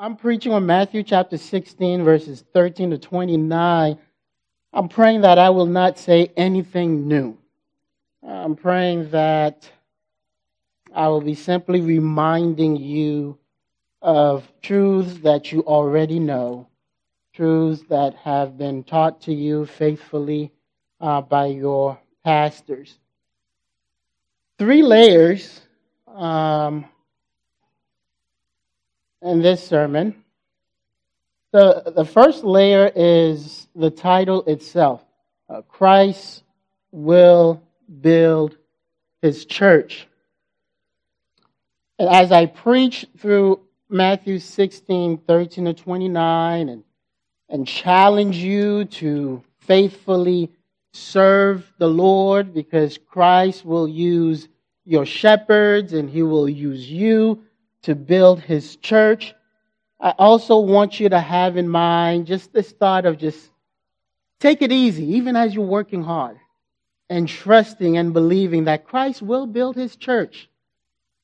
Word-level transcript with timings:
I'm 0.00 0.14
preaching 0.14 0.52
on 0.52 0.64
Matthew 0.64 1.02
chapter 1.02 1.36
16, 1.36 2.04
verses 2.04 2.44
13 2.54 2.90
to 2.90 2.98
29. 2.98 3.98
I'm 4.72 4.88
praying 4.88 5.22
that 5.22 5.40
I 5.40 5.50
will 5.50 5.66
not 5.66 5.98
say 5.98 6.30
anything 6.36 7.08
new. 7.08 7.36
I'm 8.24 8.54
praying 8.54 9.10
that 9.10 9.68
I 10.94 11.08
will 11.08 11.20
be 11.20 11.34
simply 11.34 11.80
reminding 11.80 12.76
you 12.76 13.38
of 14.00 14.46
truths 14.62 15.18
that 15.22 15.50
you 15.50 15.62
already 15.62 16.20
know, 16.20 16.68
truths 17.34 17.82
that 17.88 18.14
have 18.18 18.56
been 18.56 18.84
taught 18.84 19.22
to 19.22 19.34
you 19.34 19.66
faithfully 19.66 20.52
uh, 21.00 21.22
by 21.22 21.46
your 21.46 21.98
pastors. 22.24 22.96
Three 24.60 24.82
layers 24.82 25.60
um, 26.06 26.84
in 29.22 29.42
this 29.42 29.66
sermon. 29.66 30.14
The, 31.52 31.92
the 31.96 32.04
first 32.04 32.44
layer 32.44 32.90
is 32.94 33.68
the 33.74 33.90
title 33.90 34.44
itself 34.44 35.04
uh, 35.48 35.62
Christ 35.62 36.42
will 36.92 37.62
build 38.00 38.56
his 39.22 39.46
church. 39.46 40.06
And 41.98 42.08
as 42.08 42.32
I 42.32 42.46
preach 42.46 43.06
through 43.16 43.60
Matthew 43.88 44.38
16, 44.38 45.18
13 45.18 45.64
to 45.64 45.74
29, 45.74 46.68
and, 46.68 46.84
and 47.48 47.66
challenge 47.66 48.36
you 48.36 48.84
to 48.84 49.42
faithfully 49.60 50.52
serve 50.92 51.72
the 51.78 51.88
Lord 51.88 52.52
because 52.52 52.98
Christ 52.98 53.64
will 53.64 53.88
use 53.88 54.48
your 54.84 55.06
shepherds 55.06 55.94
and 55.94 56.08
he 56.10 56.22
will 56.22 56.48
use 56.48 56.90
you 56.90 57.42
to 57.88 57.94
build 57.94 58.38
his 58.38 58.76
church. 58.76 59.34
I 59.98 60.10
also 60.18 60.58
want 60.58 61.00
you 61.00 61.08
to 61.08 61.18
have 61.18 61.56
in 61.56 61.66
mind 61.66 62.26
just 62.26 62.52
this 62.52 62.70
thought 62.70 63.06
of 63.06 63.16
just 63.16 63.50
take 64.40 64.60
it 64.60 64.70
easy, 64.70 65.16
even 65.16 65.36
as 65.36 65.54
you're 65.54 65.64
working 65.64 66.02
hard, 66.02 66.36
and 67.08 67.26
trusting 67.26 67.96
and 67.96 68.12
believing 68.12 68.64
that 68.64 68.86
Christ 68.86 69.22
will 69.22 69.46
build 69.46 69.74
his 69.74 69.96
church. 69.96 70.50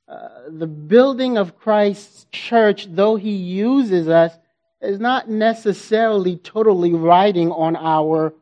Uh, 0.08 0.48
the 0.48 0.66
building 0.66 1.36
of 1.36 1.58
Christ's 1.58 2.26
church, 2.32 2.86
though 2.90 3.16
he 3.16 3.32
uses 3.32 4.08
us, 4.08 4.32
is 4.80 4.98
not 4.98 5.28
necessarily 5.28 6.36
totally 6.36 6.94
riding 6.94 7.52
on 7.52 7.76
our 7.76 8.32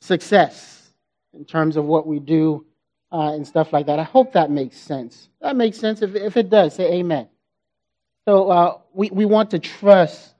success 0.00 0.90
in 1.34 1.44
terms 1.44 1.76
of 1.76 1.86
what 1.86 2.06
we 2.06 2.20
do 2.20 2.64
uh, 3.10 3.32
and 3.34 3.44
stuff 3.44 3.72
like 3.72 3.86
that. 3.86 3.98
I 3.98 4.04
hope 4.04 4.34
that 4.34 4.48
makes 4.48 4.76
sense. 4.76 5.28
That 5.40 5.56
makes 5.56 5.78
sense. 5.78 6.02
If, 6.02 6.14
if 6.14 6.36
it 6.36 6.48
does, 6.48 6.76
say 6.76 7.00
amen. 7.00 7.28
So 8.26 8.50
uh, 8.50 8.78
we, 8.92 9.10
we 9.10 9.24
want 9.24 9.50
to 9.50 9.58
trust 9.58 10.34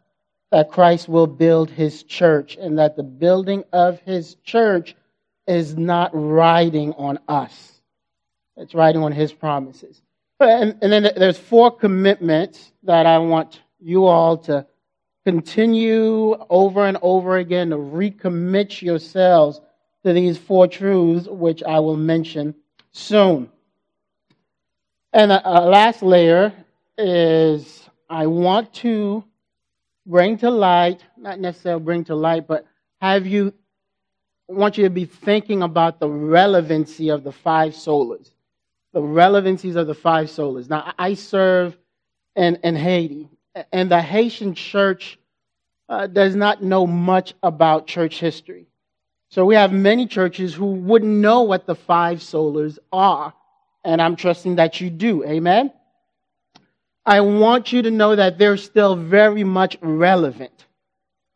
that 0.51 0.71
Christ 0.71 1.09
will 1.09 1.27
build 1.27 1.71
his 1.71 2.03
church 2.05 2.57
and 2.57 2.79
that 2.79 2.97
the 2.97 3.03
building 3.03 3.65
of 3.73 3.99
his 4.01 4.37
church 4.45 4.95
is 5.47 5.77
not 5.77 6.11
riding 6.13 6.93
on 6.93 7.19
us. 7.27 7.81
It's 8.57 8.75
riding 8.75 9.03
on 9.03 9.13
his 9.13 9.33
promises. 9.33 10.01
And, 10.39 10.77
and 10.83 10.93
then 10.93 11.11
there's 11.17 11.39
four 11.39 11.71
commitments 11.71 12.73
that 12.85 13.07
I 13.07 13.19
want 13.19 13.61
you 13.81 14.07
all 14.07 14.39
to 14.39 14.67
continue 15.25 16.37
over 16.51 16.85
and 16.85 16.99
over 17.03 17.37
again 17.37 17.71
to 17.71 17.77
recommit 17.77 18.83
yourselves 18.83 19.61
to 20.05 20.13
these 20.13 20.37
four 20.37 20.67
truths, 20.67 21.27
which 21.29 21.63
I 21.63 21.81
will 21.81 21.97
mention 21.97 22.55
soon. 22.93 23.51
And 25.13 25.33
a, 25.33 25.43
a 25.49 25.59
last 25.65 26.03
layer 26.03 26.53
is 26.99 27.89
I 28.09 28.27
want 28.27 28.73
to 28.75 29.25
bring 30.07 30.39
to 30.39 30.51
light, 30.51 31.05
not 31.17 31.39
necessarily 31.41 31.83
bring 31.83 32.05
to 32.05 32.15
light, 32.15 32.47
but 32.47 32.67
have 33.01 33.27
you, 33.27 33.55
want 34.49 34.77
you 34.77 34.85
to 34.85 34.91
be 34.91 35.05
thinking 35.05 35.63
about 35.63 35.99
the 35.99 36.09
relevancy 36.09 37.09
of 37.09 37.25
the 37.25 37.33
five 37.33 37.73
solas. 37.73 38.31
The 38.93 39.03
relevancies 39.03 39.77
of 39.77 39.87
the 39.87 39.95
five 39.95 40.27
solas. 40.27 40.69
Now, 40.69 40.93
I 40.99 41.15
serve 41.15 41.77
in, 42.37 42.57
in 42.63 42.77
Haiti, 42.77 43.29
and 43.73 43.91
the 43.91 44.03
Haitian 44.03 44.55
church 44.55 45.19
uh, 45.89 46.07
does 46.07 46.37
not 46.37 46.63
know 46.63 46.87
much 46.87 47.35
about 47.43 47.87
church 47.87 48.19
history. 48.19 48.67
So 49.31 49.47
we 49.47 49.55
have 49.55 49.73
many 49.73 50.07
churches 50.07 50.55
who 50.55 50.67
wouldn't 50.67 51.11
know 51.11 51.43
what 51.43 51.67
the 51.67 51.75
five 51.75 52.19
solas 52.19 52.79
are. 52.93 53.33
And 53.85 54.01
I'm 54.01 54.15
trusting 54.15 54.57
that 54.57 54.81
you 54.81 54.91
do. 54.91 55.25
Amen? 55.25 55.73
I 57.05 57.21
want 57.21 57.73
you 57.73 57.83
to 57.83 57.91
know 57.91 58.15
that 58.15 58.39
they're 58.39 58.57
still 58.57 58.95
very 58.95 59.43
much 59.43 59.77
relevant 59.81 60.67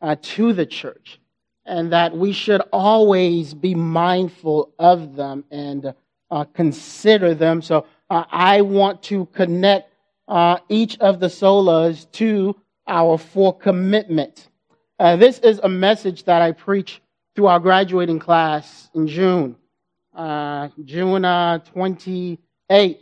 uh, 0.00 0.16
to 0.20 0.52
the 0.52 0.66
church 0.66 1.18
and 1.64 1.92
that 1.92 2.16
we 2.16 2.32
should 2.32 2.62
always 2.72 3.52
be 3.52 3.74
mindful 3.74 4.72
of 4.78 5.16
them 5.16 5.44
and 5.50 5.92
uh, 6.30 6.44
consider 6.54 7.34
them. 7.34 7.60
So 7.62 7.86
uh, 8.08 8.24
I 8.30 8.60
want 8.60 9.02
to 9.04 9.26
connect 9.26 9.92
uh, 10.28 10.58
each 10.68 10.98
of 10.98 11.18
the 11.18 11.26
solas 11.26 12.10
to 12.12 12.56
our 12.86 13.18
four 13.18 13.56
commitments. 13.56 14.48
Uh, 14.98 15.16
this 15.16 15.38
is 15.40 15.58
a 15.62 15.68
message 15.68 16.24
that 16.24 16.42
I 16.42 16.52
preach 16.52 17.02
to 17.34 17.46
our 17.46 17.58
graduating 17.58 18.20
class 18.20 18.88
in 18.94 19.08
June. 19.08 19.56
Uh, 20.14 20.68
June 20.84 21.24
uh, 21.24 21.58
28, 21.58 23.00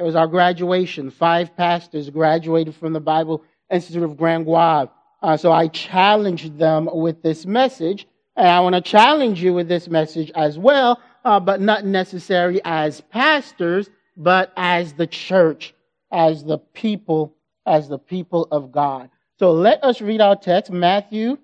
it 0.00 0.02
was 0.02 0.16
our 0.16 0.26
graduation. 0.26 1.10
Five 1.10 1.54
pastors 1.56 2.08
graduated 2.08 2.74
from 2.74 2.94
the 2.94 3.00
Bible 3.00 3.44
Institute 3.70 4.02
of 4.02 4.16
Grand-Goâve. 4.16 4.90
Uh, 5.22 5.36
so 5.36 5.52
I 5.52 5.68
challenged 5.68 6.58
them 6.58 6.88
with 6.90 7.22
this 7.22 7.44
message, 7.44 8.06
and 8.34 8.48
I 8.48 8.60
want 8.60 8.74
to 8.74 8.80
challenge 8.80 9.42
you 9.42 9.52
with 9.52 9.68
this 9.68 9.88
message 9.88 10.32
as 10.34 10.58
well, 10.58 10.98
uh, 11.24 11.38
but 11.38 11.60
not 11.60 11.84
necessarily 11.84 12.62
as 12.64 13.02
pastors, 13.02 13.90
but 14.16 14.52
as 14.56 14.94
the 14.94 15.06
church, 15.06 15.74
as 16.10 16.44
the 16.44 16.56
people, 16.56 17.36
as 17.66 17.90
the 17.90 17.98
people 17.98 18.48
of 18.50 18.72
God. 18.72 19.10
So 19.38 19.52
let 19.52 19.84
us 19.84 20.00
read 20.00 20.22
our 20.22 20.36
text, 20.36 20.72
Matthew 20.72 21.36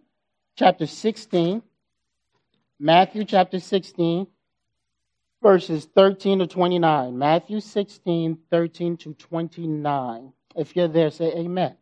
chapter 0.57 0.87
16. 0.87 1.63
Matthew 2.79 3.25
chapter 3.25 3.59
16, 3.59 4.27
verses 5.47 5.87
13 5.95 6.41
to 6.41 6.49
29. 6.49 7.17
Matthew 7.17 7.61
16, 7.61 8.37
13 8.51 8.97
to 8.97 9.15
29. 9.15 10.33
If 10.57 10.75
you're 10.75 10.89
there, 10.89 11.13
say 11.13 11.33
amen. 11.37 11.77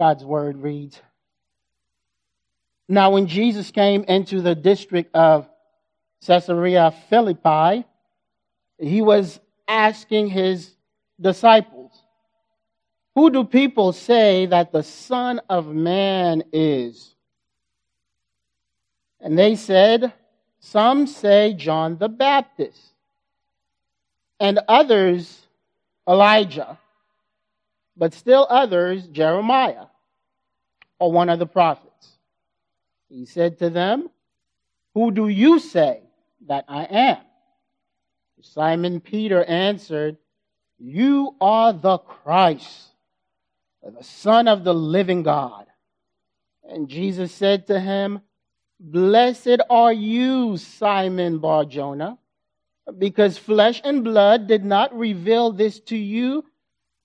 God's 0.00 0.24
word 0.24 0.56
reads 0.56 1.00
Now, 2.88 3.12
when 3.12 3.28
Jesus 3.28 3.70
came 3.70 4.02
into 4.02 4.40
the 4.40 4.56
district 4.56 5.14
of 5.14 5.48
Caesarea 6.26 6.92
Philippi, 7.08 7.84
he 8.76 9.00
was 9.00 9.38
asking 9.68 10.26
his 10.26 10.74
disciples, 11.20 11.92
Who 13.14 13.30
do 13.30 13.44
people 13.44 13.92
say 13.92 14.46
that 14.46 14.72
the 14.72 14.82
Son 14.82 15.40
of 15.48 15.68
Man 15.68 16.42
is? 16.52 17.14
And 19.20 19.38
they 19.38 19.54
said, 19.54 20.14
Some 20.60 21.06
say 21.06 21.54
John 21.54 21.96
the 21.96 22.08
Baptist, 22.08 22.92
and 24.38 24.60
others 24.68 25.46
Elijah, 26.08 26.78
but 27.96 28.12
still 28.12 28.46
others 28.48 29.06
Jeremiah, 29.08 29.86
or 30.98 31.10
one 31.10 31.30
of 31.30 31.38
the 31.38 31.46
prophets. 31.46 32.18
He 33.08 33.24
said 33.24 33.58
to 33.58 33.70
them, 33.70 34.10
Who 34.94 35.10
do 35.10 35.28
you 35.28 35.58
say 35.58 36.02
that 36.46 36.66
I 36.68 36.84
am? 36.84 37.18
Simon 38.42 39.00
Peter 39.00 39.42
answered, 39.44 40.16
You 40.78 41.34
are 41.40 41.72
the 41.72 41.98
Christ, 41.98 42.88
the 43.82 44.04
Son 44.04 44.48
of 44.48 44.64
the 44.64 44.74
living 44.74 45.22
God. 45.22 45.66
And 46.68 46.88
Jesus 46.88 47.32
said 47.32 47.66
to 47.66 47.80
him, 47.80 48.20
Blessed 48.82 49.60
are 49.68 49.92
you, 49.92 50.56
Simon 50.56 51.38
Bar 51.38 51.66
Jonah, 51.66 52.16
because 52.96 53.36
flesh 53.36 53.82
and 53.84 54.02
blood 54.02 54.46
did 54.46 54.64
not 54.64 54.96
reveal 54.96 55.52
this 55.52 55.80
to 55.80 55.96
you, 55.98 56.46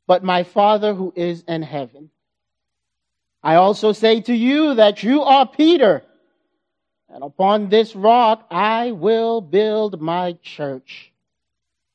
but 0.07 0.23
my 0.23 0.43
Father 0.43 0.93
who 0.93 1.11
is 1.17 1.43
in 1.49 1.61
heaven. 1.61 2.09
I 3.43 3.55
also 3.55 3.91
say 3.91 4.21
to 4.21 4.33
you 4.33 4.75
that 4.75 5.03
you 5.03 5.23
are 5.23 5.45
Peter, 5.45 6.01
and 7.09 7.25
upon 7.25 7.67
this 7.67 7.93
rock 7.93 8.47
I 8.49 8.91
will 8.91 9.41
build 9.41 9.99
my 9.99 10.37
church, 10.41 11.11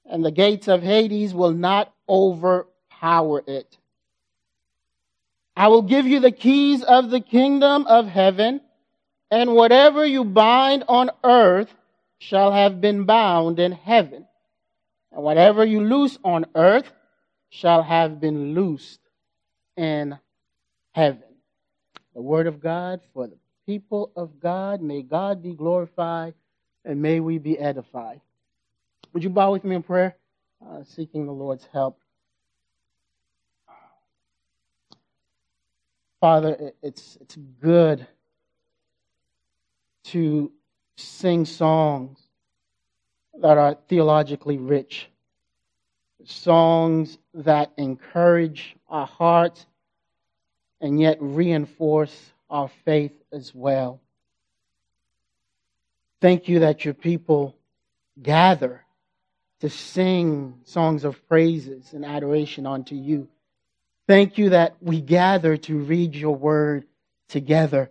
and 0.04 0.22
the 0.22 0.30
gates 0.30 0.68
of 0.68 0.82
Hades 0.82 1.32
will 1.32 1.54
not 1.54 1.90
overpower 2.06 3.42
it. 3.46 3.78
I 5.56 5.68
will 5.68 5.82
give 5.82 6.06
you 6.06 6.20
the 6.20 6.30
keys 6.30 6.82
of 6.82 7.08
the 7.08 7.20
kingdom 7.20 7.86
of 7.86 8.06
heaven. 8.06 8.60
And 9.30 9.54
whatever 9.54 10.04
you 10.04 10.24
bind 10.24 10.84
on 10.88 11.10
earth 11.22 11.72
shall 12.18 12.52
have 12.52 12.80
been 12.80 13.04
bound 13.04 13.58
in 13.58 13.72
heaven. 13.72 14.26
And 15.12 15.22
whatever 15.22 15.64
you 15.64 15.84
loose 15.84 16.18
on 16.24 16.46
earth 16.54 16.92
shall 17.48 17.82
have 17.82 18.20
been 18.20 18.54
loosed 18.54 19.00
in 19.76 20.18
heaven. 20.92 21.22
The 22.14 22.22
word 22.22 22.46
of 22.46 22.60
God 22.60 23.00
for 23.14 23.26
the 23.26 23.38
people 23.66 24.10
of 24.16 24.40
God. 24.40 24.82
May 24.82 25.02
God 25.02 25.42
be 25.42 25.54
glorified 25.54 26.34
and 26.84 27.00
may 27.00 27.20
we 27.20 27.38
be 27.38 27.58
edified. 27.58 28.20
Would 29.12 29.22
you 29.22 29.30
bow 29.30 29.52
with 29.52 29.64
me 29.64 29.76
in 29.76 29.82
prayer, 29.82 30.16
uh, 30.64 30.82
seeking 30.84 31.26
the 31.26 31.32
Lord's 31.32 31.66
help? 31.72 32.00
Father, 36.20 36.72
it's, 36.82 37.16
it's 37.20 37.36
good 37.60 38.06
to 40.04 40.52
sing 40.96 41.44
songs 41.44 42.18
that 43.40 43.56
are 43.56 43.76
theologically 43.88 44.58
rich, 44.58 45.08
songs 46.24 47.18
that 47.34 47.72
encourage 47.76 48.76
our 48.88 49.06
hearts 49.06 49.66
and 50.80 51.00
yet 51.00 51.18
reinforce 51.20 52.32
our 52.48 52.68
faith 52.84 53.12
as 53.32 53.54
well. 53.54 54.00
Thank 56.20 56.48
you 56.48 56.60
that 56.60 56.84
your 56.84 56.94
people 56.94 57.54
gather 58.20 58.84
to 59.60 59.70
sing 59.70 60.60
songs 60.64 61.04
of 61.04 61.26
praises 61.28 61.92
and 61.92 62.04
adoration 62.04 62.66
unto 62.66 62.94
you. 62.94 63.28
Thank 64.06 64.38
you 64.38 64.50
that 64.50 64.76
we 64.80 65.00
gather 65.00 65.56
to 65.56 65.78
read 65.78 66.14
your 66.14 66.34
word 66.34 66.84
together. 67.28 67.90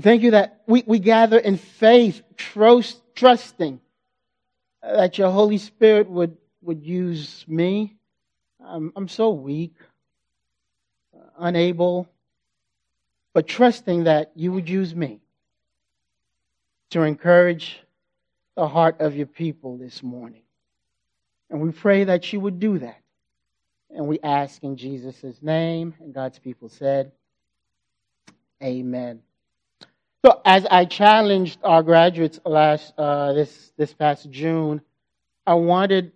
Thank 0.00 0.22
you 0.22 0.30
that 0.32 0.62
we, 0.66 0.82
we 0.86 0.98
gather 0.98 1.38
in 1.38 1.58
faith, 1.58 2.22
trust, 2.36 3.00
trusting 3.14 3.80
that 4.82 5.18
your 5.18 5.30
Holy 5.30 5.58
Spirit 5.58 6.08
would, 6.08 6.36
would 6.62 6.82
use 6.82 7.44
me. 7.46 7.96
I'm, 8.64 8.92
I'm 8.96 9.08
so 9.08 9.30
weak, 9.30 9.74
unable, 11.38 12.08
but 13.34 13.46
trusting 13.46 14.04
that 14.04 14.32
you 14.34 14.52
would 14.52 14.68
use 14.68 14.94
me 14.94 15.20
to 16.90 17.02
encourage 17.02 17.80
the 18.56 18.68
heart 18.68 19.00
of 19.00 19.16
your 19.16 19.26
people 19.26 19.76
this 19.76 20.02
morning. 20.02 20.42
And 21.50 21.60
we 21.60 21.70
pray 21.70 22.04
that 22.04 22.32
you 22.32 22.40
would 22.40 22.60
do 22.60 22.78
that. 22.78 23.00
And 23.90 24.06
we 24.06 24.18
ask 24.20 24.62
in 24.62 24.76
Jesus' 24.76 25.42
name. 25.42 25.94
And 26.00 26.14
God's 26.14 26.38
people 26.38 26.70
said, 26.70 27.12
Amen. 28.62 29.20
So, 30.24 30.40
as 30.44 30.66
I 30.66 30.84
challenged 30.84 31.58
our 31.64 31.82
graduates 31.82 32.38
last 32.44 32.92
uh, 32.96 33.32
this 33.32 33.72
this 33.76 33.92
past 33.92 34.30
June, 34.30 34.80
I 35.46 35.54
wanted 35.54 36.12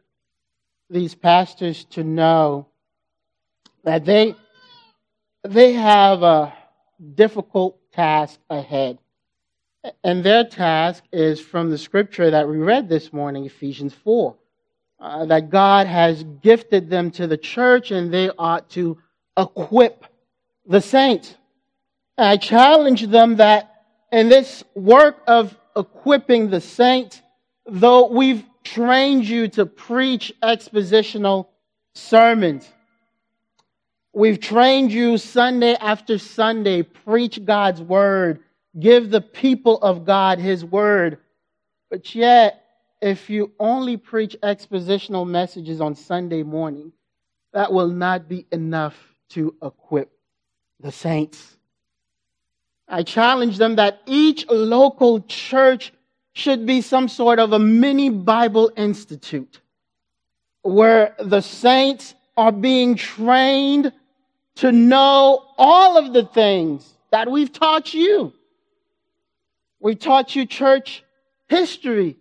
these 0.89 1.15
pastors 1.15 1.85
to 1.91 2.05
know 2.05 2.69
that 3.83 4.05
they 4.05 4.35
they 5.43 5.73
have 5.73 6.23
a 6.23 6.55
difficult 7.15 7.79
task 7.93 8.39
ahead, 8.49 8.99
and 10.05 10.23
their 10.23 10.45
task 10.45 11.03
is 11.13 11.41
from 11.41 11.71
the 11.71 11.79
scripture 11.79 12.31
that 12.31 12.49
we 12.49 12.59
read 12.59 12.89
this 12.89 13.13
morning, 13.13 13.45
Ephesians 13.45 13.93
four 13.93 14.37
uh, 15.01 15.27
that 15.27 15.51
God 15.51 15.87
has 15.87 16.25
gifted 16.43 16.89
them 16.91 17.11
to 17.13 17.27
the 17.27 17.37
church 17.37 17.91
and 17.91 18.13
they 18.13 18.31
ought 18.31 18.71
to 18.71 18.99
equip 19.37 20.05
the 20.67 20.81
saints. 20.81 21.35
I 22.19 22.37
challenge 22.39 23.07
them 23.07 23.37
that 23.37 23.76
in 24.17 24.31
this 24.31 24.65
work 24.75 25.23
of 25.27 25.55
equipping 25.77 26.49
the 26.49 26.63
saints, 26.63 27.21
though 27.67 28.07
we've 28.07 28.43
trained 28.65 29.29
you 29.29 29.47
to 29.47 29.67
preach 29.67 30.33
expositional 30.43 31.49
sermons, 31.95 32.67
we've 34.15 34.41
trained 34.41 34.91
you 34.91 35.19
Sunday 35.19 35.75
after 35.75 36.17
Sunday, 36.17 36.81
preach 36.81 37.45
God's 37.45 37.83
word, 37.83 38.41
give 38.81 39.11
the 39.11 39.21
people 39.21 39.77
of 39.83 40.07
God 40.07 40.39
his 40.39 40.65
word, 40.65 41.19
but 41.91 42.15
yet 42.15 42.65
if 43.03 43.29
you 43.29 43.53
only 43.61 43.99
preach 43.99 44.35
expositional 44.43 45.29
messages 45.29 45.83
on 45.83 45.95
Sunday 45.95 46.43
morning, 46.43 46.91
that 47.53 47.71
will 47.71 47.89
not 47.89 48.31
be 48.31 48.47
enough 48.51 48.97
to 49.29 49.55
equip 49.63 50.11
the 50.81 50.91
saints. 50.91 51.56
I 52.89 53.03
challenge 53.03 53.59
them 53.59 53.77
that 53.77 54.01
each 54.07 54.47
local 54.49 55.21
church 55.23 55.93
should 56.33 56.67
be 56.67 56.81
some 56.81 57.09
sort 57.09 57.39
of 57.39 57.53
a 57.53 57.59
mini 57.59 58.11
Bible 58.11 58.71
institute 58.77 59.61
where 60.63 61.15
the 61.19 61.41
saints 61.41 62.15
are 62.37 62.53
being 62.53 62.97
trained 62.97 63.93
to 64.57 64.73
know 64.73 65.45
all 65.57 65.97
of 65.97 66.13
the 66.13 66.25
things 66.25 66.95
that 67.11 67.31
we've 67.31 67.53
taught 67.53 67.95
you. 67.95 68.33
We've 69.81 69.99
taught 69.99 70.35
you 70.35 70.47
church 70.47 71.05
history, 71.49 72.17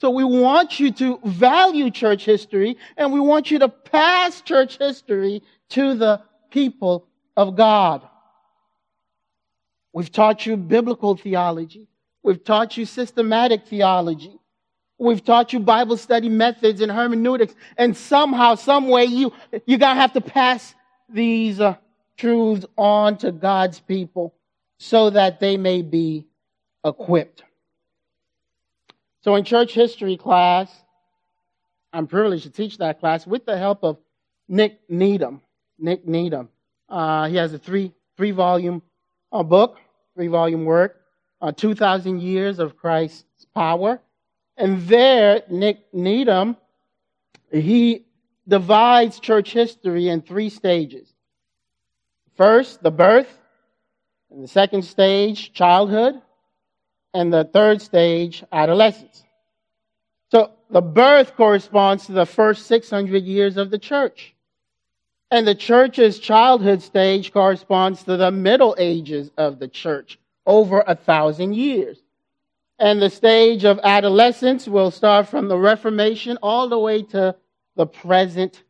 so 0.00 0.10
we 0.10 0.24
want 0.24 0.80
you 0.80 0.92
to 0.92 1.18
value 1.24 1.90
church 1.90 2.24
history 2.24 2.76
and 2.96 3.12
we 3.12 3.20
want 3.20 3.50
you 3.50 3.58
to 3.58 3.68
pass 3.68 4.40
church 4.40 4.78
history 4.78 5.42
to 5.70 5.94
the 5.94 6.22
people 6.50 7.06
of 7.36 7.56
God. 7.56 8.02
We've 9.92 10.10
taught 10.10 10.46
you 10.46 10.56
biblical 10.56 11.16
theology. 11.16 11.88
We've 12.22 12.42
taught 12.42 12.76
you 12.76 12.84
systematic 12.84 13.66
theology. 13.66 14.38
We've 14.98 15.24
taught 15.24 15.52
you 15.52 15.60
Bible 15.60 15.96
study 15.96 16.28
methods 16.28 16.80
and 16.80 16.92
hermeneutics. 16.92 17.54
And 17.76 17.96
somehow, 17.96 18.54
some 18.54 18.88
way, 18.88 19.06
you, 19.06 19.32
you're 19.66 19.78
going 19.78 19.96
to 19.96 20.00
have 20.00 20.12
to 20.12 20.20
pass 20.20 20.74
these 21.08 21.60
uh, 21.60 21.76
truths 22.16 22.66
on 22.76 23.16
to 23.18 23.32
God's 23.32 23.80
people 23.80 24.34
so 24.78 25.10
that 25.10 25.40
they 25.40 25.56
may 25.56 25.82
be 25.82 26.26
equipped. 26.84 27.42
So 29.22 29.34
in 29.36 29.44
church 29.44 29.74
history 29.74 30.16
class, 30.16 30.70
I'm 31.92 32.06
privileged 32.06 32.44
to 32.44 32.50
teach 32.50 32.78
that 32.78 33.00
class 33.00 33.26
with 33.26 33.44
the 33.44 33.58
help 33.58 33.82
of 33.82 33.98
Nick 34.48 34.80
Needham. 34.88 35.40
Nick 35.78 36.06
Needham. 36.06 36.48
Uh, 36.88 37.28
he 37.28 37.36
has 37.36 37.52
a 37.52 37.58
three 37.58 37.92
three 38.16 38.30
volume 38.32 38.82
uh, 39.32 39.42
book, 39.42 39.78
three 40.14 40.28
volume 40.28 40.64
work, 40.64 41.00
uh, 41.40 41.52
2,000 41.52 42.20
years 42.20 42.58
of 42.58 42.76
Christ's 42.76 43.46
power. 43.54 44.00
And 44.56 44.82
there, 44.86 45.42
Nick 45.48 45.78
Needham, 45.92 46.56
he 47.50 48.04
divides 48.46 49.20
church 49.20 49.52
history 49.52 50.08
in 50.08 50.22
three 50.22 50.50
stages. 50.50 51.12
First, 52.36 52.82
the 52.82 52.90
birth. 52.90 53.38
And 54.30 54.44
the 54.44 54.48
second 54.48 54.82
stage, 54.82 55.52
childhood 55.52 56.20
and 57.12 57.32
the 57.32 57.44
third 57.44 57.82
stage, 57.82 58.44
adolescence. 58.52 59.24
So 60.30 60.52
the 60.70 60.80
birth 60.80 61.34
corresponds 61.36 62.06
to 62.06 62.12
the 62.12 62.26
first 62.26 62.66
600 62.66 63.24
years 63.24 63.56
of 63.56 63.70
the 63.70 63.78
church. 63.78 64.34
And 65.30 65.46
the 65.46 65.54
church's 65.54 66.18
childhood 66.18 66.82
stage 66.82 67.32
corresponds 67.32 68.02
to 68.04 68.16
the 68.16 68.32
middle 68.32 68.74
ages 68.78 69.30
of 69.36 69.58
the 69.58 69.68
church, 69.68 70.18
over 70.44 70.82
a 70.84 70.96
thousand 70.96 71.54
years. 71.54 72.02
And 72.78 73.00
the 73.00 73.10
stage 73.10 73.64
of 73.64 73.78
adolescence 73.84 74.66
will 74.66 74.90
start 74.90 75.28
from 75.28 75.48
the 75.48 75.58
Reformation 75.58 76.38
all 76.42 76.68
the 76.68 76.78
way 76.78 77.02
to 77.02 77.36
the 77.76 77.86
present 77.86 78.62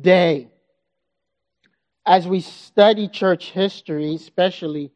day. 0.00 0.48
As 2.04 2.26
we 2.26 2.40
study 2.40 3.06
church 3.08 3.50
history, 3.50 4.14
especially 4.14 4.90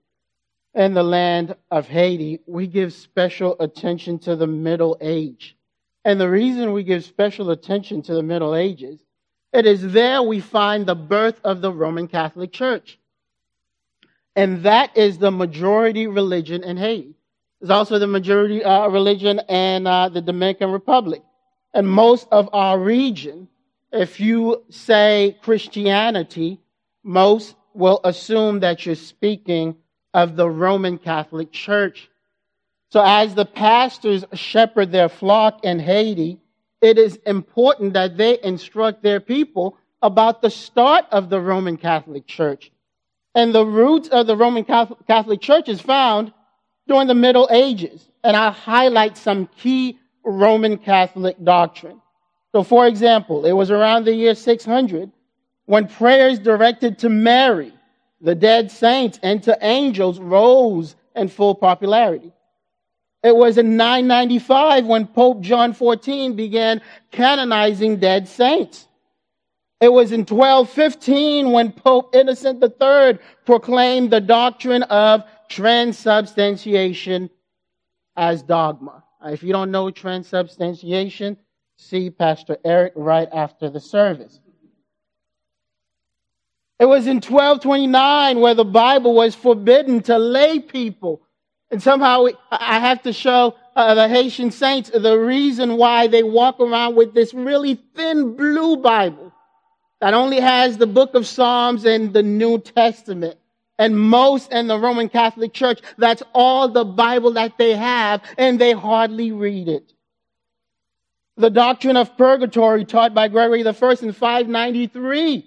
in 0.74 0.94
the 0.94 1.02
land 1.02 1.54
of 1.70 1.86
Haiti, 1.86 2.40
we 2.46 2.66
give 2.66 2.94
special 2.94 3.56
attention 3.60 4.18
to 4.20 4.34
the 4.34 4.46
Middle 4.46 4.96
Age. 5.00 5.56
And 6.04 6.18
the 6.18 6.30
reason 6.30 6.72
we 6.72 6.82
give 6.82 7.04
special 7.04 7.50
attention 7.50 8.02
to 8.02 8.14
the 8.14 8.22
Middle 8.22 8.56
Ages, 8.56 8.98
it 9.52 9.66
is 9.66 9.92
there 9.92 10.22
we 10.22 10.40
find 10.40 10.86
the 10.86 10.94
birth 10.94 11.40
of 11.44 11.60
the 11.60 11.72
Roman 11.72 12.08
Catholic 12.08 12.52
Church. 12.52 12.98
And 14.34 14.62
that 14.62 14.96
is 14.96 15.18
the 15.18 15.30
majority 15.30 16.06
religion 16.06 16.64
in 16.64 16.76
Haiti. 16.76 17.14
It's 17.60 17.70
also 17.70 17.98
the 17.98 18.06
majority 18.06 18.64
uh, 18.64 18.88
religion 18.88 19.40
in 19.48 19.86
uh, 19.86 20.08
the 20.08 20.22
Dominican 20.22 20.70
Republic. 20.70 21.22
And 21.74 21.86
most 21.86 22.26
of 22.32 22.48
our 22.52 22.78
region, 22.78 23.48
if 23.92 24.20
you 24.20 24.64
say 24.70 25.38
Christianity, 25.42 26.60
most 27.02 27.54
will 27.74 28.00
assume 28.04 28.60
that 28.60 28.84
you're 28.84 28.94
speaking 28.94 29.76
of 30.14 30.36
the 30.36 30.48
Roman 30.48 30.98
Catholic 30.98 31.52
Church. 31.52 32.10
So 32.90 33.02
as 33.02 33.34
the 33.34 33.46
pastors 33.46 34.24
shepherd 34.34 34.92
their 34.92 35.08
flock 35.08 35.64
in 35.64 35.78
Haiti, 35.78 36.41
it 36.82 36.98
is 36.98 37.16
important 37.24 37.94
that 37.94 38.16
they 38.16 38.38
instruct 38.42 39.02
their 39.02 39.20
people 39.20 39.78
about 40.02 40.42
the 40.42 40.50
start 40.50 41.06
of 41.10 41.30
the 41.30 41.40
Roman 41.40 41.76
Catholic 41.76 42.26
Church. 42.26 42.70
And 43.34 43.54
the 43.54 43.64
roots 43.64 44.08
of 44.08 44.26
the 44.26 44.36
Roman 44.36 44.64
Catholic 44.64 45.40
Church 45.40 45.68
is 45.68 45.80
found 45.80 46.32
during 46.86 47.06
the 47.06 47.14
Middle 47.14 47.48
Ages. 47.50 48.06
And 48.22 48.36
I'll 48.36 48.50
highlight 48.50 49.16
some 49.16 49.48
key 49.56 49.98
Roman 50.24 50.76
Catholic 50.76 51.42
doctrine. 51.42 52.02
So, 52.52 52.62
for 52.62 52.86
example, 52.86 53.46
it 53.46 53.52
was 53.52 53.70
around 53.70 54.04
the 54.04 54.14
year 54.14 54.34
600 54.34 55.10
when 55.64 55.88
prayers 55.88 56.38
directed 56.38 56.98
to 56.98 57.08
Mary 57.08 57.72
the 58.22 58.34
dead 58.36 58.70
saints, 58.70 59.18
and 59.22 59.42
to 59.42 59.58
angels 59.60 60.20
rose 60.20 60.94
in 61.16 61.28
full 61.28 61.54
popularity. 61.54 62.32
It 63.22 63.36
was 63.36 63.56
in 63.56 63.76
995 63.76 64.86
when 64.86 65.06
Pope 65.06 65.42
John 65.42 65.72
XIV 65.74 66.34
began 66.34 66.80
canonizing 67.12 67.98
dead 67.98 68.26
saints. 68.26 68.88
It 69.80 69.92
was 69.92 70.12
in 70.12 70.20
1215 70.20 71.50
when 71.50 71.72
Pope 71.72 72.14
Innocent 72.14 72.62
III 72.62 73.18
proclaimed 73.44 74.10
the 74.10 74.20
doctrine 74.20 74.82
of 74.84 75.24
transubstantiation 75.48 77.30
as 78.16 78.42
dogma. 78.42 79.04
If 79.24 79.42
you 79.42 79.52
don't 79.52 79.70
know 79.70 79.90
transubstantiation, 79.90 81.36
see 81.76 82.10
Pastor 82.10 82.58
Eric 82.64 82.92
right 82.96 83.28
after 83.32 83.70
the 83.70 83.80
service. 83.80 84.40
It 86.78 86.86
was 86.86 87.06
in 87.06 87.16
1229 87.16 88.40
where 88.40 88.54
the 88.54 88.64
Bible 88.64 89.14
was 89.14 89.34
forbidden 89.36 90.02
to 90.02 90.18
lay 90.18 90.58
people. 90.58 91.22
And 91.72 91.82
somehow 91.82 92.26
I 92.50 92.78
have 92.78 93.02
to 93.04 93.14
show 93.14 93.56
uh, 93.74 93.94
the 93.94 94.06
Haitian 94.06 94.50
saints 94.50 94.90
the 94.90 95.18
reason 95.18 95.78
why 95.78 96.06
they 96.06 96.22
walk 96.22 96.60
around 96.60 96.96
with 96.96 97.14
this 97.14 97.32
really 97.32 97.76
thin 97.96 98.36
blue 98.36 98.76
Bible 98.76 99.32
that 100.02 100.12
only 100.12 100.38
has 100.38 100.76
the 100.76 100.86
book 100.86 101.14
of 101.14 101.26
Psalms 101.26 101.86
and 101.86 102.12
the 102.12 102.22
New 102.22 102.58
Testament. 102.58 103.38
And 103.78 103.98
most 103.98 104.52
in 104.52 104.66
the 104.66 104.78
Roman 104.78 105.08
Catholic 105.08 105.54
Church, 105.54 105.80
that's 105.96 106.22
all 106.34 106.68
the 106.68 106.84
Bible 106.84 107.32
that 107.32 107.56
they 107.56 107.74
have, 107.74 108.20
and 108.36 108.60
they 108.60 108.72
hardly 108.72 109.32
read 109.32 109.68
it. 109.68 109.94
The 111.38 111.48
doctrine 111.48 111.96
of 111.96 112.18
purgatory 112.18 112.84
taught 112.84 113.14
by 113.14 113.28
Gregory 113.28 113.66
I 113.66 113.68
in 113.70 114.12
593 114.12 115.46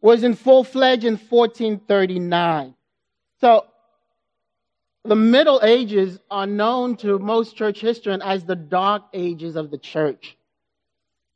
was 0.00 0.22
in 0.22 0.34
full 0.36 0.62
fledged 0.62 1.04
in 1.04 1.16
1439. 1.16 2.74
So 3.40 3.66
the 5.04 5.16
Middle 5.16 5.60
Ages 5.62 6.18
are 6.30 6.46
known 6.46 6.96
to 6.98 7.18
most 7.18 7.56
church 7.56 7.80
historians 7.80 8.22
as 8.24 8.44
the 8.44 8.56
dark 8.56 9.02
ages 9.12 9.56
of 9.56 9.70
the 9.70 9.78
church. 9.78 10.36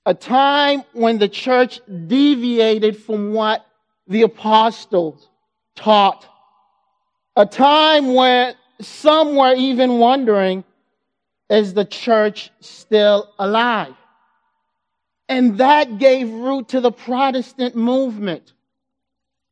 A 0.07 0.15
time 0.15 0.85
when 0.93 1.19
the 1.19 1.29
church 1.29 1.81
deviated 2.07 2.97
from 2.97 3.33
what 3.33 3.67
the 4.07 4.23
apostles 4.23 5.29
taught 5.77 6.27
a 7.39 7.47
time 7.47 8.15
where 8.15 8.55
some 8.81 9.37
were 9.37 9.55
even 9.55 9.99
wondering, 9.99 10.65
is 11.49 11.73
the 11.73 11.85
church 11.85 12.51
still 12.59 13.33
alive? 13.39 13.95
And 15.29 15.59
that 15.59 15.99
gave 15.99 16.29
root 16.29 16.71
to 16.71 16.81
the 16.81 16.91
Protestant 16.91 17.77
movement. 17.77 18.55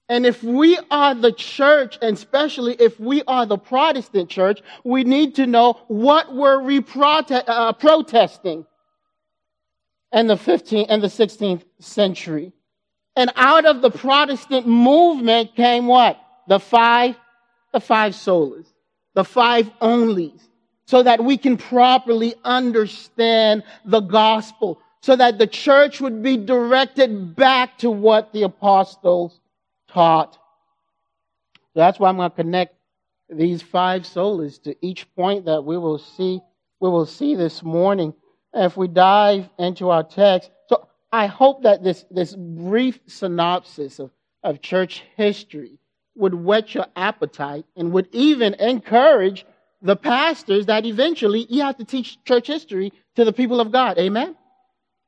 And 0.09 0.25
if 0.25 0.43
we 0.43 0.79
are 0.91 1.15
the 1.15 1.33
church, 1.33 1.99
and 2.01 2.17
especially 2.17 2.75
if 2.75 2.99
we 3.01 3.23
are 3.27 3.45
the 3.45 3.59
Protestant 3.59 4.31
church, 4.31 4.61
we 4.85 5.03
need 5.03 5.35
to 5.37 5.47
know 5.47 5.81
what 5.89 6.33
were 6.33 6.63
we 6.63 6.81
prote- 6.81 7.45
uh, 7.47 7.73
protesting 7.73 8.67
in 10.13 10.29
the 10.29 10.37
15th 10.37 10.87
and 10.89 11.03
the 11.03 11.09
16th 11.09 11.65
century. 11.81 12.53
And 13.17 13.33
out 13.35 13.65
of 13.65 13.83
the 13.83 13.91
Protestant 13.91 14.67
movement 14.67 15.57
came 15.57 15.87
what? 15.87 16.21
The 16.47 16.61
five 16.61 17.17
the 17.77 17.81
five 17.81 18.15
solas, 18.15 18.67
the 19.15 19.25
five 19.25 19.71
onlys, 19.81 20.41
so 20.87 21.03
that 21.03 21.23
we 21.23 21.37
can 21.37 21.59
properly 21.59 22.35
understand 22.43 23.63
the 23.85 24.01
gospel, 24.01 24.81
so 25.03 25.15
that 25.15 25.39
the 25.39 25.47
church 25.47 26.01
would 26.01 26.23
be 26.23 26.39
directed 26.39 27.37
back 27.37 27.77
to 27.77 27.91
what 27.91 28.33
the 28.33 28.45
apostles 28.45 29.41
taught. 29.97 30.37
That's 31.75 31.99
why 31.99 32.11
I'm 32.11 32.17
going 32.19 32.31
to 32.31 32.37
connect 32.37 32.75
these 33.31 33.63
five 33.63 34.03
solas 34.03 34.63
to 34.65 34.77
each 34.83 35.13
point 35.15 35.47
that 35.47 35.63
we 35.63 35.79
will 35.79 35.99
see 35.99 36.41
we 36.81 36.91
will 36.91 37.07
see 37.07 37.35
this 37.35 37.63
morning. 37.63 38.13
if 38.53 38.77
we 38.77 38.89
dive 38.89 39.49
into 39.59 39.89
our 39.89 40.03
text, 40.03 40.51
so 40.69 40.87
I 41.11 41.27
hope 41.27 41.63
that 41.63 41.83
this, 41.83 42.05
this 42.11 42.35
brief 42.37 43.01
synopsis 43.07 43.99
of, 43.99 44.11
of 44.43 44.61
church 44.61 45.03
history 45.17 45.79
would 46.15 46.35
whet 46.35 46.75
your 46.75 46.87
appetite 46.95 47.65
and 47.77 47.93
would 47.93 48.09
even 48.13 48.53
encourage 48.55 49.47
the 49.81 49.97
pastors 49.97 50.67
that 50.67 50.85
eventually 50.85 51.47
you 51.49 51.63
have 51.63 51.79
to 51.79 51.85
teach 51.85 52.23
church 52.25 52.47
history 52.47 52.93
to 53.15 53.25
the 53.25 53.33
people 53.33 53.61
of 53.61 53.73
God. 53.73 53.99
Amen? 53.99 54.37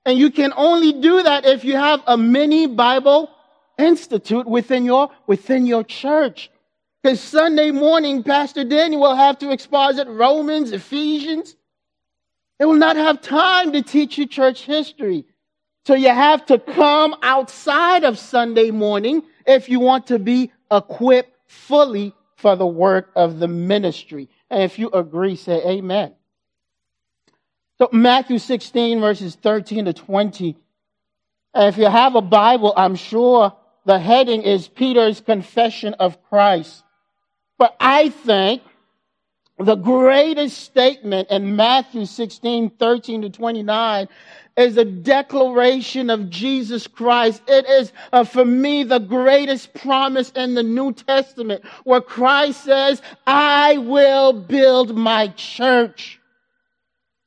And 0.06 0.18
you 0.18 0.30
can 0.30 0.54
only 0.56 0.92
do 0.94 1.22
that 1.22 1.44
if 1.44 1.64
you 1.64 1.76
have 1.76 2.00
a 2.06 2.16
mini 2.16 2.66
Bible 2.66 3.30
institute 3.78 4.46
within 4.46 4.84
your, 4.84 5.10
within 5.26 5.66
your 5.66 5.84
church. 5.84 6.50
Because 7.02 7.20
Sunday 7.20 7.70
morning, 7.70 8.22
Pastor 8.22 8.64
Daniel 8.64 9.00
will 9.00 9.16
have 9.16 9.38
to 9.38 9.50
exposit 9.50 10.08
Romans, 10.08 10.72
Ephesians. 10.72 11.56
They 12.58 12.64
will 12.64 12.74
not 12.74 12.96
have 12.96 13.22
time 13.22 13.72
to 13.72 13.82
teach 13.82 14.18
you 14.18 14.26
church 14.26 14.62
history. 14.62 15.24
So 15.86 15.94
you 15.94 16.08
have 16.08 16.44
to 16.46 16.58
come 16.58 17.14
outside 17.22 18.04
of 18.04 18.18
Sunday 18.18 18.70
morning 18.70 19.22
if 19.46 19.68
you 19.68 19.80
want 19.80 20.08
to 20.08 20.18
be 20.18 20.52
equipped 20.70 21.34
fully 21.46 22.12
for 22.36 22.56
the 22.56 22.66
work 22.66 23.10
of 23.16 23.38
the 23.38 23.48
ministry. 23.48 24.28
And 24.50 24.62
if 24.62 24.78
you 24.78 24.90
agree, 24.90 25.36
say 25.36 25.62
amen. 25.64 26.14
So 27.78 27.88
Matthew 27.92 28.38
16 28.38 29.00
verses 29.00 29.36
13 29.36 29.86
to 29.86 29.92
20. 29.92 30.56
And 31.54 31.68
if 31.68 31.78
you 31.78 31.86
have 31.86 32.16
a 32.16 32.20
Bible, 32.20 32.74
I'm 32.76 32.96
sure 32.96 33.56
the 33.88 33.98
heading 33.98 34.42
is 34.42 34.68
Peter's 34.68 35.22
confession 35.22 35.94
of 35.94 36.22
Christ. 36.24 36.84
But 37.56 37.74
I 37.80 38.10
think 38.10 38.60
the 39.58 39.76
greatest 39.76 40.58
statement 40.58 41.30
in 41.30 41.56
Matthew 41.56 42.04
16, 42.04 42.68
13 42.68 43.22
to 43.22 43.30
29 43.30 44.08
is 44.58 44.76
a 44.76 44.84
declaration 44.84 46.10
of 46.10 46.28
Jesus 46.28 46.86
Christ. 46.86 47.40
It 47.48 47.64
is, 47.64 47.94
uh, 48.12 48.24
for 48.24 48.44
me, 48.44 48.82
the 48.82 48.98
greatest 48.98 49.72
promise 49.72 50.32
in 50.32 50.54
the 50.54 50.62
New 50.62 50.92
Testament 50.92 51.64
where 51.84 52.02
Christ 52.02 52.64
says, 52.64 53.00
I 53.26 53.78
will 53.78 54.34
build 54.34 54.98
my 54.98 55.28
church. 55.28 56.20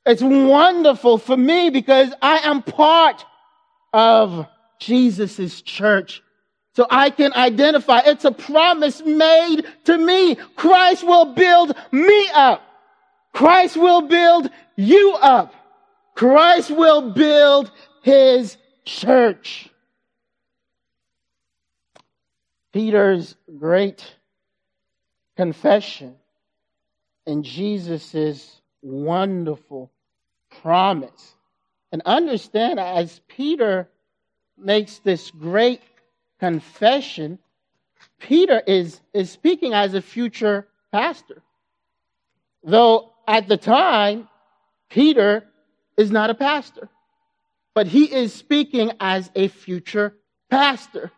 It's 0.06 0.22
wonderful 0.22 1.18
for 1.18 1.36
me 1.36 1.70
because 1.70 2.12
I 2.22 2.38
am 2.44 2.62
part 2.62 3.24
of 3.92 4.46
Jesus' 4.78 5.60
church. 5.60 6.22
So 6.74 6.86
I 6.90 7.10
can 7.10 7.32
identify. 7.34 8.00
It's 8.06 8.24
a 8.24 8.32
promise 8.32 9.02
made 9.04 9.62
to 9.84 9.98
me. 9.98 10.36
Christ 10.56 11.04
will 11.04 11.34
build 11.34 11.74
me 11.90 12.28
up. 12.32 12.62
Christ 13.32 13.76
will 13.76 14.02
build 14.02 14.48
you 14.76 15.12
up. 15.20 15.54
Christ 16.14 16.70
will 16.70 17.12
build 17.12 17.70
his 18.02 18.56
church. 18.84 19.68
Peter's 22.72 23.36
great 23.58 24.04
confession 25.36 26.16
and 27.26 27.44
Jesus' 27.44 28.60
wonderful 28.80 29.90
promise. 30.62 31.34
And 31.92 32.02
understand, 32.06 32.80
as 32.80 33.20
Peter 33.28 33.88
makes 34.56 34.98
this 34.98 35.30
great 35.30 35.82
confession, 36.42 37.38
Peter 38.18 38.60
is, 38.66 39.00
is 39.14 39.30
speaking 39.30 39.74
as 39.74 39.94
a 39.94 40.02
future 40.02 40.66
pastor. 40.90 41.40
Though 42.64 43.12
at 43.28 43.46
the 43.46 43.56
time, 43.56 44.28
Peter 44.90 45.44
is 45.96 46.10
not 46.10 46.30
a 46.30 46.34
pastor, 46.34 46.88
but 47.74 47.86
he 47.86 48.12
is 48.12 48.34
speaking 48.34 48.90
as 48.98 49.30
a 49.36 49.46
future 49.46 50.16
pastor. 50.50 51.12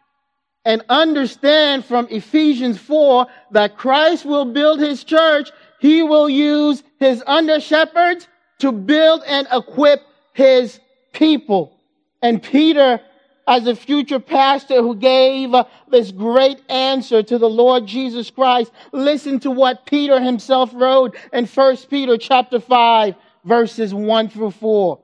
And 0.62 0.82
understand 0.90 1.86
from 1.86 2.06
Ephesians 2.10 2.76
4 2.76 3.26
that 3.52 3.78
Christ 3.78 4.26
will 4.26 4.44
build 4.44 4.78
his 4.78 5.04
church. 5.04 5.50
He 5.80 6.02
will 6.02 6.28
use 6.28 6.82
his 7.00 7.22
under 7.26 7.60
shepherds 7.60 8.28
to 8.58 8.72
build 8.72 9.22
and 9.26 9.46
equip 9.50 10.02
his 10.34 10.78
people. 11.14 11.78
And 12.20 12.42
Peter 12.42 13.00
as 13.46 13.66
a 13.66 13.76
future 13.76 14.20
pastor 14.20 14.82
who 14.82 14.94
gave 14.94 15.54
uh, 15.54 15.64
this 15.88 16.10
great 16.10 16.60
answer 16.68 17.22
to 17.22 17.38
the 17.38 17.48
Lord 17.48 17.86
Jesus 17.86 18.30
Christ. 18.30 18.72
Listen 18.92 19.40
to 19.40 19.50
what 19.50 19.86
Peter 19.86 20.20
himself 20.20 20.70
wrote 20.74 21.16
in 21.32 21.46
1 21.46 21.76
Peter 21.88 22.16
chapter 22.16 22.60
5 22.60 23.14
verses 23.44 23.92
1 23.92 24.28
through 24.30 24.52
4. 24.52 25.00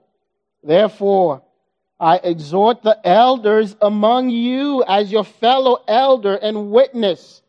Therefore, 0.63 1.43
I 1.99 2.17
exhort 2.17 2.83
the 2.83 2.99
elders 3.05 3.77
among 3.83 4.31
you 4.31 4.83
as 4.85 5.13
your 5.13 5.25
fellow 5.25 5.83
elder 5.87 6.35
and 6.35 6.71
witness 6.71 7.43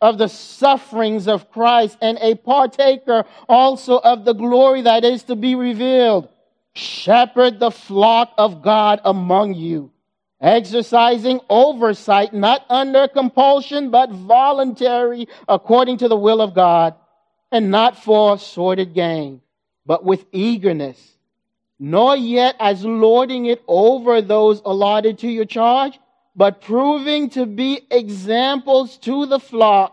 of 0.00 0.18
the 0.18 0.28
sufferings 0.28 1.26
of 1.26 1.50
Christ 1.50 1.98
and 2.00 2.18
a 2.20 2.36
partaker 2.36 3.24
also 3.48 3.98
of 3.98 4.24
the 4.24 4.34
glory 4.34 4.82
that 4.82 5.04
is 5.04 5.24
to 5.24 5.34
be 5.34 5.54
revealed. 5.54 6.28
Shepherd 6.74 7.58
the 7.58 7.70
flock 7.70 8.32
of 8.36 8.62
God 8.62 9.00
among 9.04 9.54
you 9.54 9.90
exercising 10.40 11.40
oversight, 11.48 12.34
not 12.34 12.64
under 12.68 13.08
compulsion, 13.08 13.90
but 13.90 14.10
voluntary, 14.10 15.28
according 15.48 15.98
to 15.98 16.08
the 16.08 16.16
will 16.16 16.40
of 16.40 16.54
God, 16.54 16.94
and 17.50 17.70
not 17.70 18.02
for 18.02 18.38
sordid 18.38 18.94
gain, 18.94 19.40
but 19.86 20.04
with 20.04 20.24
eagerness, 20.32 21.16
nor 21.78 22.16
yet 22.16 22.56
as 22.58 22.84
lording 22.84 23.46
it 23.46 23.62
over 23.66 24.20
those 24.20 24.60
allotted 24.64 25.18
to 25.20 25.28
your 25.28 25.44
charge, 25.44 25.98
but 26.34 26.60
proving 26.60 27.30
to 27.30 27.46
be 27.46 27.86
examples 27.90 28.98
to 28.98 29.26
the 29.26 29.40
flock. 29.40 29.92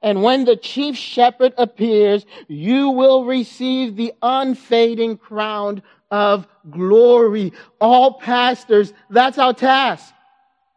And 0.00 0.22
when 0.22 0.44
the 0.44 0.56
chief 0.56 0.96
shepherd 0.96 1.54
appears, 1.58 2.26
you 2.48 2.90
will 2.90 3.24
receive 3.24 3.96
the 3.96 4.12
unfading 4.20 5.16
crown 5.16 5.82
of 6.12 6.46
glory. 6.70 7.52
All 7.80 8.14
pastors, 8.20 8.92
that's 9.10 9.38
our 9.38 9.54
task. 9.54 10.14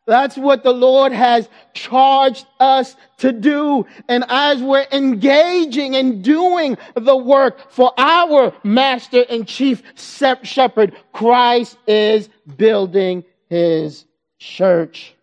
That's 0.08 0.38
what 0.38 0.63
the 0.63 0.72
Lord 0.72 1.12
has 1.12 1.50
charged 1.74 2.46
us 2.60 2.96
to 3.18 3.32
do. 3.32 3.88
And 4.08 4.24
as 4.30 4.62
we're 4.62 4.88
engaging 4.92 5.96
and 5.96 6.24
doing 6.24 6.77
the 6.96 7.18
work 7.18 7.72
for 7.72 7.92
our 7.98 8.54
master 8.63 9.25
and 9.27 9.48
chief 9.48 9.82
shepherd, 9.96 10.96
Christ 11.12 11.77
is 11.88 12.30
building 12.56 13.24
his 13.50 14.06
church. 14.38 15.15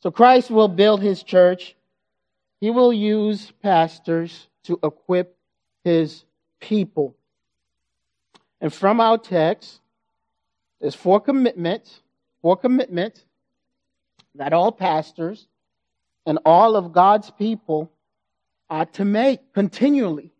So 0.00 0.10
Christ 0.10 0.50
will 0.50 0.68
build 0.68 1.02
his 1.02 1.22
church. 1.22 1.76
He 2.60 2.70
will 2.70 2.92
use 2.92 3.52
pastors 3.62 4.48
to 4.64 4.78
equip 4.82 5.36
his 5.84 6.24
people. 6.58 7.16
And 8.62 8.72
from 8.72 9.00
our 9.00 9.18
text, 9.18 9.80
there's 10.80 10.94
four 10.94 11.20
commitments, 11.20 12.00
four 12.42 12.56
commitments 12.56 13.24
that 14.36 14.52
all 14.52 14.70
pastors 14.70 15.48
and 16.24 16.38
all 16.44 16.76
of 16.76 16.92
God's 16.92 17.28
people 17.32 17.90
are 18.70 18.86
to 18.86 19.04
make 19.04 19.52
continually. 19.52 20.32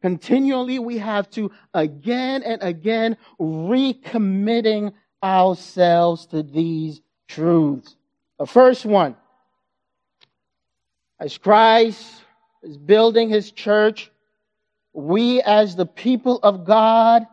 Continually, 0.00 0.78
we 0.78 0.96
have 0.96 1.28
to 1.30 1.50
again 1.74 2.42
and 2.42 2.62
again 2.62 3.18
recommitting 3.38 4.94
ourselves 5.22 6.26
to 6.28 6.42
these 6.42 7.02
truths. 7.28 7.94
The 8.38 8.46
first 8.46 8.86
one, 8.86 9.16
as 11.20 11.36
Christ 11.36 12.22
is 12.62 12.78
building 12.78 13.28
his 13.28 13.52
church, 13.52 14.10
we 14.94 15.42
as 15.42 15.76
the 15.76 15.86
people 15.86 16.40
of 16.42 16.64
God 16.64 17.26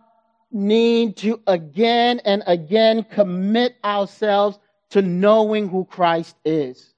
need 0.53 1.17
to 1.17 1.41
again 1.47 2.21
and 2.23 2.43
again 2.45 3.03
commit 3.03 3.75
ourselves 3.83 4.59
to 4.91 5.01
knowing 5.01 5.67
who 5.67 5.85
Christ 5.85 6.35
is. 6.45 6.93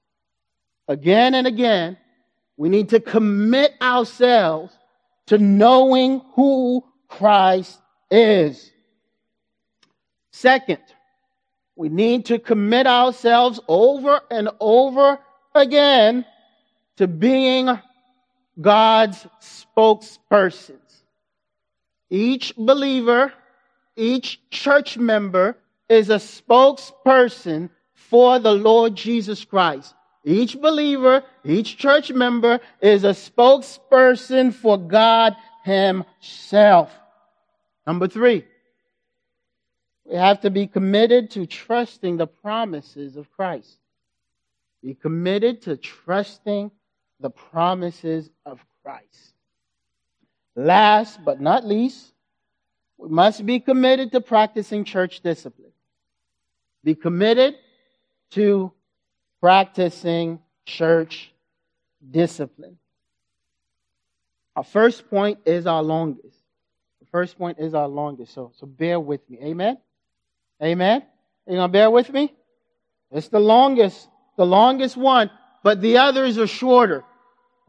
Again 0.87 1.33
and 1.33 1.47
again, 1.47 1.97
we 2.57 2.69
need 2.69 2.89
to 2.89 2.99
commit 2.99 3.73
ourselves 3.81 4.77
to 5.27 5.37
knowing 5.37 6.21
who 6.33 6.83
Christ 7.07 7.79
is. 8.11 8.71
Second, 10.31 10.81
we 11.75 11.89
need 11.89 12.25
to 12.25 12.39
commit 12.39 12.87
ourselves 12.87 13.59
over 13.67 14.21
and 14.29 14.49
over 14.59 15.19
again 15.53 16.25
to 16.97 17.07
being 17.07 17.79
God's 18.59 19.25
spokespersons. 19.41 20.79
Each 22.09 22.53
believer 22.55 23.33
each 23.95 24.39
church 24.49 24.97
member 24.97 25.57
is 25.89 26.09
a 26.09 26.15
spokesperson 26.15 27.69
for 27.93 28.39
the 28.39 28.51
Lord 28.51 28.95
Jesus 28.95 29.45
Christ. 29.45 29.93
Each 30.23 30.59
believer, 30.59 31.23
each 31.43 31.77
church 31.77 32.11
member 32.11 32.59
is 32.81 33.03
a 33.03 33.09
spokesperson 33.09 34.53
for 34.53 34.77
God 34.77 35.35
Himself. 35.63 36.91
Number 37.85 38.07
three, 38.07 38.45
we 40.05 40.15
have 40.15 40.41
to 40.41 40.49
be 40.49 40.67
committed 40.67 41.31
to 41.31 41.45
trusting 41.45 42.17
the 42.17 42.27
promises 42.27 43.17
of 43.17 43.31
Christ. 43.31 43.77
Be 44.81 44.95
committed 44.95 45.63
to 45.63 45.77
trusting 45.77 46.71
the 47.19 47.29
promises 47.29 48.29
of 48.45 48.63
Christ. 48.83 49.33
Last 50.55 51.23
but 51.23 51.41
not 51.41 51.65
least, 51.65 52.14
we 52.97 53.09
must 53.09 53.45
be 53.45 53.59
committed 53.59 54.11
to 54.13 54.21
practicing 54.21 54.83
church 54.83 55.21
discipline. 55.21 55.71
Be 56.83 56.95
committed 56.95 57.55
to 58.31 58.71
practicing 59.41 60.39
church 60.65 61.31
discipline. 62.11 62.77
Our 64.55 64.63
first 64.63 65.09
point 65.09 65.39
is 65.45 65.67
our 65.67 65.83
longest. 65.83 66.37
The 67.01 67.07
first 67.07 67.37
point 67.37 67.59
is 67.59 67.73
our 67.73 67.87
longest. 67.87 68.33
So, 68.33 68.51
so 68.55 68.65
bear 68.65 68.99
with 68.99 69.29
me. 69.29 69.39
Amen? 69.41 69.77
Amen? 70.63 71.01
Are 71.01 71.51
you 71.51 71.57
going 71.57 71.69
to 71.69 71.71
bear 71.71 71.91
with 71.91 72.11
me? 72.11 72.33
It's 73.11 73.27
the 73.27 73.39
longest, 73.39 74.07
the 74.37 74.45
longest 74.45 74.95
one, 74.97 75.29
but 75.63 75.81
the 75.81 75.97
others 75.97 76.37
are 76.37 76.47
shorter. 76.47 77.03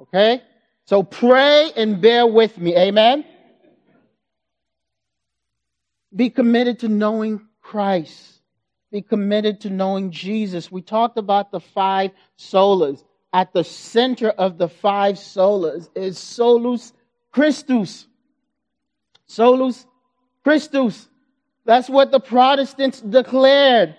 Okay? 0.00 0.42
So 0.84 1.02
pray 1.02 1.72
and 1.76 2.00
bear 2.00 2.26
with 2.26 2.58
me. 2.58 2.76
Amen? 2.76 3.24
Be 6.16 6.30
committed 6.30 6.78
to 6.80 6.88
knowing 6.88 7.46
Christ. 7.60 8.40
Be 8.90 9.02
committed 9.02 9.60
to 9.60 9.70
knowing 9.70 10.10
Jesus. 10.10 10.72
We 10.72 10.80
talked 10.80 11.18
about 11.18 11.52
the 11.52 11.60
five 11.60 12.12
solas. 12.38 13.04
At 13.32 13.52
the 13.52 13.64
center 13.64 14.30
of 14.30 14.56
the 14.56 14.68
five 14.68 15.16
solas 15.16 15.90
is 15.94 16.18
solus 16.18 16.94
Christus. 17.32 18.06
Solus 19.26 19.86
Christus. 20.42 21.08
That's 21.66 21.90
what 21.90 22.12
the 22.12 22.20
Protestants 22.20 23.00
declared. 23.00 23.94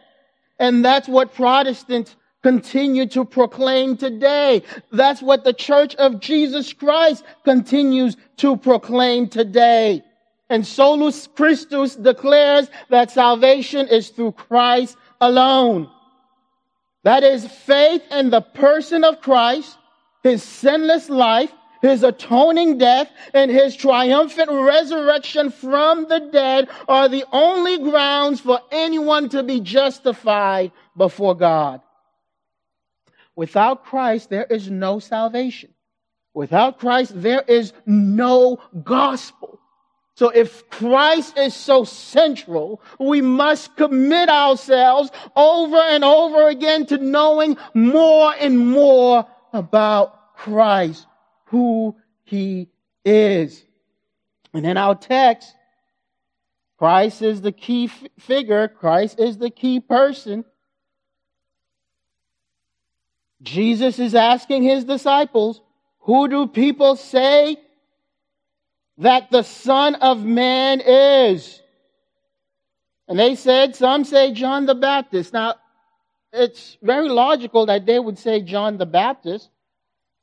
And 0.58 0.84
that's 0.84 1.08
what 1.08 1.36
Protestants 1.36 2.16
continue 2.42 3.06
to 3.08 3.26
proclaim 3.26 3.98
today. 3.98 4.64
That's 4.92 5.22
what 5.22 5.44
the 5.44 5.54
Church 5.54 5.94
of 5.96 6.20
Jesus 6.20 6.74
Christ 6.74 7.24
continues 7.44 8.18
to 8.38 8.58
proclaim 8.58 9.28
today. 9.28 10.04
And 10.50 10.66
Solus 10.66 11.28
Christus 11.28 11.96
declares 11.96 12.70
that 12.90 13.12
salvation 13.12 13.88
is 13.88 14.10
through 14.10 14.32
Christ 14.34 14.98
alone. 15.20 15.90
That 17.04 17.24
is 17.24 17.46
faith 17.46 18.04
in 18.12 18.30
the 18.30 18.42
person 18.42 19.04
of 19.04 19.22
Christ, 19.22 19.78
his 20.24 20.44
sinless 20.44 21.10
life, 21.10 21.52
his 21.82 22.04
atoning 22.04 22.78
death, 22.78 23.10
and 23.34 23.52
his 23.52 23.76
triumphant 23.76 24.50
resurrection 24.50 25.52
from 25.52 26.08
the 26.08 26.20
dead 26.32 26.70
are 26.88 27.08
the 27.08 27.26
only 27.32 27.78
grounds 27.78 28.40
for 28.40 28.60
anyone 28.72 29.30
to 29.30 29.44
be 29.44 29.60
justified 29.60 30.72
before 30.96 31.36
God. 31.36 31.82
Without 33.36 33.86
Christ, 33.86 34.30
there 34.30 34.46
is 34.46 34.70
no 34.70 35.00
salvation. 35.00 35.70
Without 36.34 36.80
Christ, 36.80 37.12
there 37.16 37.44
is 37.48 37.74
no 37.86 38.60
gospel. 38.84 39.57
So 40.18 40.30
if 40.30 40.68
Christ 40.72 41.38
is 41.38 41.54
so 41.54 41.84
central, 41.84 42.82
we 43.00 43.22
must 43.22 43.76
commit 43.76 44.30
ourselves 44.30 45.12
over 45.36 45.78
and 45.78 46.04
over 46.04 46.48
again 46.48 46.88
to 46.88 46.98
knowing 46.98 47.56
more 47.76 48.34
and 48.40 48.58
more 48.58 49.28
about 49.54 50.36
Christ, 50.36 51.06
who 51.46 51.96
he 52.24 52.68
is. 53.06 53.64
And 54.56 54.66
in 54.66 54.76
our 54.76 54.96
text, 54.96 55.54
Christ 56.80 57.22
is 57.22 57.42
the 57.42 57.52
key 57.52 57.86
f- 57.86 58.10
figure. 58.18 58.68
Christ 58.68 59.20
is 59.20 59.38
the 59.38 59.52
key 59.52 59.80
person. 59.80 60.46
Jesus 63.44 64.00
is 64.00 64.16
asking 64.16 64.64
his 64.64 64.84
disciples, 64.84 65.62
who 66.00 66.28
do 66.28 66.48
people 66.48 66.96
say 66.96 67.58
that 69.00 69.32
the 69.32 69.44
Son 69.44 69.96
of 69.96 70.24
Man 70.24 70.82
is? 70.82 71.62
And 73.08 73.18
they 73.18 73.36
said, 73.36 73.76
some 73.76 74.04
say 74.04 74.34
John 74.34 74.66
the 74.66 74.76
Baptist. 74.76 75.34
Now, 75.34 75.56
it's 76.34 76.78
very 76.82 77.10
logical 77.10 77.66
that 77.68 77.86
they 77.86 78.00
would 78.00 78.18
say 78.18 78.42
John 78.42 78.78
the 78.78 78.86
Baptist 78.86 79.50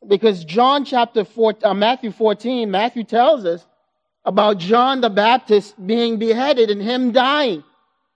because 0.07 0.45
John 0.45 0.85
chapter 0.85 1.25
4, 1.25 1.55
uh, 1.65 1.75
Matthew 1.75 2.13
14, 2.13 2.71
Matthew 2.71 3.05
tells 3.05 3.45
us 3.45 3.67
about 4.25 4.59
John 4.59 5.01
the 5.01 5.11
Baptist 5.11 5.75
being 5.87 6.19
beheaded 6.19 6.71
and 6.71 6.81
him 6.81 7.13
dying. 7.13 7.65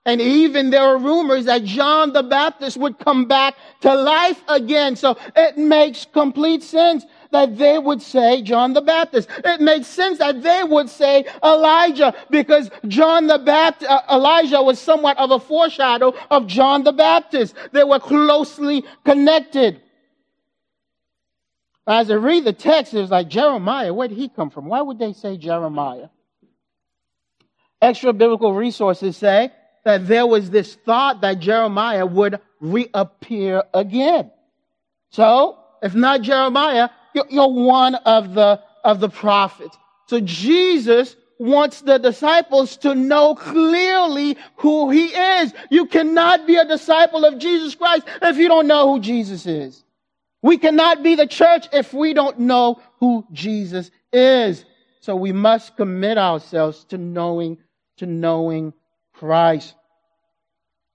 And 0.04 0.20
even 0.20 0.70
there 0.70 0.82
are 0.82 0.98
rumors 0.98 1.46
that 1.46 1.64
John 1.64 2.12
the 2.12 2.22
Baptist 2.22 2.76
would 2.78 2.98
come 2.98 3.26
back 3.26 3.56
to 3.82 3.94
life 3.94 4.42
again. 4.48 4.96
So 4.96 5.18
it 5.36 5.58
makes 5.58 6.06
complete 6.06 6.62
sense 6.62 7.04
that 7.30 7.56
they 7.58 7.78
would 7.78 8.00
say 8.02 8.42
John 8.42 8.72
the 8.72 8.80
Baptist. 8.80 9.28
It 9.44 9.60
makes 9.60 9.86
sense 9.86 10.18
that 10.18 10.42
they 10.42 10.64
would 10.64 10.88
say 10.88 11.24
Elijah 11.42 12.14
because 12.30 12.70
John 12.86 13.26
the 13.26 13.38
Baptist, 13.38 13.90
uh, 13.90 14.02
Elijah 14.10 14.62
was 14.62 14.78
somewhat 14.78 15.18
of 15.18 15.30
a 15.30 15.38
foreshadow 15.38 16.14
of 16.30 16.46
John 16.46 16.84
the 16.84 16.92
Baptist. 16.92 17.54
They 17.72 17.84
were 17.84 18.00
closely 18.00 18.84
connected. 19.04 19.80
As 21.86 22.10
I 22.10 22.14
read 22.14 22.44
the 22.44 22.52
text, 22.52 22.92
it 22.92 23.00
was 23.00 23.10
like 23.10 23.28
Jeremiah. 23.28 23.94
Where 23.94 24.08
did 24.08 24.18
he 24.18 24.28
come 24.28 24.50
from? 24.50 24.66
Why 24.66 24.82
would 24.82 24.98
they 24.98 25.14
say 25.14 25.38
Jeremiah? 25.38 26.08
Extra 27.80 28.12
biblical 28.12 28.52
resources 28.52 29.16
say 29.16 29.50
that 29.84 30.06
there 30.06 30.26
was 30.26 30.50
this 30.50 30.74
thought 30.74 31.22
that 31.22 31.38
Jeremiah 31.38 32.04
would 32.04 32.40
reappear 32.60 33.62
again. 33.72 34.30
So, 35.10 35.58
if 35.82 35.94
not 35.94 36.22
Jeremiah, 36.22 36.90
you're 37.30 37.48
one 37.48 37.94
of 37.94 38.34
the, 38.34 38.60
of 38.84 39.00
the 39.00 39.08
prophets. 39.08 39.76
So 40.06 40.20
Jesus 40.20 41.16
wants 41.38 41.82
the 41.82 41.98
disciples 41.98 42.76
to 42.78 42.94
know 42.94 43.34
clearly 43.34 44.36
who 44.56 44.90
he 44.90 45.06
is. 45.06 45.52
You 45.70 45.86
cannot 45.86 46.46
be 46.46 46.56
a 46.56 46.64
disciple 46.64 47.24
of 47.24 47.38
Jesus 47.38 47.74
Christ 47.74 48.06
if 48.22 48.36
you 48.36 48.48
don't 48.48 48.66
know 48.66 48.92
who 48.92 49.00
Jesus 49.00 49.46
is. 49.46 49.84
We 50.42 50.58
cannot 50.58 51.02
be 51.02 51.14
the 51.14 51.26
church 51.26 51.66
if 51.72 51.92
we 51.92 52.14
don't 52.14 52.40
know 52.40 52.80
who 53.00 53.26
Jesus 53.32 53.90
is. 54.12 54.64
So 55.00 55.16
we 55.16 55.32
must 55.32 55.76
commit 55.76 56.18
ourselves 56.18 56.84
to 56.86 56.98
knowing, 56.98 57.58
to 57.98 58.06
knowing 58.06 58.72
Christ. 59.12 59.74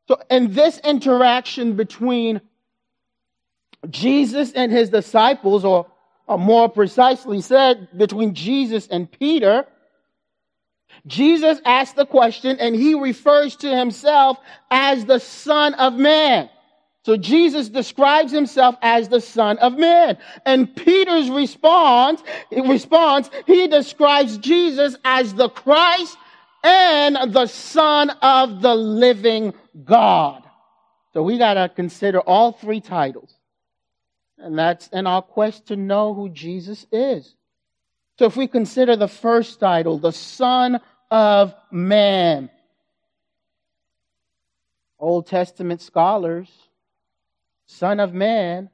So 0.07 0.19
in 0.29 0.53
this 0.53 0.79
interaction 0.79 1.75
between 1.75 2.41
Jesus 3.89 4.51
and 4.53 4.71
his 4.71 4.89
disciples, 4.89 5.65
or, 5.65 5.87
Uh, 6.27 6.37
more 6.37 6.69
precisely 6.69 7.41
said, 7.41 7.89
between 7.97 8.33
Jesus 8.33 8.87
and 8.87 9.11
Peter, 9.11 9.65
Jesus 11.05 11.59
asked 11.65 11.95
the 11.95 12.05
question 12.05 12.57
and 12.59 12.75
he 12.75 12.93
refers 12.93 13.57
to 13.57 13.75
himself 13.75 14.37
as 14.71 15.05
the 15.05 15.19
Son 15.19 15.73
of 15.73 15.95
Man. 15.95 16.49
So 17.05 17.17
Jesus 17.17 17.67
describes 17.67 18.31
himself 18.31 18.75
as 18.81 19.09
the 19.09 19.19
Son 19.19 19.57
of 19.57 19.77
Man. 19.77 20.17
And 20.45 20.73
Peter's 20.73 21.29
response, 21.29 22.23
response, 22.49 23.29
he 23.45 23.67
describes 23.67 24.37
Jesus 24.37 24.95
as 25.03 25.33
the 25.33 25.49
Christ 25.49 26.17
and 26.63 27.33
the 27.33 27.47
Son 27.47 28.09
of 28.21 28.61
the 28.61 28.73
living 28.73 29.53
God. 29.83 30.43
So 31.11 31.21
we 31.21 31.37
gotta 31.37 31.67
consider 31.67 32.21
all 32.21 32.53
three 32.53 32.79
titles. 32.79 33.35
And 34.43 34.59
that's 34.59 34.87
in 34.89 35.07
our 35.07 35.21
quest 35.21 35.67
to 35.67 35.75
know 35.75 36.13
who 36.13 36.29
Jesus 36.29 36.85
is. 36.91 37.33
So 38.19 38.25
if 38.25 38.35
we 38.35 38.47
consider 38.47 38.95
the 38.95 39.07
first 39.07 39.59
title, 39.59 39.97
the 39.97 40.11
Son 40.11 40.79
of 41.09 41.55
Man, 41.71 42.49
Old 44.99 45.27
Testament 45.27 45.81
scholars 45.81 46.49
Son 47.65 47.99
of 47.99 48.13
Man, 48.13 48.69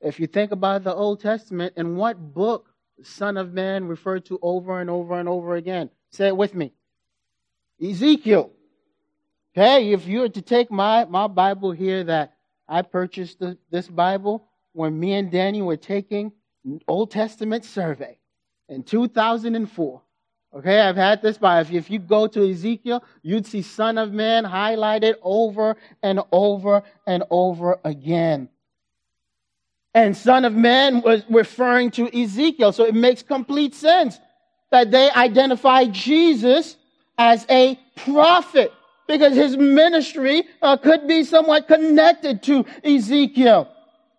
if 0.00 0.18
you 0.18 0.26
think 0.26 0.50
about 0.50 0.84
the 0.84 0.94
Old 0.94 1.20
Testament, 1.20 1.74
in 1.76 1.96
what 1.96 2.16
book 2.18 2.68
the 2.98 3.04
Son 3.04 3.36
of 3.36 3.52
Man 3.52 3.86
referred 3.86 4.24
to 4.26 4.38
over 4.42 4.80
and 4.80 4.88
over 4.88 5.18
and 5.18 5.28
over 5.28 5.56
again? 5.56 5.90
Say 6.10 6.28
it 6.28 6.36
with 6.36 6.54
me. 6.54 6.72
Ezekiel. 7.82 8.50
Okay, 9.54 9.92
if 9.92 10.06
you 10.06 10.20
were 10.20 10.28
to 10.30 10.42
take 10.42 10.70
my, 10.70 11.04
my 11.04 11.26
Bible 11.26 11.72
here 11.72 12.04
that 12.04 12.34
I 12.66 12.82
purchased 12.82 13.38
the, 13.38 13.58
this 13.70 13.88
Bible 13.88 14.48
when 14.72 14.98
me 14.98 15.14
and 15.14 15.30
Danny 15.30 15.62
were 15.62 15.76
taking 15.76 16.32
Old 16.88 17.10
Testament 17.10 17.64
survey 17.64 18.18
in 18.68 18.82
2004. 18.82 20.02
Okay, 20.54 20.80
I've 20.80 20.96
had 20.96 21.22
this 21.22 21.38
by. 21.38 21.60
If 21.60 21.90
you 21.90 21.98
go 21.98 22.26
to 22.26 22.50
Ezekiel, 22.50 23.02
you'd 23.22 23.46
see 23.46 23.62
Son 23.62 23.96
of 23.96 24.12
Man 24.12 24.44
highlighted 24.44 25.14
over 25.22 25.76
and 26.02 26.20
over 26.30 26.82
and 27.06 27.24
over 27.30 27.80
again. 27.84 28.50
And 29.94 30.16
Son 30.16 30.44
of 30.44 30.54
Man 30.54 31.00
was 31.00 31.24
referring 31.30 31.90
to 31.92 32.14
Ezekiel. 32.14 32.72
So 32.72 32.84
it 32.84 32.94
makes 32.94 33.22
complete 33.22 33.74
sense 33.74 34.18
that 34.70 34.90
they 34.90 35.10
identify 35.10 35.86
Jesus 35.86 36.76
as 37.16 37.46
a 37.48 37.78
prophet 37.96 38.72
because 39.06 39.34
his 39.34 39.56
ministry 39.56 40.44
uh, 40.60 40.76
could 40.76 41.06
be 41.06 41.24
somewhat 41.24 41.66
connected 41.66 42.42
to 42.44 42.64
Ezekiel. 42.84 43.68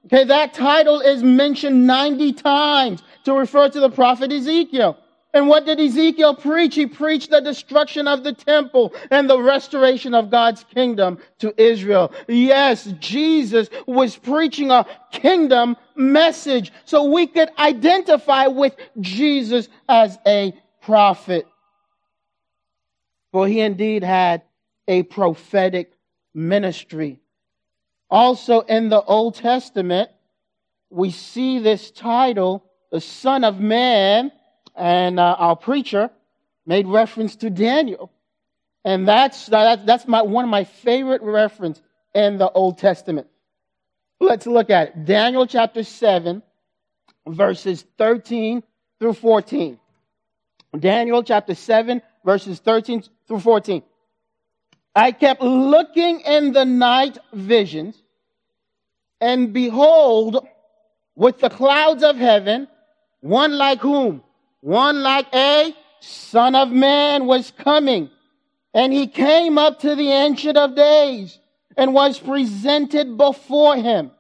Okay, 0.06 0.26
that 0.26 0.54
title 0.54 1.00
is 1.00 1.24
mentioned 1.24 1.88
90 1.88 2.34
times 2.34 3.04
to 3.24 3.34
refer 3.34 3.70
to 3.70 3.80
the 3.80 3.90
prophet 3.90 4.32
Ezekiel. 4.32 4.98
And 5.34 5.48
what 5.48 5.66
did 5.66 5.80
Ezekiel 5.80 6.36
preach? 6.36 6.76
He 6.76 6.86
preached 6.86 7.32
the 7.32 7.42
destruction 7.42 8.08
of 8.08 8.24
the 8.24 8.34
temple 8.34 8.94
and 9.10 9.28
the 9.28 9.42
restoration 9.42 10.14
of 10.14 10.30
God's 10.30 10.64
kingdom 10.64 11.18
to 11.40 11.54
Israel. 11.60 12.14
Yes, 12.28 12.86
Jesus 13.00 13.70
was 13.88 14.16
preaching 14.16 14.70
a 14.70 14.86
kingdom 15.12 15.76
message 15.96 16.72
so 16.86 17.06
we 17.06 17.26
could 17.26 17.50
identify 17.58 18.46
with 18.46 18.76
Jesus 19.00 19.70
as 19.90 20.20
a 20.28 20.54
prophet. 20.82 21.48
For 23.32 23.48
he 23.48 23.62
indeed 23.62 24.04
had 24.04 24.44
a 24.88 25.02
prophetic 25.02 25.94
ministry. 26.36 27.23
Also 28.14 28.60
in 28.60 28.90
the 28.90 29.02
Old 29.02 29.34
Testament, 29.34 30.12
we 30.92 31.10
see 31.10 31.58
this 31.58 31.90
title, 31.90 32.64
the 32.92 33.02
Son 33.02 33.44
of 33.44 33.60
Man, 33.60 34.32
and 34.76 35.20
uh, 35.20 35.36
our 35.40 35.56
preacher 35.56 36.12
made 36.68 36.86
reference 36.86 37.38
to 37.38 37.50
Daniel. 37.50 38.12
And 38.86 39.08
that's, 39.08 39.48
that, 39.48 39.88
that's 39.88 40.08
my, 40.08 40.22
one 40.22 40.44
of 40.46 40.52
my 40.52 40.64
favorite 40.64 41.24
reference 41.24 41.82
in 42.14 42.38
the 42.38 42.52
Old 42.52 42.78
Testament. 42.78 43.26
Let's 44.20 44.46
look 44.46 44.70
at 44.70 44.90
it. 44.90 45.06
Daniel 45.06 45.48
chapter 45.48 45.84
7, 45.84 46.44
verses 47.26 47.84
13 47.98 48.62
through 49.00 49.14
14. 49.14 49.80
Daniel 50.78 51.24
chapter 51.24 51.56
7, 51.56 52.00
verses 52.24 52.60
13 52.60 53.06
through 53.28 53.40
14. 53.40 53.82
I 54.96 55.12
kept 55.12 55.42
looking 55.42 56.20
in 56.20 56.54
the 56.54 56.66
night 56.66 57.18
visions, 57.34 58.03
and 59.24 59.54
behold, 59.54 60.46
with 61.16 61.40
the 61.40 61.50
clouds 61.50 62.04
of 62.04 62.18
heaven, 62.18 62.68
one 63.22 63.58
like 63.58 63.80
whom? 63.80 64.22
one 64.64 65.04
like 65.04 65.28
a 65.36 65.76
son 66.00 66.56
of 66.56 66.72
man 66.72 67.26
was 67.26 67.52
coming. 67.52 68.10
And 68.74 68.94
he 68.94 69.08
came 69.08 69.58
up 69.58 69.80
to 69.82 69.94
the 69.94 70.10
ancient 70.10 70.58
of 70.58 70.74
days 70.74 71.38
and 71.76 71.94
was 71.94 72.18
presented 72.18 73.18
before 73.18 73.76
him. 73.76 74.12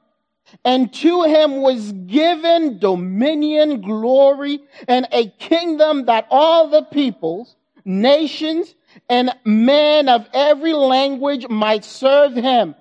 And 0.65 0.93
to 0.95 1.23
him 1.23 1.61
was 1.61 1.93
given 1.93 2.77
dominion, 2.77 3.81
glory, 3.81 4.59
and 4.87 5.07
a 5.13 5.29
kingdom 5.29 6.05
that 6.05 6.27
all 6.29 6.67
the 6.67 6.83
peoples, 6.83 7.55
nations, 7.85 8.75
and 9.09 9.31
men 9.45 10.09
of 10.09 10.27
every 10.33 10.73
language 10.73 11.47
might 11.47 11.85
serve 11.85 12.33
him. 12.33 12.75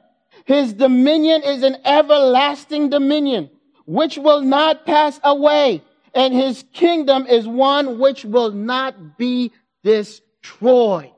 His 0.45 0.73
dominion 0.73 1.43
is 1.43 1.63
an 1.63 1.77
everlasting 1.85 2.91
dominion, 2.91 3.51
which 3.87 4.19
will 4.19 4.41
not 4.41 4.87
pass 4.87 5.21
away 5.23 5.83
and 6.15 6.35
his 6.35 6.65
kingdom 6.73 7.27
is 7.27 7.47
one 7.47 7.99
which 7.99 8.25
will 8.25 8.51
not 8.51 9.17
be 9.17 9.53
destroyed. 9.83 11.11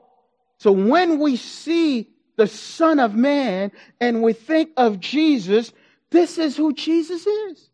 So 0.57 0.71
when 0.71 1.19
we 1.19 1.35
see 1.35 2.09
the 2.37 2.47
Son 2.47 2.99
of 2.99 3.13
Man 3.13 3.71
and 3.99 4.23
we 4.23 4.33
think 4.33 4.71
of 4.77 4.99
Jesus, 4.99 5.71
this 6.11 6.37
is 6.37 6.55
who 6.55 6.73
Jesus 6.73 7.25
is. 7.27 7.69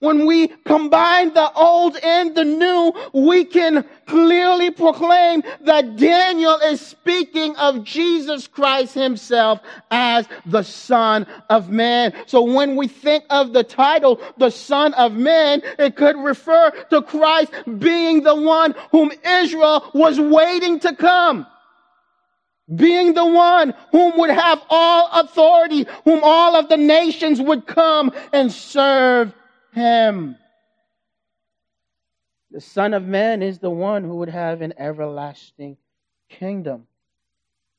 When 0.00 0.24
we 0.24 0.48
combine 0.48 1.34
the 1.34 1.52
old 1.52 1.94
and 2.02 2.34
the 2.34 2.44
new, 2.44 2.92
we 3.12 3.44
can 3.44 3.84
clearly 4.06 4.70
proclaim 4.70 5.42
that 5.60 5.96
Daniel 5.96 6.56
is 6.56 6.80
speaking 6.80 7.54
of 7.56 7.84
Jesus 7.84 8.46
Christ 8.46 8.94
himself 8.94 9.60
as 9.90 10.26
the 10.46 10.62
Son 10.62 11.26
of 11.50 11.68
Man. 11.68 12.14
So 12.24 12.40
when 12.42 12.76
we 12.76 12.88
think 12.88 13.24
of 13.28 13.52
the 13.52 13.62
title, 13.62 14.18
the 14.38 14.48
Son 14.48 14.94
of 14.94 15.12
Man, 15.12 15.60
it 15.78 15.96
could 15.96 16.16
refer 16.16 16.70
to 16.88 17.02
Christ 17.02 17.52
being 17.78 18.22
the 18.22 18.34
one 18.34 18.74
whom 18.92 19.12
Israel 19.22 19.90
was 19.92 20.18
waiting 20.18 20.80
to 20.80 20.96
come 20.96 21.46
being 22.76 23.14
the 23.14 23.26
one 23.26 23.74
whom 23.90 24.16
would 24.16 24.30
have 24.30 24.62
all 24.70 25.10
authority, 25.12 25.86
whom 26.04 26.20
all 26.22 26.54
of 26.54 26.68
the 26.68 26.76
nations 26.76 27.40
would 27.40 27.66
come 27.66 28.12
and 28.32 28.52
serve 28.52 29.34
him. 29.72 30.36
The 32.50 32.60
Son 32.60 32.94
of 32.94 33.04
Man 33.04 33.42
is 33.42 33.58
the 33.58 33.70
one 33.70 34.04
who 34.04 34.16
would 34.16 34.28
have 34.28 34.60
an 34.60 34.74
everlasting 34.76 35.76
kingdom. 36.28 36.86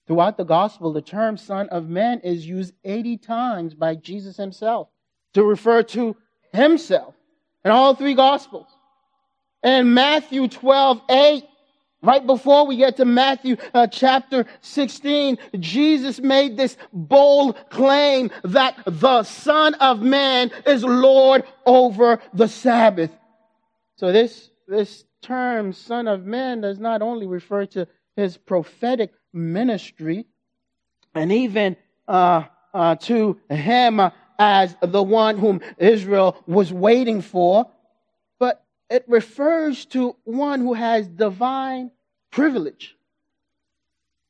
Throughout 0.07 0.37
the 0.37 0.43
gospel, 0.43 0.93
the 0.93 1.01
term 1.01 1.37
Son 1.37 1.69
of 1.69 1.89
Man 1.89 2.19
is 2.21 2.47
used 2.47 2.73
80 2.83 3.17
times 3.17 3.73
by 3.73 3.95
Jesus 3.95 4.37
himself 4.37 4.87
to 5.33 5.43
refer 5.43 5.83
to 5.83 6.15
himself 6.53 7.15
in 7.63 7.71
all 7.71 7.95
three 7.95 8.13
gospels. 8.13 8.67
In 9.63 9.93
Matthew 9.93 10.47
12, 10.47 11.01
8, 11.09 11.43
right 12.01 12.25
before 12.25 12.65
we 12.65 12.77
get 12.77 12.97
to 12.97 13.05
Matthew 13.05 13.57
uh, 13.73 13.87
chapter 13.87 14.45
16, 14.61 15.37
Jesus 15.59 16.19
made 16.19 16.57
this 16.57 16.77
bold 16.91 17.57
claim 17.69 18.31
that 18.43 18.75
the 18.85 19.23
Son 19.23 19.73
of 19.75 20.01
Man 20.01 20.51
is 20.65 20.83
Lord 20.83 21.43
over 21.65 22.19
the 22.33 22.47
Sabbath. 22.47 23.11
So 23.97 24.11
this, 24.11 24.49
this 24.67 25.03
term, 25.21 25.73
Son 25.73 26.07
of 26.07 26.25
Man, 26.25 26.61
does 26.61 26.79
not 26.79 27.01
only 27.01 27.27
refer 27.27 27.65
to 27.67 27.87
his 28.15 28.37
prophetic 28.37 29.11
ministry 29.33 30.25
and 31.13 31.31
even 31.31 31.77
uh, 32.07 32.43
uh, 32.73 32.95
to 32.95 33.39
him 33.49 34.01
as 34.39 34.75
the 34.81 35.03
one 35.03 35.37
whom 35.37 35.61
Israel 35.77 36.35
was 36.47 36.73
waiting 36.73 37.21
for, 37.21 37.69
it 38.91 39.05
refers 39.07 39.85
to 39.85 40.15
one 40.25 40.59
who 40.59 40.73
has 40.73 41.07
divine 41.07 41.91
privilege. 42.29 42.95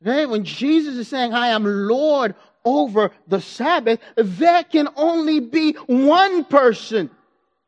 Okay? 0.02 0.26
When 0.26 0.44
Jesus 0.46 0.96
is 0.96 1.08
saying, 1.08 1.34
I 1.34 1.50
am 1.50 1.66
Lord 1.66 2.36
over 2.64 3.12
the 3.28 3.42
Sabbath, 3.42 4.00
there 4.16 4.64
can 4.64 4.88
only 4.96 5.40
be 5.40 5.74
one 5.88 6.46
person 6.46 7.10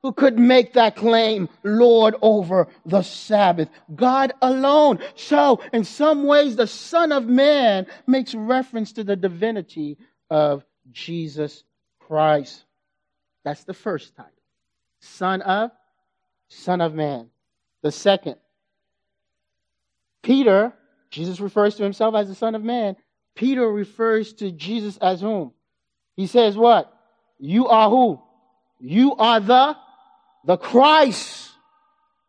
who 0.03 0.11
could 0.11 0.37
make 0.37 0.73
that 0.73 0.95
claim, 0.95 1.49
Lord 1.63 2.15
over 2.21 2.67
the 2.85 3.01
Sabbath. 3.01 3.69
God 3.95 4.33
alone. 4.41 4.99
So, 5.15 5.61
in 5.71 5.85
some 5.85 6.25
ways, 6.25 6.57
the 6.57 6.67
Son 6.67 7.11
of 7.11 7.25
Man 7.25 7.87
makes 8.05 8.35
reference 8.35 8.91
to 8.93 9.03
the 9.03 9.15
divinity 9.15 9.97
of 10.29 10.65
Jesus 10.91 11.63
Christ. 11.99 12.65
That's 13.45 13.63
the 13.63 13.73
first 13.73 14.15
title. 14.15 14.31
Son 14.99 15.41
of, 15.41 15.71
Son 16.55 16.81
of 16.81 16.93
Man. 16.93 17.29
The 17.81 17.91
second, 17.91 18.37
Peter, 20.21 20.73
Jesus 21.11 21.39
refers 21.39 21.75
to 21.75 21.83
himself 21.83 22.15
as 22.15 22.27
the 22.27 22.35
Son 22.35 22.55
of 22.55 22.63
Man. 22.63 22.95
Peter 23.35 23.69
refers 23.69 24.33
to 24.33 24.51
Jesus 24.51 24.97
as 24.97 25.21
whom? 25.21 25.51
He 26.15 26.27
says 26.27 26.55
what? 26.55 26.93
You 27.39 27.67
are 27.67 27.89
who? 27.89 28.21
You 28.79 29.15
are 29.15 29.39
the 29.39 29.75
the 30.45 30.57
Christ. 30.57 31.51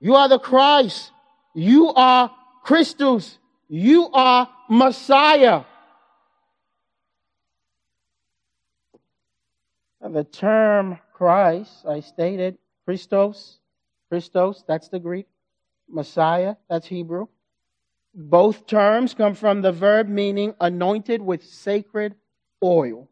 You 0.01 0.15
are 0.15 0.29
the 0.29 0.39
Christ. 0.39 1.11
You 1.55 1.89
are 1.89 2.31
Christus. 2.63 3.39
You 3.69 4.09
are 4.13 4.49
Messiah. 4.69 5.65
The 10.01 10.25
term 10.25 10.99
Christ, 11.15 11.87
I 11.89 12.01
stated, 12.01 12.59
Christos, 12.85 13.59
Christos, 14.15 14.63
that's 14.69 14.87
the 14.91 15.01
Greek. 15.01 15.27
Messiah, 15.89 16.55
that's 16.71 16.87
Hebrew. 16.87 17.27
Both 18.15 18.69
terms 18.69 19.13
come 19.13 19.35
from 19.35 19.61
the 19.61 19.73
verb 19.73 20.07
meaning 20.07 20.55
anointed 20.61 21.21
with 21.21 21.43
sacred 21.45 22.15
oil. 22.63 23.09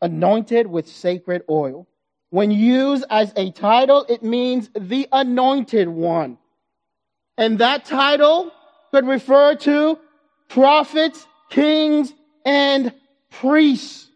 Anointed 0.00 0.66
with 0.66 0.88
sacred 0.88 1.44
oil. 1.48 1.86
When 2.30 2.50
used 2.50 3.04
as 3.10 3.32
a 3.36 3.52
title, 3.52 4.04
it 4.08 4.24
means 4.24 4.70
the 4.76 5.06
anointed 5.12 5.86
one. 5.86 6.36
And 7.38 7.60
that 7.60 7.84
title 7.84 8.50
could 8.90 9.06
refer 9.06 9.54
to 9.54 10.00
prophets, 10.48 11.24
kings, 11.48 12.12
and 12.44 12.92
priests. 13.30 14.08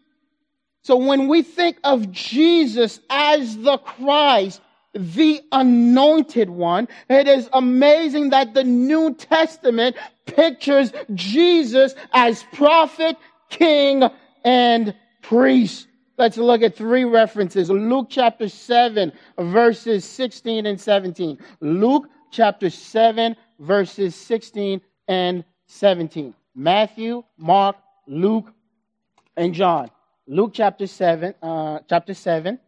So 0.83 0.97
when 0.97 1.29
we 1.29 1.43
think 1.43 1.77
of 1.85 2.11
Jesus 2.11 2.99
as 3.09 3.57
the 3.57 3.77
Christ, 3.77 4.59
the 4.97 5.41
anointed 5.51 6.49
one, 6.49 6.87
it 7.09 7.27
is 7.27 7.49
amazing 7.53 8.31
that 8.31 8.53
the 8.53 8.63
New 8.63 9.13
Testament 9.15 9.95
pictures 10.25 10.91
Jesus 11.13 11.95
as 12.13 12.43
prophet, 12.53 13.17
king, 13.49 14.03
and 14.43 14.95
priest. 15.21 15.87
Let's 16.17 16.37
look 16.37 16.63
at 16.63 16.75
three 16.75 17.03
references. 17.03 17.69
Luke 17.69 18.07
chapter 18.09 18.49
7, 18.49 19.11
verses 19.37 20.03
16 20.03 20.65
and 20.65 20.79
17. 20.79 21.37
Luke 21.59 22.09
chapter 22.31 22.69
7, 22.69 23.35
verses 23.59 24.15
16 24.15 24.81
and 25.07 25.43
17. 25.67 26.33
Matthew, 26.55 27.23
Mark, 27.37 27.75
Luke, 28.07 28.51
and 29.35 29.53
John. 29.53 29.91
Luke 30.27 30.51
chapter 30.53 30.87
7, 30.87 31.35
uh, 31.41 31.79
chapter 31.87 32.13
7, 32.13 32.59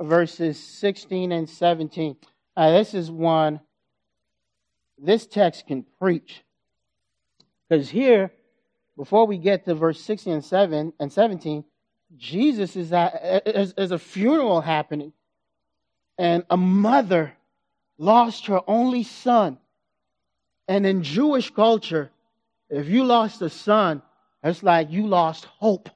verses 0.00 0.58
16 0.58 1.32
and 1.32 1.48
17. 1.48 2.16
Uh, 2.56 2.70
this 2.72 2.94
is 2.94 3.10
one, 3.10 3.60
this 4.98 5.26
text 5.26 5.66
can 5.66 5.84
preach. 5.98 6.42
Because 7.68 7.88
here, 7.88 8.30
before 8.96 9.26
we 9.26 9.38
get 9.38 9.64
to 9.64 9.74
verse 9.74 10.00
16 10.00 10.32
and 10.32 10.44
7 10.44 10.92
and 11.00 11.12
17, 11.12 11.64
Jesus 12.16 12.76
is 12.76 12.92
at 12.92 13.42
is, 13.46 13.74
is 13.76 13.90
a 13.90 13.98
funeral 13.98 14.60
happening, 14.60 15.12
and 16.16 16.44
a 16.48 16.56
mother 16.56 17.32
lost 17.98 18.46
her 18.46 18.60
only 18.68 19.02
son. 19.02 19.58
And 20.68 20.86
in 20.86 21.02
Jewish 21.02 21.50
culture, 21.50 22.10
if 22.70 22.88
you 22.88 23.04
lost 23.04 23.42
a 23.42 23.50
son, 23.50 24.02
it's 24.42 24.62
like 24.62 24.90
you 24.90 25.06
lost 25.06 25.46
hope. 25.46 25.90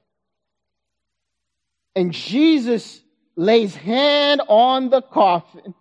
And 1.94 2.12
Jesus 2.12 3.02
lays 3.38 3.74
hand 3.76 4.42
on 4.48 4.90
the 4.90 5.00
coffin 5.00 5.72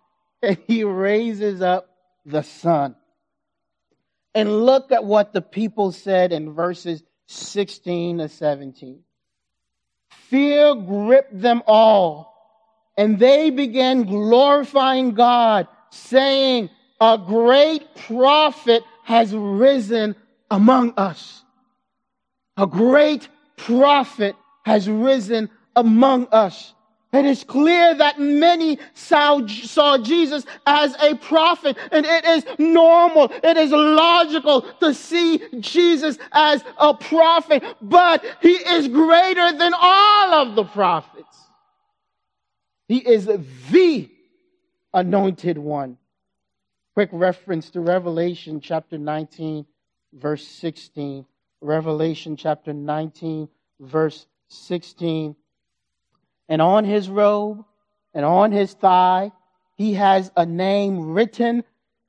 and 0.42 0.56
he 0.68 0.84
raises 0.84 1.60
up 1.60 1.90
the 2.24 2.42
son. 2.42 2.94
And 4.34 4.64
look 4.64 4.92
at 4.92 5.04
what 5.04 5.32
the 5.32 5.42
people 5.42 5.90
said 5.90 6.32
in 6.32 6.54
verses 6.54 7.02
16 7.26 8.18
to 8.18 8.28
17. 8.28 9.00
Fear 10.10 10.74
gripped 10.76 11.40
them 11.40 11.62
all, 11.66 12.34
and 12.96 13.18
they 13.18 13.50
began 13.50 14.04
glorifying 14.04 15.14
God, 15.14 15.66
saying, 15.90 16.70
A 17.00 17.18
great 17.18 17.96
prophet 17.96 18.84
has 19.02 19.34
risen 19.34 20.14
among 20.50 20.94
us. 20.96 21.42
A 22.56 22.66
great 22.66 23.28
prophet 23.56 24.36
has 24.64 24.88
risen 24.88 25.50
among 25.74 26.28
us. 26.30 26.74
It 27.10 27.24
is 27.24 27.42
clear 27.42 27.94
that 27.94 28.20
many 28.20 28.78
saw, 28.92 29.46
saw, 29.46 29.96
Jesus 29.96 30.44
as 30.66 30.94
a 31.00 31.14
prophet, 31.14 31.78
and 31.90 32.04
it 32.04 32.24
is 32.26 32.44
normal, 32.58 33.32
it 33.42 33.56
is 33.56 33.70
logical 33.70 34.62
to 34.80 34.92
see 34.92 35.40
Jesus 35.58 36.18
as 36.32 36.62
a 36.76 36.92
prophet, 36.92 37.64
but 37.80 38.22
he 38.42 38.52
is 38.52 38.88
greater 38.88 39.56
than 39.56 39.72
all 39.74 40.34
of 40.34 40.54
the 40.54 40.64
prophets. 40.64 41.24
He 42.88 42.98
is 42.98 43.24
the 43.24 44.10
anointed 44.92 45.56
one. 45.56 45.96
Quick 46.92 47.08
reference 47.12 47.70
to 47.70 47.80
Revelation 47.80 48.60
chapter 48.60 48.98
19, 48.98 49.64
verse 50.12 50.46
16. 50.46 51.24
Revelation 51.62 52.36
chapter 52.36 52.74
19, 52.74 53.48
verse 53.80 54.26
16 54.48 55.36
and 56.48 56.62
on 56.62 56.84
his 56.84 57.08
robe 57.08 57.64
and 58.14 58.24
on 58.24 58.52
his 58.52 58.72
thigh, 58.74 59.32
he 59.76 59.94
has 59.94 60.30
a 60.36 60.46
name 60.46 61.12
written 61.12 61.62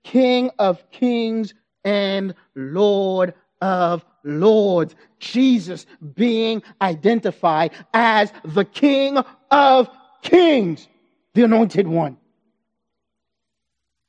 King 0.04 0.50
of 0.58 0.90
Kings 0.92 1.54
and 1.84 2.34
Lord 2.56 3.34
of 3.62 4.06
Lords. 4.24 4.96
Jesus 5.20 5.86
being 6.16 6.64
identified 6.82 7.72
as 7.94 8.32
the 8.44 8.66
King 8.66 9.18
of 9.52 9.90
Kings, 10.22 10.88
the 11.34 11.44
Anointed 11.44 11.88
One. 11.88 12.18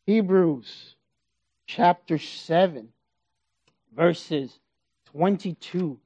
Hebrews 0.07 0.97
chapter 1.67 2.19
7, 2.19 2.89
verses 3.95 4.59
22 5.07 5.99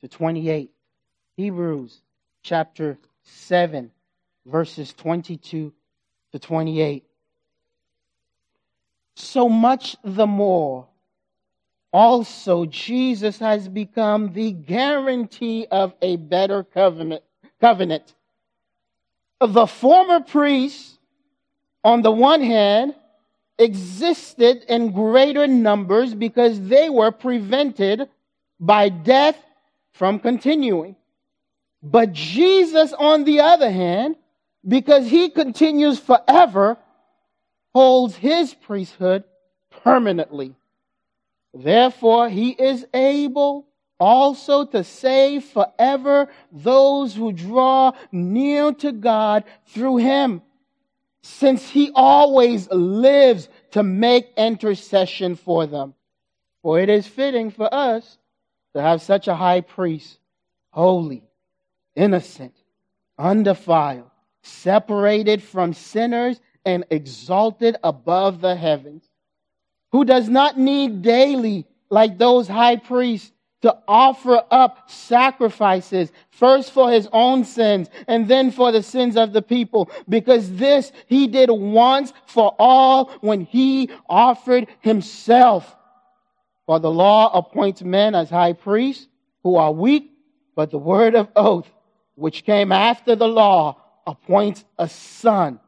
to 0.00 0.08
28. 0.08 0.70
Hebrews 1.36 2.00
chapter 2.42 2.98
7, 3.24 3.90
verses 4.46 4.92
22 4.94 5.72
to 6.32 6.38
28. 6.38 7.04
So 9.14 9.48
much 9.48 9.96
the 10.02 10.26
more, 10.26 10.86
also 11.92 12.64
Jesus 12.66 13.38
has 13.38 13.68
become 13.68 14.32
the 14.32 14.52
guarantee 14.52 15.66
of 15.70 15.94
a 16.00 16.16
better 16.16 16.64
covenant. 16.64 17.22
covenant. 17.60 18.14
The 19.40 19.66
former 19.66 20.20
priests, 20.20 20.98
on 21.84 22.02
the 22.02 22.10
one 22.10 22.40
hand, 22.40 22.94
existed 23.58 24.64
in 24.68 24.92
greater 24.92 25.46
numbers 25.46 26.14
because 26.14 26.60
they 26.60 26.88
were 26.88 27.10
prevented 27.10 28.08
by 28.58 28.88
death 28.88 29.36
from 29.92 30.18
continuing. 30.18 30.96
But 31.82 32.12
Jesus, 32.12 32.92
on 32.92 33.24
the 33.24 33.40
other 33.40 33.70
hand, 33.70 34.16
because 34.66 35.06
he 35.06 35.30
continues 35.30 35.98
forever, 35.98 36.78
holds 37.74 38.14
his 38.14 38.54
priesthood 38.54 39.24
permanently. 39.82 40.54
Therefore, 41.52 42.28
he 42.28 42.50
is 42.50 42.86
able 42.94 43.66
also 43.98 44.64
to 44.64 44.84
save 44.84 45.44
forever 45.44 46.28
those 46.50 47.14
who 47.14 47.32
draw 47.32 47.92
near 48.10 48.72
to 48.72 48.92
God 48.92 49.44
through 49.66 49.98
him, 49.98 50.42
since 51.22 51.68
he 51.68 51.90
always 51.94 52.70
lives 52.70 53.48
to 53.72 53.82
make 53.82 54.32
intercession 54.36 55.36
for 55.36 55.66
them. 55.66 55.94
For 56.62 56.80
it 56.80 56.88
is 56.88 57.06
fitting 57.06 57.50
for 57.50 57.72
us 57.72 58.18
to 58.74 58.80
have 58.80 59.02
such 59.02 59.28
a 59.28 59.34
high 59.34 59.60
priest, 59.60 60.18
holy, 60.70 61.22
innocent, 61.94 62.54
undefiled, 63.18 64.10
separated 64.42 65.42
from 65.42 65.72
sinners, 65.72 66.40
and 66.64 66.84
exalted 66.90 67.76
above 67.82 68.40
the 68.40 68.54
heavens, 68.54 69.04
who 69.90 70.04
does 70.04 70.28
not 70.28 70.58
need 70.58 71.02
daily, 71.02 71.66
like 71.90 72.18
those 72.18 72.48
high 72.48 72.76
priests, 72.76 73.32
to 73.62 73.76
offer 73.86 74.42
up 74.50 74.90
sacrifices, 74.90 76.10
first 76.30 76.72
for 76.72 76.90
his 76.90 77.08
own 77.12 77.44
sins 77.44 77.88
and 78.08 78.26
then 78.26 78.50
for 78.50 78.72
the 78.72 78.82
sins 78.82 79.16
of 79.16 79.32
the 79.32 79.42
people, 79.42 79.88
because 80.08 80.52
this 80.56 80.92
he 81.06 81.28
did 81.28 81.48
once 81.50 82.12
for 82.26 82.54
all 82.58 83.06
when 83.20 83.40
he 83.40 83.88
offered 84.08 84.66
himself. 84.80 85.76
For 86.66 86.80
the 86.80 86.90
law 86.90 87.30
appoints 87.32 87.82
men 87.82 88.14
as 88.14 88.30
high 88.30 88.52
priests 88.52 89.06
who 89.44 89.56
are 89.56 89.72
weak, 89.72 90.10
but 90.54 90.70
the 90.70 90.78
word 90.78 91.14
of 91.14 91.28
oath, 91.36 91.70
which 92.14 92.44
came 92.44 92.72
after 92.72 93.16
the 93.16 93.28
law, 93.28 93.76
appoints 94.06 94.64
a 94.78 94.88
son 94.88 95.60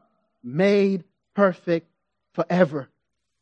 made 0.43 1.03
perfect 1.33 1.87
forever. 2.33 2.89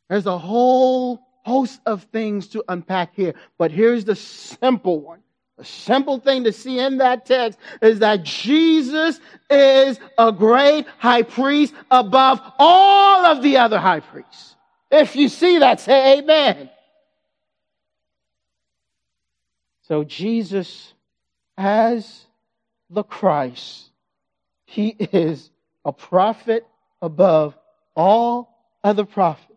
There's 0.09 0.25
a 0.25 0.37
whole 0.37 1.19
host 1.43 1.79
of 1.85 2.03
things 2.03 2.47
to 2.49 2.63
unpack 2.67 3.15
here, 3.15 3.33
but 3.57 3.71
here's 3.71 4.05
the 4.05 4.15
simple 4.15 4.99
one. 4.99 5.19
The 5.57 5.65
simple 5.65 6.19
thing 6.19 6.45
to 6.45 6.51
see 6.51 6.79
in 6.79 6.97
that 6.97 7.25
text 7.25 7.59
is 7.81 7.99
that 7.99 8.23
Jesus 8.23 9.19
is 9.49 9.99
a 10.17 10.31
great 10.31 10.87
high 10.97 11.21
priest 11.21 11.73
above 11.91 12.41
all 12.57 13.25
of 13.25 13.43
the 13.43 13.57
other 13.57 13.79
high 13.79 13.99
priests. 13.99 14.55
If 14.89 15.15
you 15.15 15.29
see 15.29 15.59
that, 15.59 15.79
say 15.79 16.19
amen. 16.19 16.69
So 19.83 20.03
Jesus, 20.03 20.93
as 21.57 22.25
the 22.93 23.03
Christ, 23.03 23.89
he 24.65 24.89
is 24.89 25.49
a 25.83 25.91
prophet 25.91 26.65
above 27.01 27.57
all 27.95 28.55
other 28.83 29.05
prophets. 29.05 29.49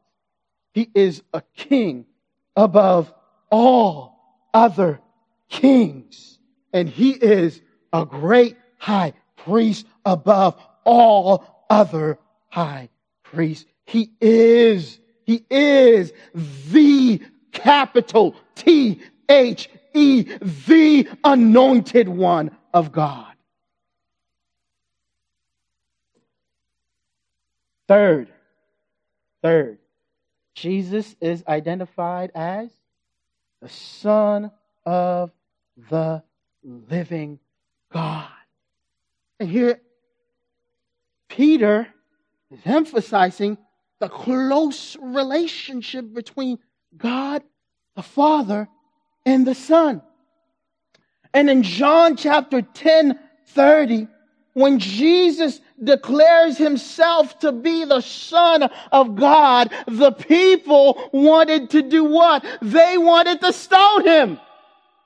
He 0.72 0.90
is 0.94 1.22
a 1.33 1.42
king 1.55 2.07
above 2.55 3.12
all 3.51 4.18
other 4.53 5.01
kings. 5.49 6.38
And 6.72 6.88
he 6.88 7.11
is 7.12 7.61
a 7.92 8.05
great 8.05 8.57
high 8.79 9.14
priest 9.37 9.87
above 10.05 10.61
all 10.85 11.66
other 11.70 12.18
high 12.49 12.88
priests. 13.22 13.66
He 13.85 14.11
is, 14.20 14.99
he 15.25 15.44
is 15.49 16.12
the 16.70 17.20
capital 17.53 18.37
T 18.55 19.01
H 19.29 19.70
E, 19.94 20.22
the 20.66 21.09
anointed 21.25 22.09
one 22.09 22.51
of 22.76 22.92
God. 22.92 23.32
Third, 27.88 28.28
third, 29.40 29.78
Jesus 30.54 31.16
is 31.22 31.42
identified 31.48 32.32
as 32.34 32.68
the 33.62 33.70
Son 33.70 34.50
of 34.84 35.30
the 35.88 36.22
living 36.62 37.38
God. 37.90 38.28
And 39.40 39.48
here, 39.48 39.80
Peter 41.28 41.88
is 42.50 42.60
emphasizing 42.66 43.56
the 44.00 44.10
close 44.10 44.98
relationship 45.00 46.12
between 46.12 46.58
God 46.94 47.42
the 47.94 48.02
Father 48.02 48.68
and 49.24 49.46
the 49.46 49.54
Son. 49.54 50.02
And 51.37 51.51
in 51.51 51.62
John 51.62 52.16
chapter 52.16 52.62
10, 52.62 53.18
30, 53.49 54.09
when 54.55 54.79
Jesus 54.79 55.61
declares 55.85 56.57
himself 56.57 57.38
to 57.40 57.53
be 57.53 57.85
the 57.85 58.01
Son 58.01 58.62
of 58.90 59.16
God, 59.16 59.70
the 59.87 60.12
people 60.12 61.11
wanted 61.12 61.68
to 61.72 61.83
do 61.83 62.05
what? 62.05 62.42
They 62.62 62.96
wanted 62.96 63.42
to 63.42 63.53
stone 63.53 64.07
him. 64.07 64.40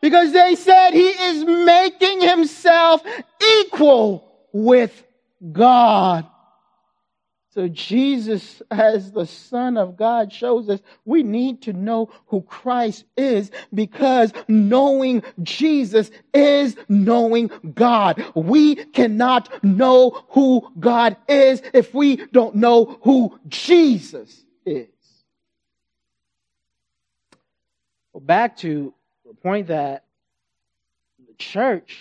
Because 0.01 0.33
they 0.33 0.55
said 0.55 0.93
he 0.93 1.09
is 1.09 1.45
making 1.45 2.21
himself 2.21 3.03
equal 3.59 4.33
with 4.53 5.03
God. 5.51 6.30
So 7.53 7.67
Jesus, 7.67 8.63
as 8.71 9.11
the 9.11 9.27
Son 9.27 9.77
of 9.77 9.97
God, 9.97 10.33
shows 10.33 10.69
us 10.69 10.81
we 11.05 11.25
need 11.25 11.63
to 11.63 11.73
know 11.73 12.09
who 12.27 12.43
Christ 12.43 13.05
is 13.17 13.51
because 13.75 14.33
knowing 14.47 15.25
Jesus 15.43 16.13
is 16.33 16.77
knowing 16.89 17.51
God. 17.75 18.25
We 18.37 18.77
cannot 18.77 19.65
know 19.65 20.25
who 20.29 20.71
God 20.79 21.17
is 21.29 21.61
if 21.75 21.93
we 21.93 22.17
don't 22.27 22.55
know 22.55 23.01
who 23.03 23.37
Jesus 23.49 24.45
is. 24.65 24.87
Well, 28.13 28.21
back 28.21 28.59
to 28.59 28.95
the 29.27 29.35
point 29.35 29.67
that 29.69 30.05
the 31.27 31.35
church 31.35 31.99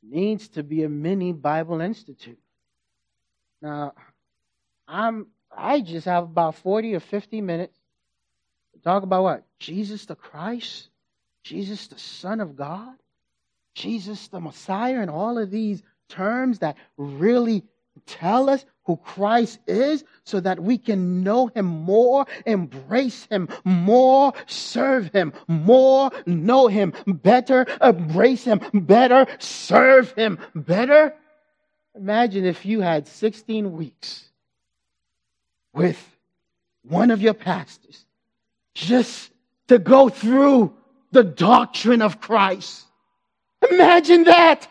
needs 0.00 0.46
to 0.50 0.62
be 0.62 0.84
a 0.84 0.88
mini 0.88 1.32
Bible 1.32 1.80
Institute. 1.80 2.38
Now, 3.62 3.94
I'm 4.86 5.26
I 5.56 5.80
just 5.80 6.06
have 6.06 6.24
about 6.24 6.56
40 6.56 6.94
or 6.94 7.00
50 7.00 7.40
minutes 7.40 7.78
to 8.74 8.80
talk 8.80 9.02
about 9.02 9.22
what? 9.22 9.44
Jesus 9.58 10.04
the 10.06 10.14
Christ, 10.14 10.88
Jesus 11.42 11.86
the 11.86 11.98
Son 11.98 12.40
of 12.40 12.56
God, 12.56 12.94
Jesus 13.74 14.28
the 14.28 14.40
Messiah, 14.40 15.00
and 15.00 15.10
all 15.10 15.38
of 15.38 15.50
these 15.50 15.82
terms 16.08 16.58
that 16.58 16.76
really 16.96 17.64
tell 18.04 18.50
us 18.50 18.64
who 18.84 18.96
Christ 18.96 19.58
is 19.66 20.04
so 20.24 20.40
that 20.40 20.60
we 20.60 20.78
can 20.78 21.22
know 21.22 21.46
him 21.48 21.64
more, 21.64 22.26
embrace 22.44 23.26
him 23.30 23.48
more, 23.64 24.32
serve 24.46 25.10
him 25.12 25.32
more, 25.48 26.10
know 26.26 26.68
him 26.68 26.92
better, 27.06 27.66
embrace 27.82 28.44
him 28.44 28.60
better, 28.72 29.26
serve 29.38 30.12
him 30.12 30.38
better. 30.54 31.14
Imagine 31.96 32.44
if 32.44 32.66
you 32.66 32.80
had 32.80 33.08
16 33.08 33.72
weeks 33.72 34.24
with 35.72 35.98
one 36.82 37.10
of 37.10 37.22
your 37.22 37.34
pastors 37.34 38.04
just 38.74 39.30
to 39.68 39.78
go 39.78 40.08
through 40.08 40.74
the 41.12 41.24
doctrine 41.24 42.02
of 42.02 42.20
Christ. 42.20 42.84
Imagine 43.70 44.24
that. 44.24 44.68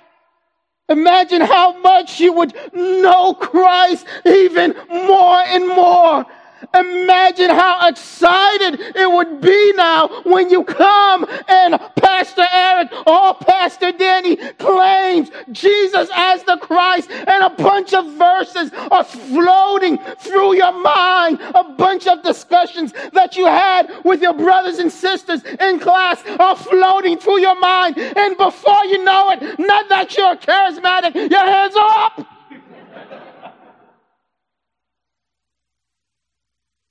Imagine 0.87 1.41
how 1.41 1.79
much 1.79 2.19
you 2.19 2.31
would 2.33 2.53
know 2.73 3.33
Christ 3.33 4.05
even 4.25 4.75
more 4.87 5.39
and 5.39 5.67
more. 5.67 6.25
Imagine 6.73 7.49
how 7.49 7.87
excited 7.87 8.79
it 8.79 9.11
would 9.11 9.41
be 9.41 9.73
now 9.75 10.21
when 10.23 10.49
you 10.49 10.63
come 10.63 11.25
and 11.47 11.79
Pastor 11.95 12.45
Eric 12.51 12.91
or 13.05 13.33
Pastor 13.35 13.91
Danny 13.91 14.35
claims 14.35 15.31
Jesus 15.51 16.09
as 16.13 16.43
the 16.43 16.57
Christ 16.57 17.09
and 17.11 17.43
a 17.43 17.49
bunch 17.49 17.93
of 17.93 18.05
verses 18.13 18.71
are 18.91 19.03
floating 19.03 19.97
through 20.19 20.55
your 20.55 20.71
mind. 20.71 21.39
A 21.41 21.63
bunch 21.63 22.07
of 22.07 22.23
discussions 22.23 22.93
that 23.13 23.35
you 23.35 23.45
had 23.45 23.91
with 24.03 24.21
your 24.21 24.33
brothers 24.33 24.79
and 24.79 24.91
sisters 24.91 25.43
in 25.43 25.79
class 25.79 26.23
are 26.39 26.55
floating 26.55 27.17
through 27.17 27.39
your 27.39 27.59
mind. 27.59 27.97
And 27.97 28.37
before 28.37 28.85
you 28.85 29.03
know 29.03 29.31
it, 29.31 29.59
not 29.59 29.89
that 29.89 30.15
you're 30.17 30.35
charismatic, 30.35 31.29
your 31.29 31.45
hands 31.45 31.75
are 31.75 31.97
up. 31.97 32.34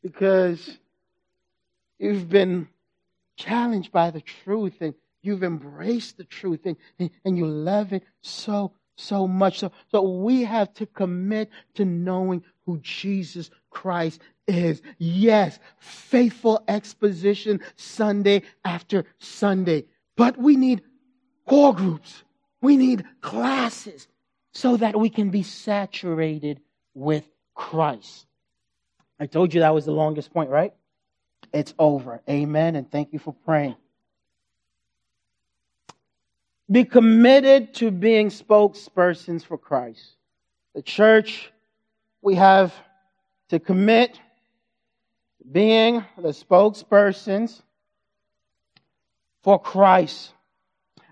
Because 0.04 0.78
you've 1.98 2.28
been 2.28 2.68
challenged 3.36 3.90
by 3.90 4.10
the 4.10 4.20
truth 4.20 4.74
and 4.82 4.94
you've 5.22 5.42
embraced 5.42 6.18
the 6.18 6.24
truth 6.24 6.60
and, 6.66 6.76
and, 7.24 7.38
you 7.38 7.46
love 7.46 7.94
it 7.94 8.04
so, 8.20 8.72
so 8.96 9.26
much. 9.26 9.60
So, 9.60 9.72
so 9.90 10.02
we 10.02 10.44
have 10.44 10.74
to 10.74 10.84
commit 10.84 11.48
to 11.76 11.86
knowing 11.86 12.44
who 12.66 12.78
Jesus 12.80 13.50
Christ 13.70 14.20
is. 14.46 14.82
Yes, 14.98 15.58
faithful 15.78 16.62
exposition 16.68 17.60
Sunday 17.76 18.42
after 18.62 19.06
Sunday. 19.18 19.86
But 20.16 20.36
we 20.36 20.56
need 20.56 20.82
core 21.48 21.74
groups. 21.74 22.22
We 22.60 22.76
need 22.76 23.06
classes 23.22 24.06
so 24.52 24.76
that 24.76 25.00
we 25.00 25.08
can 25.08 25.30
be 25.30 25.42
saturated 25.42 26.60
with 26.92 27.26
Christ. 27.54 28.26
I 29.18 29.26
told 29.26 29.54
you 29.54 29.60
that 29.60 29.74
was 29.74 29.84
the 29.84 29.92
longest 29.92 30.32
point, 30.32 30.50
right? 30.50 30.72
It's 31.52 31.74
over. 31.78 32.20
Amen. 32.28 32.76
And 32.76 32.90
thank 32.90 33.12
you 33.12 33.18
for 33.18 33.32
praying. 33.32 33.76
Be 36.70 36.84
committed 36.84 37.74
to 37.74 37.90
being 37.90 38.28
spokespersons 38.30 39.44
for 39.44 39.58
Christ. 39.58 40.16
The 40.74 40.82
church, 40.82 41.52
we 42.22 42.34
have 42.34 42.74
to 43.50 43.60
commit 43.60 44.14
to 44.14 45.48
being 45.50 46.04
the 46.16 46.30
spokespersons 46.30 47.62
for 49.42 49.60
Christ. 49.60 50.32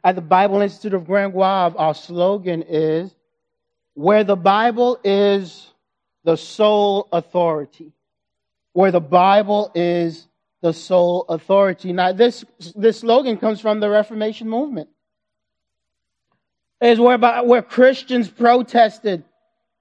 At 0.02 0.16
the 0.16 0.22
Bible 0.22 0.62
Institute 0.62 0.94
of 0.94 1.06
Grand-Goâve, 1.06 1.74
our 1.78 1.94
slogan 1.94 2.62
is 2.62 3.14
where 3.94 4.24
the 4.24 4.36
Bible 4.36 4.98
is 5.04 5.71
the 6.24 6.36
sole 6.36 7.08
authority. 7.12 7.92
Where 8.72 8.90
the 8.90 9.00
Bible 9.00 9.70
is 9.74 10.28
the 10.62 10.72
sole 10.72 11.26
authority. 11.28 11.92
Now, 11.92 12.12
this, 12.12 12.44
this 12.74 13.00
slogan 13.00 13.36
comes 13.36 13.60
from 13.60 13.80
the 13.80 13.90
Reformation 13.90 14.48
movement. 14.48 14.88
Is 16.80 16.98
where, 16.98 17.18
where 17.18 17.62
Christians 17.62 18.28
protested 18.28 19.24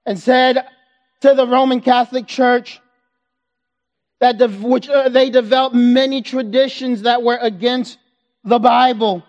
and 0.06 0.18
said 0.18 0.66
to 1.22 1.34
the 1.34 1.46
Roman 1.46 1.80
Catholic 1.80 2.26
Church 2.26 2.80
that 4.20 4.38
which, 4.60 4.88
uh, 4.88 5.08
they 5.08 5.30
developed 5.30 5.74
many 5.74 6.22
traditions 6.22 7.02
that 7.02 7.22
were 7.22 7.38
against 7.40 7.98
the 8.44 8.58
Bible. 8.58 9.24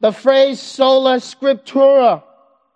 The 0.00 0.12
phrase 0.12 0.60
sola 0.60 1.16
scriptura 1.16 2.22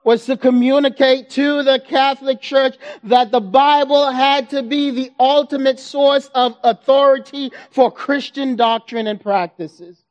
was 0.02 0.26
to 0.26 0.36
communicate 0.36 1.30
to 1.30 1.62
the 1.62 1.78
Catholic 1.78 2.40
Church 2.40 2.76
that 3.04 3.30
the 3.30 3.40
Bible 3.40 4.10
had 4.10 4.50
to 4.50 4.62
be 4.62 4.90
the 4.90 5.10
ultimate 5.18 5.78
source 5.78 6.30
of 6.34 6.56
authority 6.62 7.52
for 7.70 7.90
Christian 7.90 8.56
doctrine 8.56 9.06
and 9.06 9.20
practices. 9.20 10.02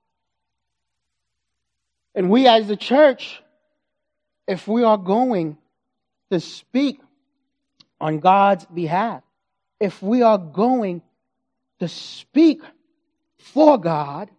And 2.13 2.29
we 2.29 2.47
as 2.47 2.67
the 2.67 2.77
church, 2.77 3.41
if 4.47 4.67
we 4.67 4.83
are 4.83 4.97
going 4.97 5.57
to 6.31 6.39
speak 6.39 6.99
on 7.99 8.19
God's 8.19 8.65
behalf, 8.65 9.23
if 9.79 10.01
we 10.01 10.21
are 10.21 10.37
going 10.37 11.01
to 11.79 11.87
speak 11.87 12.61
for 13.37 13.77
God, 13.77 14.29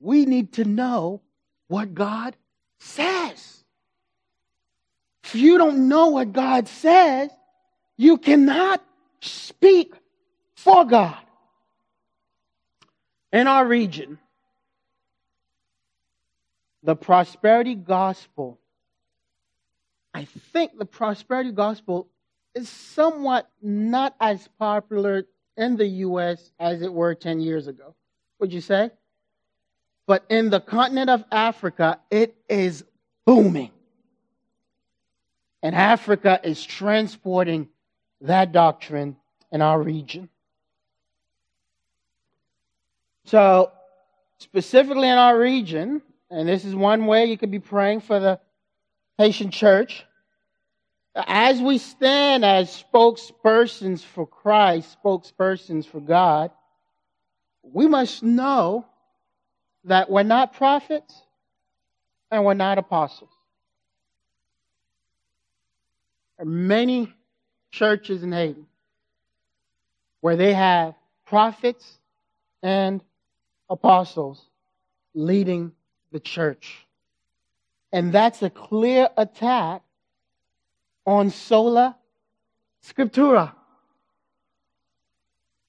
we 0.00 0.26
need 0.26 0.52
to 0.54 0.64
know 0.64 1.22
what 1.68 1.94
God 1.94 2.36
says. 2.78 3.55
If 5.26 5.34
you 5.34 5.58
don't 5.58 5.88
know 5.88 6.10
what 6.10 6.32
God 6.32 6.68
says, 6.68 7.30
you 7.96 8.16
cannot 8.16 8.80
speak 9.20 9.92
for 10.54 10.84
God. 10.84 11.18
In 13.32 13.48
our 13.48 13.66
region, 13.66 14.20
the 16.84 16.94
prosperity 16.94 17.74
gospel, 17.74 18.60
I 20.14 20.26
think 20.52 20.78
the 20.78 20.86
prosperity 20.86 21.50
gospel 21.50 22.08
is 22.54 22.68
somewhat 22.68 23.50
not 23.60 24.14
as 24.20 24.48
popular 24.60 25.26
in 25.56 25.76
the 25.76 25.86
U.S. 26.06 26.52
as 26.60 26.82
it 26.82 26.92
were 26.92 27.16
10 27.16 27.40
years 27.40 27.66
ago. 27.66 27.96
Would 28.38 28.52
you 28.52 28.60
say? 28.60 28.92
But 30.06 30.24
in 30.30 30.50
the 30.50 30.60
continent 30.60 31.10
of 31.10 31.24
Africa, 31.32 31.98
it 32.12 32.36
is 32.48 32.84
booming. 33.24 33.72
And 35.62 35.74
Africa 35.74 36.40
is 36.42 36.64
transporting 36.64 37.68
that 38.20 38.52
doctrine 38.52 39.16
in 39.50 39.62
our 39.62 39.80
region. 39.80 40.28
So, 43.24 43.72
specifically 44.38 45.08
in 45.08 45.18
our 45.18 45.38
region, 45.38 46.02
and 46.30 46.48
this 46.48 46.64
is 46.64 46.74
one 46.74 47.06
way 47.06 47.26
you 47.26 47.36
could 47.36 47.50
be 47.50 47.58
praying 47.58 48.02
for 48.02 48.20
the 48.20 48.40
Haitian 49.18 49.50
church, 49.50 50.04
as 51.14 51.60
we 51.60 51.78
stand 51.78 52.44
as 52.44 52.84
spokespersons 52.92 54.02
for 54.02 54.26
Christ, 54.26 54.96
spokespersons 55.02 55.86
for 55.86 56.00
God, 56.00 56.50
we 57.62 57.86
must 57.86 58.22
know 58.22 58.86
that 59.84 60.10
we're 60.10 60.22
not 60.22 60.52
prophets 60.52 61.22
and 62.30 62.44
we're 62.44 62.54
not 62.54 62.78
apostles. 62.78 63.30
There 66.24 66.25
are 66.38 66.44
many 66.44 67.12
churches 67.70 68.22
in 68.22 68.32
Haiti 68.32 68.64
where 70.20 70.36
they 70.36 70.54
have 70.54 70.94
prophets 71.26 71.98
and 72.62 73.00
apostles 73.68 74.42
leading 75.14 75.72
the 76.12 76.20
church. 76.20 76.86
And 77.92 78.12
that's 78.12 78.42
a 78.42 78.50
clear 78.50 79.08
attack 79.16 79.82
on 81.06 81.30
sola 81.30 81.96
scriptura. 82.84 83.52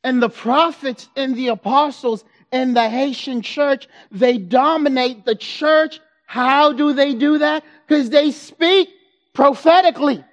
And 0.04 0.22
the 0.22 0.30
prophets 0.30 1.10
and 1.16 1.36
the 1.36 1.50
apostles 1.50 2.24
in 2.52 2.74
the 2.74 2.90
Haitian 2.90 3.42
church, 3.42 3.88
they 4.12 4.38
dominate 4.38 5.26
the 5.26 5.36
church. 5.36 6.00
How 6.26 6.74
do 6.74 6.94
they 6.94 7.14
do 7.14 7.40
that? 7.40 7.64
Because 7.86 8.10
they 8.10 8.32
speak 8.32 8.90
prophetically. 9.34 10.24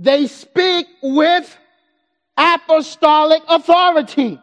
They 0.00 0.28
speak 0.28 0.86
with 1.02 1.58
apostolic 2.34 3.42
authority. 3.46 4.40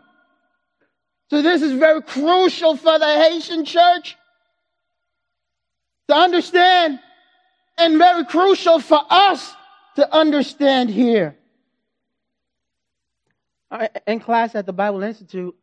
So 1.32 1.42
this 1.42 1.64
is 1.64 1.72
very 1.72 2.04
crucial 2.04 2.78
for 2.78 3.00
the 3.00 3.08
Haitian 3.08 3.66
church 3.66 4.16
to 6.10 6.16
understand 6.16 7.00
and 7.76 7.98
very 7.98 8.24
crucial 8.26 8.80
for 8.80 9.02
us 9.10 9.56
to 9.96 10.16
understand 10.16 10.92
here. 10.92 11.36
In 14.06 14.20
class 14.20 14.54
at 14.54 14.68
the 14.68 14.74
Bible 14.74 15.02
Institute, 15.02 15.56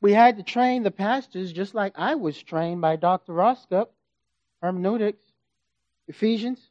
we 0.00 0.12
had 0.12 0.36
to 0.36 0.44
train 0.44 0.84
the 0.84 0.92
pastors 0.92 1.52
just 1.52 1.74
like 1.74 1.94
I 1.96 2.14
was 2.14 2.40
trained 2.40 2.80
by 2.80 2.94
Dr. 2.94 3.32
Rosscup, 3.32 3.88
hermeneutics, 4.62 5.24
Ephesians. 6.06 6.69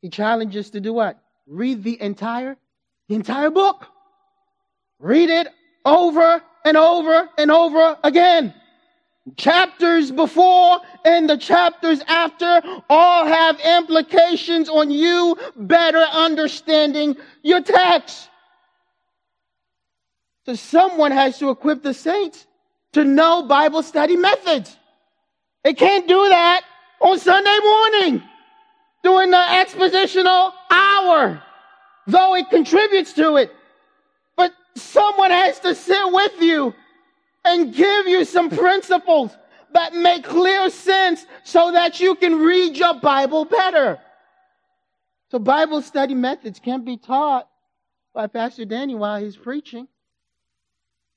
He 0.00 0.08
challenges 0.08 0.70
to 0.70 0.80
do 0.80 0.92
what? 0.92 1.18
Read 1.46 1.82
the 1.82 2.00
entire, 2.00 2.56
the 3.08 3.14
entire 3.14 3.50
book. 3.50 3.86
Read 4.98 5.30
it 5.30 5.48
over 5.84 6.42
and 6.64 6.76
over 6.76 7.28
and 7.38 7.50
over 7.50 7.98
again. 8.04 8.54
Chapters 9.36 10.10
before 10.10 10.80
and 11.04 11.28
the 11.28 11.36
chapters 11.36 12.00
after 12.06 12.62
all 12.88 13.26
have 13.26 13.60
implications 13.60 14.68
on 14.68 14.90
you 14.90 15.36
better 15.56 15.98
understanding 15.98 17.16
your 17.42 17.60
text. 17.60 18.28
So 20.46 20.54
someone 20.54 21.12
has 21.12 21.38
to 21.40 21.50
equip 21.50 21.82
the 21.82 21.92
saints 21.92 22.46
to 22.92 23.04
know 23.04 23.42
Bible 23.42 23.82
study 23.82 24.16
methods. 24.16 24.74
They 25.62 25.74
can't 25.74 26.08
do 26.08 26.28
that 26.28 26.62
on 27.00 27.18
Sunday 27.18 27.58
morning 27.62 28.22
during 29.02 29.30
the 29.30 29.36
expositional 29.36 30.52
hour, 30.70 31.42
though 32.06 32.34
it 32.34 32.50
contributes 32.50 33.12
to 33.14 33.36
it. 33.36 33.52
But 34.36 34.52
someone 34.76 35.30
has 35.30 35.60
to 35.60 35.74
sit 35.74 36.12
with 36.12 36.40
you 36.40 36.74
and 37.44 37.74
give 37.74 38.06
you 38.06 38.24
some 38.24 38.50
principles 38.50 39.36
that 39.72 39.94
make 39.94 40.24
clear 40.24 40.70
sense 40.70 41.26
so 41.44 41.72
that 41.72 42.00
you 42.00 42.14
can 42.14 42.38
read 42.38 42.76
your 42.76 42.94
Bible 43.00 43.44
better. 43.44 43.98
So 45.30 45.38
Bible 45.38 45.82
study 45.82 46.14
methods 46.14 46.58
can 46.58 46.84
be 46.84 46.96
taught 46.96 47.48
by 48.14 48.26
Pastor 48.26 48.64
Danny 48.64 48.94
while 48.94 49.22
he's 49.22 49.36
preaching, 49.36 49.86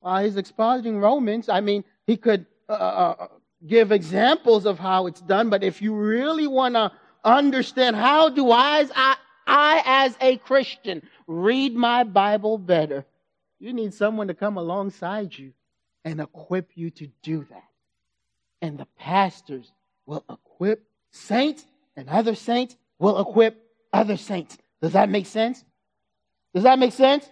while 0.01 0.23
he's 0.23 0.35
expositing 0.35 1.01
Romans. 1.01 1.47
I 1.49 1.61
mean, 1.61 1.83
he 2.05 2.17
could 2.17 2.45
uh, 2.69 2.73
uh, 2.73 3.15
uh 3.19 3.27
give 3.65 3.91
examples 3.91 4.65
of 4.65 4.79
how 4.79 5.07
it's 5.07 5.21
done, 5.21 5.49
but 5.49 5.63
if 5.63 5.81
you 5.81 5.93
really 5.93 6.47
want 6.47 6.75
to 6.75 6.91
understand 7.23 7.95
how 7.95 8.29
do 8.29 8.51
I, 8.51 8.87
I, 8.95 9.15
I 9.47 9.81
as 9.85 10.17
a 10.21 10.37
Christian 10.37 11.01
read 11.27 11.75
my 11.75 12.03
Bible 12.03 12.57
better, 12.57 13.05
you 13.59 13.73
need 13.73 13.93
someone 13.93 14.27
to 14.27 14.33
come 14.33 14.57
alongside 14.57 15.37
you 15.37 15.53
and 16.03 16.19
equip 16.19 16.71
you 16.75 16.89
to 16.91 17.07
do 17.21 17.45
that. 17.49 17.63
And 18.61 18.77
the 18.77 18.87
pastors 18.97 19.71
will 20.05 20.23
equip 20.29 20.83
saints, 21.11 21.65
and 21.95 22.09
other 22.09 22.35
saints 22.35 22.75
will 22.99 23.19
equip 23.19 23.63
other 23.91 24.17
saints. 24.17 24.57
Does 24.81 24.93
that 24.93 25.09
make 25.09 25.25
sense? 25.25 25.63
Does 26.53 26.63
that 26.63 26.79
make 26.79 26.93
sense? 26.93 27.27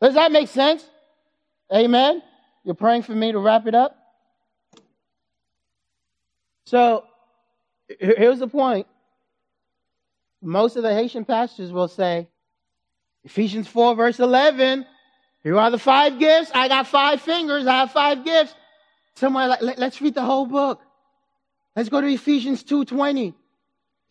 Does 0.00 0.14
that 0.14 0.32
make 0.32 0.48
sense? 0.48 0.84
Amen. 1.72 2.22
You're 2.64 2.74
praying 2.74 3.02
for 3.02 3.12
me 3.12 3.32
to 3.32 3.38
wrap 3.38 3.66
it 3.66 3.74
up? 3.74 3.96
So 6.66 7.04
here's 7.88 8.38
the 8.38 8.48
point. 8.48 8.86
Most 10.42 10.76
of 10.76 10.82
the 10.82 10.94
Haitian 10.94 11.24
pastors 11.24 11.72
will 11.72 11.88
say, 11.88 12.28
Ephesians 13.24 13.66
4, 13.66 13.94
verse 13.94 14.20
11, 14.20 14.84
here 15.42 15.58
are 15.58 15.70
the 15.70 15.78
five 15.78 16.18
gifts. 16.18 16.50
I 16.54 16.68
got 16.68 16.86
five 16.86 17.20
fingers. 17.20 17.66
I 17.66 17.80
have 17.80 17.92
five 17.92 18.24
gifts. 18.24 18.54
Somewhere, 19.16 19.46
like, 19.46 19.62
let, 19.62 19.78
us 19.78 20.00
read 20.00 20.14
the 20.14 20.22
whole 20.22 20.46
book. 20.46 20.80
Let's 21.76 21.88
go 21.88 22.00
to 22.00 22.06
Ephesians 22.06 22.62
2.20. 22.64 23.34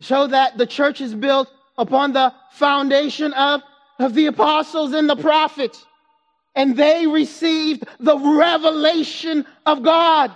Show 0.00 0.26
that 0.28 0.58
the 0.58 0.66
church 0.66 1.00
is 1.00 1.14
built 1.14 1.48
upon 1.76 2.12
the 2.12 2.32
foundation 2.52 3.32
of, 3.32 3.62
of 3.98 4.14
the 4.14 4.26
apostles 4.26 4.92
and 4.92 5.08
the 5.08 5.16
prophets. 5.16 5.84
And 6.54 6.76
they 6.76 7.06
received 7.06 7.84
the 7.98 8.16
revelation 8.16 9.44
of 9.66 9.82
God. 9.82 10.32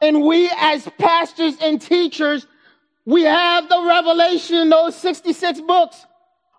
And 0.00 0.22
we 0.22 0.50
as 0.56 0.88
pastors 0.98 1.56
and 1.60 1.80
teachers, 1.80 2.46
we 3.06 3.22
have 3.22 3.68
the 3.68 3.82
revelation 3.86 4.56
in 4.56 4.70
those 4.70 4.96
66 4.96 5.60
books. 5.62 6.06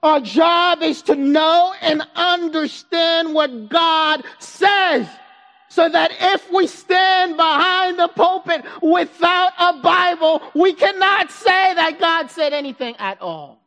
Our 0.03 0.19
job 0.19 0.83
is 0.83 1.01
to 1.03 1.15
know 1.15 1.73
and 1.81 2.03
understand 2.15 3.33
what 3.33 3.69
God 3.69 4.23
says. 4.39 5.07
So 5.69 5.89
that 5.89 6.11
if 6.19 6.51
we 6.53 6.67
stand 6.67 7.35
behind 7.35 7.99
the 7.99 8.07
pulpit 8.07 8.63
without 8.81 9.51
a 9.59 9.81
Bible, 9.81 10.41
we 10.53 10.73
cannot 10.73 11.31
say 11.31 11.73
that 11.73 11.99
God 11.99 12.29
said 12.29 12.53
anything 12.53 12.95
at 12.97 13.21
all. 13.21 13.59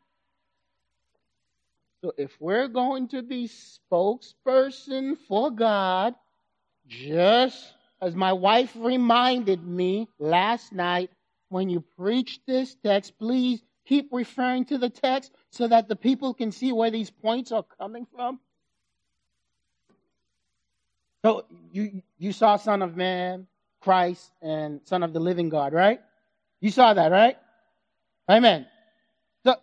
So 2.02 2.12
if 2.16 2.40
we're 2.40 2.68
going 2.68 3.08
to 3.08 3.22
be 3.22 3.48
spokesperson 3.48 5.18
for 5.26 5.50
God, 5.50 6.14
just 6.86 7.74
as 8.00 8.14
my 8.14 8.32
wife 8.32 8.72
reminded 8.76 9.66
me 9.66 10.08
last 10.20 10.72
night, 10.72 11.10
when 11.48 11.68
you 11.68 11.84
preach 11.96 12.40
this 12.46 12.76
text, 12.84 13.18
please 13.18 13.62
keep 13.86 14.08
referring 14.12 14.66
to 14.66 14.78
the 14.78 14.90
text 14.90 15.32
so 15.50 15.66
that 15.68 15.88
the 15.88 15.96
people 15.96 16.34
can 16.34 16.52
see 16.52 16.72
where 16.72 16.90
these 16.90 17.10
points 17.10 17.52
are 17.52 17.64
coming 17.78 18.06
from. 18.14 18.38
So 21.24 21.46
you 21.72 22.02
you 22.18 22.32
saw 22.32 22.56
Son 22.56 22.82
of 22.82 22.96
Man, 22.96 23.46
Christ, 23.80 24.30
and 24.40 24.80
Son 24.84 25.02
of 25.02 25.12
the 25.12 25.20
Living 25.20 25.48
God, 25.48 25.72
right? 25.72 26.00
You 26.60 26.70
saw 26.70 26.94
that, 26.94 27.10
right? 27.10 27.36
Amen. 28.30 28.66
Uh, 29.44 29.54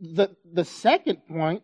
the 0.00 0.36
the 0.52 0.64
second 0.64 1.26
point, 1.26 1.62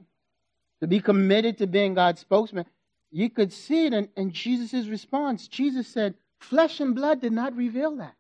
to 0.81 0.87
be 0.87 1.01
committed 1.01 1.59
to 1.59 1.67
being 1.67 1.95
God's 1.95 2.21
spokesman, 2.21 2.65
you 3.11 3.29
could 3.29 3.53
see 3.53 3.87
it 3.87 3.93
in, 3.93 4.09
in 4.17 4.33
Jesus' 4.33 4.87
response. 4.87 5.47
Jesus 5.47 5.87
said, 5.87 6.15
Flesh 6.41 6.81
and 6.81 6.95
blood 6.95 7.21
did 7.21 7.33
not 7.33 7.55
reveal 7.55 7.97
that. 7.97 8.15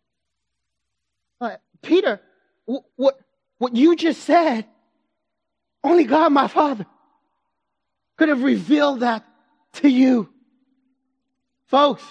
Uh, 1.43 1.57
Peter, 1.82 2.20
what, 2.95 3.18
what 3.59 3.74
you 3.74 3.97
just 3.97 4.22
said, 4.22 4.64
only 5.82 6.05
God, 6.05 6.32
my 6.32 6.47
Father, 6.47 6.86
could 8.16 8.28
have 8.28 8.45
revealed 8.45 9.01
that 9.01 9.24
to 9.72 9.88
you. 9.88 10.28
Folks, 11.66 12.05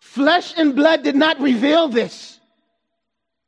flesh 0.00 0.52
and 0.56 0.74
blood 0.74 1.04
did 1.04 1.14
not 1.14 1.38
reveal 1.38 1.86
this. 1.86 2.40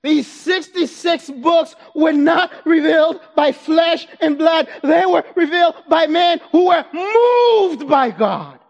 These 0.04 0.30
66 0.30 1.30
books 1.30 1.74
were 1.96 2.12
not 2.12 2.52
revealed 2.64 3.20
by 3.34 3.50
flesh 3.50 4.06
and 4.20 4.38
blood. 4.38 4.68
They 4.84 5.04
were 5.04 5.24
revealed 5.34 5.74
by 5.88 6.06
men 6.06 6.40
who 6.52 6.66
were 6.66 6.84
moved 6.92 7.88
by 7.88 8.10
God. 8.10 8.60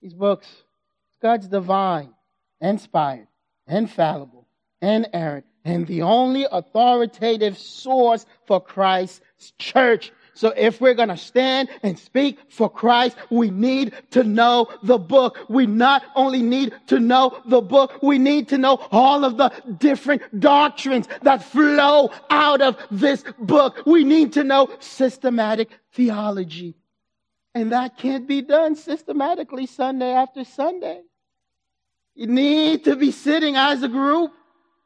These 0.00 0.14
books, 0.14 0.46
God's 1.20 1.48
divine, 1.48 2.14
inspired, 2.62 3.28
infallible, 3.68 4.46
inerrant, 4.80 5.46
and 5.64 5.86
the 5.86 6.02
only 6.02 6.46
authoritative 6.50 7.58
source 7.58 8.24
for 8.46 8.60
Christ's 8.60 9.52
church. 9.58 10.12
So 10.34 10.52
if 10.56 10.80
we're 10.80 10.94
going 10.94 11.08
to 11.08 11.16
stand 11.16 11.68
and 11.82 11.98
speak 11.98 12.38
for 12.48 12.70
Christ, 12.70 13.16
we 13.28 13.50
need 13.50 13.92
to 14.12 14.22
know 14.22 14.68
the 14.84 14.96
book. 14.96 15.36
We 15.48 15.66
not 15.66 16.04
only 16.14 16.42
need 16.42 16.72
to 16.86 17.00
know 17.00 17.42
the 17.44 17.60
book, 17.60 18.00
we 18.02 18.18
need 18.18 18.48
to 18.50 18.58
know 18.58 18.78
all 18.92 19.24
of 19.24 19.36
the 19.36 19.50
different 19.78 20.22
doctrines 20.38 21.08
that 21.22 21.42
flow 21.42 22.10
out 22.30 22.62
of 22.62 22.76
this 22.88 23.24
book. 23.40 23.82
We 23.84 24.04
need 24.04 24.32
to 24.34 24.44
know 24.44 24.70
systematic 24.78 25.70
theology. 25.92 26.76
And 27.52 27.72
that 27.72 27.98
can't 27.98 28.28
be 28.28 28.40
done 28.40 28.76
systematically 28.76 29.66
Sunday 29.66 30.12
after 30.12 30.44
Sunday. 30.44 31.02
Need 32.26 32.84
to 32.84 32.96
be 32.96 33.12
sitting 33.12 33.56
as 33.56 33.82
a 33.82 33.88
group 33.88 34.32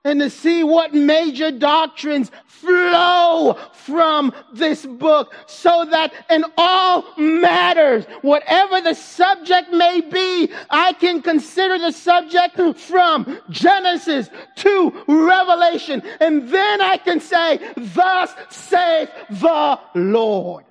and 0.05 0.21
to 0.21 0.31
see 0.31 0.65
what 0.65 0.93
major 0.93 1.51
doctrines 1.53 2.31
flow 2.47 3.57
from 3.73 4.33
this 4.53 4.85
book 4.85 5.33
so 5.47 5.87
that 5.91 6.13
in 6.29 6.45
all 6.57 7.05
matters, 7.17 8.05
whatever 8.23 8.81
the 8.81 8.95
subject 8.95 9.73
may 9.73 10.01
be, 10.01 10.53
I 10.71 10.93
can 10.95 11.23
consider 11.23 11.79
the 11.79 11.93
subject 11.93 12.61
from 12.79 13.39
Genesis 13.51 14.29
to 14.57 15.05
Revelation. 15.07 16.03
And 16.21 16.49
then 16.49 16.81
I 16.81 16.97
can 16.97 17.21
say, 17.21 17.61
thus 17.77 18.35
saith 18.51 19.11
the 19.31 19.79
Lord. 19.95 20.65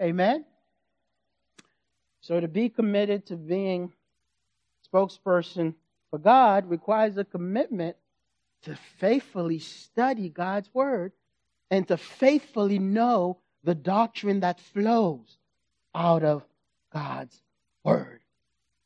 Amen. 0.00 0.44
So 2.20 2.38
to 2.40 2.48
be 2.48 2.68
committed 2.68 3.26
to 3.26 3.36
being 3.36 3.92
spokesperson 4.92 5.74
for 6.10 6.18
God 6.18 6.68
requires 6.68 7.16
a 7.16 7.24
commitment 7.24 7.96
to 8.62 8.76
faithfully 8.98 9.58
study 9.58 10.28
God's 10.28 10.68
word 10.74 11.12
and 11.70 11.86
to 11.88 11.96
faithfully 11.96 12.78
know 12.78 13.38
the 13.64 13.74
doctrine 13.74 14.40
that 14.40 14.60
flows 14.60 15.38
out 15.94 16.22
of 16.22 16.44
God's 16.92 17.40
word. 17.84 18.20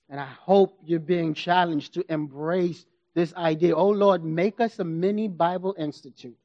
And 0.09 0.20
I 0.20 0.27
hope 0.27 0.79
you're 0.85 1.01
being 1.01 1.35
challenged 1.35 1.95
to 1.95 2.12
embrace 2.12 2.85
this 3.14 3.33
idea. 3.35 3.75
Oh 3.75 3.89
Lord, 3.89 4.25
make 4.25 4.61
us 4.61 4.79
a 4.79 4.85
mini 4.85 5.29
Bible 5.29 5.75
Institute. 5.79 6.37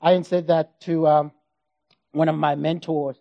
I 0.00 0.20
said 0.22 0.48
that 0.48 0.80
to 0.82 1.06
um, 1.06 1.32
one 2.12 2.28
of 2.28 2.36
my 2.36 2.54
mentors, 2.54 3.16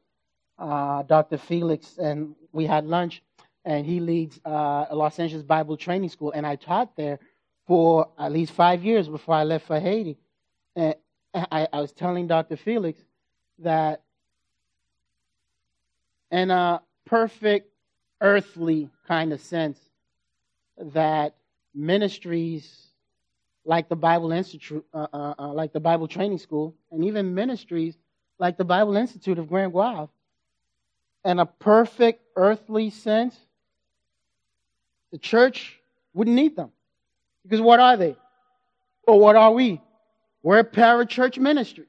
uh, 0.58 1.04
Dr. 1.04 1.38
Felix, 1.38 1.98
and 1.98 2.36
we 2.52 2.66
had 2.66 2.86
lunch, 2.86 3.22
and 3.66 3.86
he 3.86 4.00
leads 4.00 4.40
uh, 4.46 4.86
Los 4.92 5.20
Angeles 5.20 5.44
Bible 5.44 5.76
Training 5.76 6.10
School, 6.10 6.32
and 6.32 6.46
I 6.46 6.56
taught 6.56 6.96
there 6.96 7.20
for 7.68 8.10
at 8.18 8.32
least 8.32 8.54
five 8.54 8.84
years 8.84 9.10
before 9.10 9.36
I 9.36 9.44
left 9.44 9.66
for 9.66 9.80
Haiti. 9.80 10.18
And 10.76 10.96
I, 11.34 11.68
I 11.74 11.82
was 11.82 11.92
telling 11.92 12.28
Dr. 12.28 12.58
Felix 12.58 13.02
that 13.60 14.04
in 16.32 16.52
a 16.52 16.82
perfect 17.06 17.72
earthly 18.22 18.90
kind 19.08 19.34
of 19.34 19.42
sense, 19.42 19.80
that 20.78 21.36
ministries 21.74 22.88
like 23.66 23.90
the 23.90 23.96
Bible 23.96 24.32
Institute, 24.32 24.86
uh, 24.94 25.08
uh, 25.12 25.34
uh, 25.40 25.54
like 25.54 25.74
the 25.74 25.80
Bible 25.80 26.08
Training 26.08 26.38
School, 26.38 26.76
and 26.92 27.04
even 27.06 27.34
ministries 27.34 27.98
like 28.38 28.58
the 28.58 28.66
Bible 28.66 28.96
Institute 28.96 29.40
of 29.40 29.48
Grand-Goâve, 29.48 30.10
in 31.24 31.40
a 31.40 31.46
perfect 31.46 32.22
earthly 32.36 32.92
sense, 32.92 33.36
the 35.16 35.20
church 35.20 35.80
wouldn't 36.14 36.36
need 36.36 36.58
them. 36.58 36.72
Because 37.44 37.62
what 37.62 37.80
are 37.80 37.96
they? 37.96 38.18
Or 39.08 39.18
what 39.18 39.38
are 39.38 39.54
we? 39.54 39.80
We're 40.44 40.60
a 40.60 40.66
parachurch 40.66 41.38
ministry. 41.38 41.86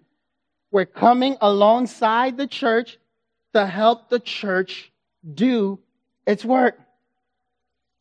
We're 0.70 0.86
coming 0.86 1.36
alongside 1.40 2.36
the 2.36 2.46
church 2.46 2.98
to 3.52 3.66
help 3.66 4.10
the 4.10 4.20
church 4.20 4.92
do 5.34 5.80
its 6.24 6.44
work. 6.44 6.78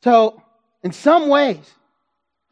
So, 0.04 0.44
in 0.84 0.92
some 0.92 1.28
ways, 1.28 1.74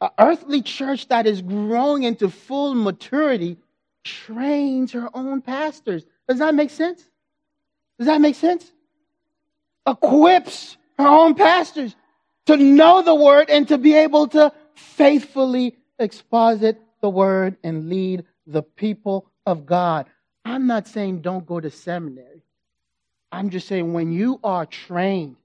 an 0.00 0.10
earthly 0.18 0.60
church 0.60 1.06
that 1.10 1.28
is 1.28 1.42
growing 1.42 2.02
into 2.02 2.28
full 2.28 2.74
maturity 2.74 3.56
trains 4.02 4.90
her 4.90 5.08
own 5.14 5.42
pastors. 5.42 6.04
Does 6.28 6.40
that 6.40 6.56
make 6.56 6.70
sense? 6.70 7.04
Does 7.98 8.08
that 8.08 8.20
make 8.20 8.34
sense? 8.34 8.72
Equips 9.86 10.76
her 10.98 11.06
own 11.06 11.36
pastors 11.36 11.94
to 12.46 12.56
know 12.56 13.02
the 13.02 13.14
word 13.14 13.50
and 13.50 13.66
to 13.68 13.78
be 13.78 13.94
able 13.94 14.28
to 14.28 14.52
faithfully 14.74 15.76
exposit 15.98 16.80
the 17.00 17.08
word 17.08 17.56
and 17.62 17.88
lead 17.88 18.24
the 18.46 18.62
people 18.62 19.30
of 19.46 19.66
God. 19.66 20.06
I'm 20.44 20.66
not 20.66 20.86
saying 20.86 21.22
don't 21.22 21.46
go 21.46 21.60
to 21.60 21.70
seminary. 21.70 22.42
I'm 23.32 23.50
just 23.50 23.66
saying 23.66 23.92
when 23.92 24.12
you 24.12 24.38
are 24.44 24.66
trained, 24.66 25.36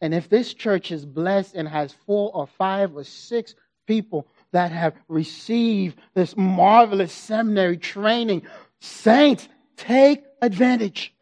and 0.00 0.14
if 0.14 0.28
this 0.28 0.54
church 0.54 0.92
is 0.92 1.04
blessed 1.04 1.54
and 1.54 1.68
has 1.68 1.92
four 2.06 2.30
or 2.34 2.46
five 2.46 2.96
or 2.96 3.04
six 3.04 3.54
people 3.86 4.26
that 4.52 4.70
have 4.70 4.94
received 5.08 5.98
this 6.14 6.36
marvelous 6.36 7.12
seminary 7.12 7.76
training, 7.76 8.42
saints, 8.80 9.48
take 9.76 10.24
advantage. 10.40 11.14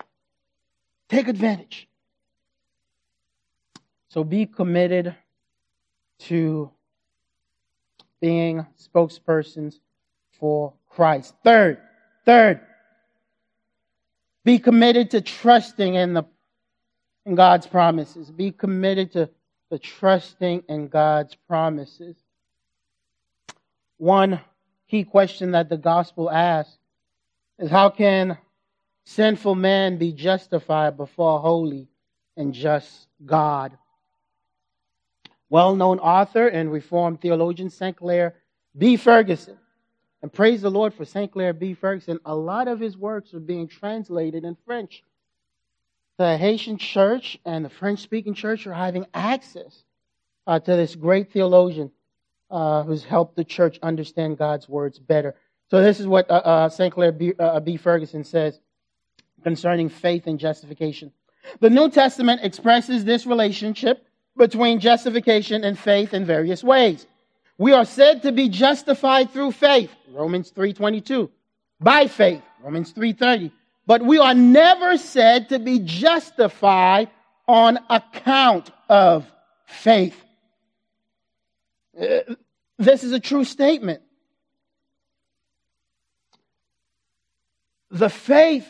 Take 1.08 1.28
advantage. 1.28 1.88
So 4.08 4.24
be 4.24 4.46
committed 4.46 5.14
to 6.28 6.70
being 8.20 8.66
spokespersons 8.80 9.78
for 10.38 10.74
Christ. 10.90 11.34
Third, 11.44 11.78
third, 12.24 12.60
be 14.44 14.58
committed 14.58 15.10
to 15.12 15.20
trusting 15.20 15.94
in 15.94 16.14
the 16.14 16.24
in 17.24 17.34
God's 17.34 17.66
promises. 17.66 18.30
Be 18.30 18.50
committed 18.50 19.12
to, 19.12 19.30
to 19.70 19.78
trusting 19.78 20.64
in 20.68 20.88
God's 20.88 21.34
promises. 21.48 22.16
One 23.98 24.40
key 24.88 25.04
question 25.04 25.52
that 25.52 25.68
the 25.68 25.76
gospel 25.76 26.30
asks 26.30 26.76
is 27.58 27.70
how 27.70 27.90
can 27.90 28.38
sinful 29.04 29.54
man 29.54 29.98
be 29.98 30.12
justified 30.12 30.96
before 30.96 31.38
holy 31.40 31.88
and 32.36 32.52
just 32.52 33.06
God? 33.24 33.78
Well 35.53 35.76
known 35.76 35.98
author 35.98 36.48
and 36.48 36.72
Reformed 36.72 37.20
theologian 37.20 37.68
Sinclair 37.68 38.36
B. 38.74 38.96
Ferguson. 38.96 39.59
And 40.22 40.32
praise 40.32 40.62
the 40.62 40.70
Lord 40.70 40.94
for 40.94 41.05
Sinclair 41.05 41.53
B. 41.53 41.74
Ferguson. 41.74 42.18
A 42.24 42.34
lot 42.34 42.68
of 42.68 42.80
his 42.80 42.96
works 42.96 43.34
are 43.34 43.38
being 43.38 43.68
translated 43.68 44.44
in 44.44 44.57
French. 44.64 45.05
The 46.16 46.38
Haitian 46.38 46.78
church 46.78 47.38
and 47.44 47.66
the 47.66 47.68
French 47.68 47.98
speaking 47.98 48.32
church 48.32 48.66
are 48.66 48.72
having 48.72 49.05
access 49.12 49.84
uh, 50.46 50.59
to 50.59 50.74
this 50.74 50.94
great 50.94 51.32
theologian 51.32 51.90
uh, 52.50 52.84
who's 52.84 53.05
helped 53.05 53.36
the 53.36 53.44
church 53.44 53.78
understand 53.82 54.38
God's 54.38 54.70
words 54.70 54.98
better. 54.98 55.34
So, 55.68 55.82
this 55.82 56.00
is 56.00 56.07
what 56.07 56.30
uh, 56.30 56.34
uh 56.34 56.68
Sinclair 56.70 57.12
B, 57.12 57.34
uh, 57.38 57.61
B. 57.61 57.76
Ferguson 57.76 58.24
says 58.24 58.59
concerning 59.44 59.90
faith 59.90 60.26
and 60.26 60.38
justification. 60.38 61.12
The 61.61 61.68
New 61.68 61.90
Testament 61.90 62.40
expresses 62.42 63.05
this 63.05 63.26
relationship 63.26 64.07
between 64.36 64.80
justification 64.80 65.64
and 65.64 65.78
faith 65.78 66.14
in 66.14 66.24
various 66.24 66.64
ways. 66.64 67.06
We 67.58 67.72
are 67.72 67.84
said 67.84 68.22
to 68.22 68.32
be 68.32 68.48
justified 68.48 69.30
through 69.30 69.52
faith, 69.52 69.90
Romans 70.10 70.50
3:22. 70.50 71.30
By 71.80 72.06
faith, 72.06 72.42
Romans 72.62 72.92
3:30. 72.92 73.52
But 73.86 74.02
we 74.02 74.18
are 74.18 74.34
never 74.34 74.96
said 74.96 75.48
to 75.50 75.58
be 75.58 75.80
justified 75.80 77.10
on 77.46 77.78
account 77.90 78.70
of 78.88 79.30
faith. 79.66 80.16
Uh, 82.00 82.20
this 82.78 83.04
is 83.04 83.12
a 83.12 83.20
true 83.20 83.44
statement. 83.44 84.02
The 87.90 88.08
faith 88.08 88.66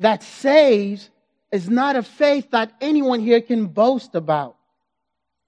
that 0.00 0.22
saves 0.22 1.08
is 1.50 1.70
not 1.70 1.96
a 1.96 2.02
faith 2.02 2.50
that 2.50 2.72
anyone 2.80 3.20
here 3.20 3.40
can 3.40 3.66
boast 3.66 4.14
about. 4.14 4.57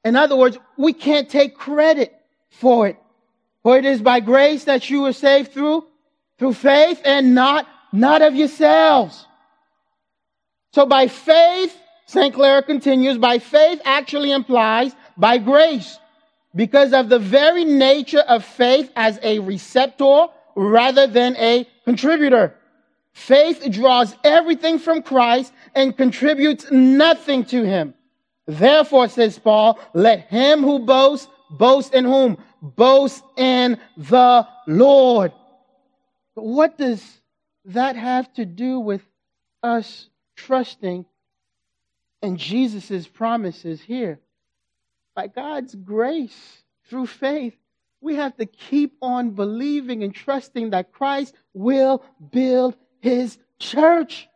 In 0.04 0.16
other 0.16 0.36
words, 0.36 0.58
we 0.76 0.92
can't 0.92 1.28
take 1.28 1.56
credit 1.56 2.14
for 2.50 2.88
it. 2.88 2.96
For 3.62 3.76
it 3.76 3.84
is 3.84 4.00
by 4.00 4.20
grace 4.20 4.64
that 4.64 4.88
you 4.88 5.04
are 5.04 5.12
saved 5.12 5.52
through, 5.52 5.86
through 6.38 6.54
faith 6.54 7.02
and 7.04 7.34
not, 7.34 7.66
not 7.92 8.22
of 8.22 8.34
yourselves. 8.34 9.26
So 10.72 10.86
by 10.86 11.08
faith, 11.08 11.76
Sinclair 12.06 12.62
continues, 12.62 13.18
by 13.18 13.38
faith 13.38 13.80
actually 13.84 14.32
implies 14.32 14.92
by 15.16 15.38
grace 15.38 15.98
because 16.54 16.92
of 16.92 17.08
the 17.08 17.18
very 17.18 17.64
nature 17.64 18.20
of 18.20 18.44
faith 18.44 18.90
as 18.96 19.18
a 19.22 19.38
receptor 19.40 20.26
rather 20.56 21.06
than 21.06 21.36
a 21.36 21.68
contributor. 21.84 22.54
Faith 23.12 23.64
draws 23.70 24.16
everything 24.24 24.78
from 24.78 25.02
Christ 25.02 25.52
and 25.74 25.96
contributes 25.96 26.70
nothing 26.70 27.44
to 27.46 27.64
him. 27.64 27.94
Therefore, 28.50 29.08
says 29.08 29.38
Paul, 29.38 29.78
let 29.94 30.28
him 30.28 30.62
who 30.62 30.80
boasts 30.80 31.28
boast 31.50 31.94
in 31.94 32.04
whom? 32.04 32.36
Boast 32.60 33.22
in 33.36 33.78
the 33.96 34.46
Lord. 34.66 35.32
But 36.34 36.44
what 36.44 36.76
does 36.76 37.20
that 37.66 37.94
have 37.94 38.32
to 38.34 38.44
do 38.44 38.80
with 38.80 39.02
us 39.62 40.08
trusting 40.36 41.04
in 42.22 42.36
Jesus' 42.36 43.06
promises 43.06 43.80
here? 43.80 44.18
By 45.14 45.28
God's 45.28 45.74
grace, 45.74 46.62
through 46.88 47.06
faith, 47.06 47.54
we 48.00 48.16
have 48.16 48.36
to 48.38 48.46
keep 48.46 48.96
on 49.00 49.30
believing 49.30 50.02
and 50.02 50.12
trusting 50.12 50.70
that 50.70 50.92
Christ 50.92 51.34
will 51.54 52.02
build 52.32 52.74
his 53.00 53.38
church. 53.60 54.28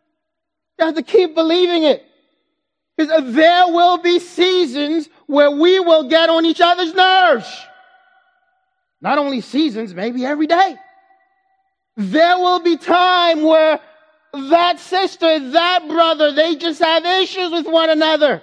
You 0.78 0.86
have 0.86 0.94
to 0.94 1.02
keep 1.02 1.34
believing 1.34 1.82
it. 1.82 2.04
There 2.96 3.66
will 3.66 3.98
be 3.98 4.18
seasons 4.18 5.08
where 5.26 5.50
we 5.50 5.80
will 5.80 6.08
get 6.08 6.30
on 6.30 6.44
each 6.44 6.60
other's 6.60 6.94
nerves. 6.94 7.50
Not 9.00 9.18
only 9.18 9.40
seasons, 9.40 9.94
maybe 9.94 10.24
every 10.24 10.46
day. 10.46 10.76
There 11.96 12.38
will 12.38 12.60
be 12.60 12.76
time 12.76 13.42
where 13.42 13.80
that 14.32 14.80
sister, 14.80 15.50
that 15.50 15.86
brother, 15.88 16.32
they 16.32 16.56
just 16.56 16.80
have 16.80 17.04
issues 17.04 17.50
with 17.50 17.66
one 17.66 17.90
another. 17.90 18.42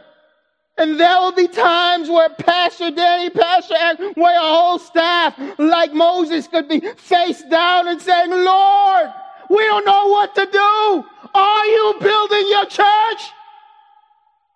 And 0.77 0.99
there 0.99 1.19
will 1.19 1.33
be 1.33 1.47
times 1.47 2.09
where 2.09 2.29
Pastor 2.29 2.91
Danny, 2.91 3.29
Pastor 3.29 3.75
Ed, 3.77 3.97
where 4.15 4.37
a 4.37 4.43
whole 4.43 4.79
staff, 4.79 5.37
like 5.57 5.93
Moses, 5.93 6.47
could 6.47 6.67
be 6.69 6.79
face 6.79 7.43
down 7.43 7.87
and 7.87 8.01
saying, 8.01 8.31
Lord, 8.31 9.09
we 9.49 9.57
don't 9.57 9.85
know 9.85 10.07
what 10.07 10.33
to 10.35 10.45
do. 10.45 11.05
Are 11.33 11.65
you 11.65 11.95
building 11.99 12.47
your 12.49 12.65
church? 12.65 13.21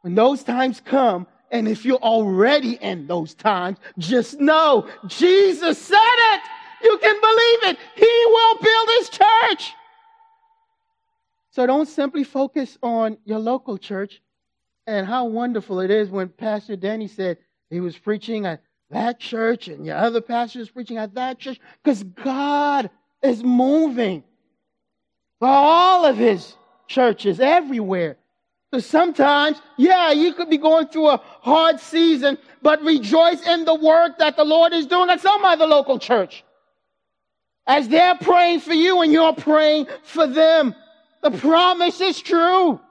When 0.06 0.14
those 0.14 0.43
times 0.43 0.84
come, 0.86 1.26
and 1.49 1.68
if 1.68 1.84
you're 1.84 1.97
already 1.97 2.74
in 2.74 3.08
those 3.08 3.34
times, 3.34 3.80
just 3.97 4.39
know 4.39 4.88
Jesus 5.08 5.80
said 5.80 5.97
it. 5.97 6.41
You 6.84 6.95
can 6.99 7.20
believe 7.20 7.74
it. 7.74 7.80
He 7.95 8.26
will 8.28 8.56
build 8.60 8.89
his 8.99 9.10
church. 9.10 9.74
So 11.49 11.66
don't 11.66 11.88
simply 11.88 12.24
focus 12.24 12.78
on 12.84 13.18
your 13.26 13.39
local 13.39 13.80
church 13.80 14.22
and 14.86 15.08
how 15.08 15.26
wonderful 15.26 15.80
it 15.80 15.89
is 15.89 16.12
when 16.12 16.30
Pastor 16.30 16.76
Danny 16.76 17.08
said 17.08 17.39
he 17.72 17.80
was 17.80 17.97
preaching 17.97 18.45
at 18.45 18.62
that 18.91 19.20
church 19.20 19.70
and 19.70 19.88
your 19.88 19.97
other 19.97 20.22
pastor 20.22 20.60
is 20.60 20.70
preaching 20.70 20.97
at 20.97 21.16
that 21.16 21.39
church 21.39 21.60
because 21.84 22.03
God 22.03 22.91
is 23.24 23.43
moving 23.43 24.24
for 25.39 25.47
all 25.47 26.06
of 26.06 26.16
his 26.16 26.56
churches 26.88 27.39
everywhere. 27.39 28.18
So 28.76 28.82
sometimes, 28.82 29.61
yeah, 29.78 30.11
you 30.11 30.34
could 30.34 30.49
be 30.49 30.57
going 30.57 30.88
through 30.88 31.07
a 31.07 31.21
hard 31.39 31.80
season, 31.80 32.38
but 32.61 32.82
rejoice 32.82 33.41
in 33.47 33.63
the 33.63 33.73
work 33.73 34.17
that 34.17 34.36
the 34.36 34.43
Lord 34.43 34.73
is 34.73 34.86
doing 34.86 35.09
at 35.09 35.21
some 35.21 35.45
other 35.45 35.65
local 35.65 35.97
church. 35.97 36.43
As 37.65 37.88
they're 37.88 38.17
praying 38.17 38.59
for 38.59 38.73
you 38.73 39.01
and 39.01 39.13
you're 39.13 39.32
praying 39.32 39.88
for 40.03 40.28
them, 40.28 40.76
the 41.23 41.32
promise 41.32 42.01
is 42.01 42.19
true. 42.19 42.82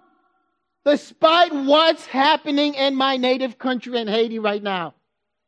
Despite 0.86 1.52
what's 1.52 2.06
happening 2.06 2.72
in 2.72 2.94
my 2.94 3.18
native 3.18 3.58
country 3.58 3.98
in 3.98 4.08
Haiti 4.08 4.38
right 4.38 4.62
now, 4.62 4.94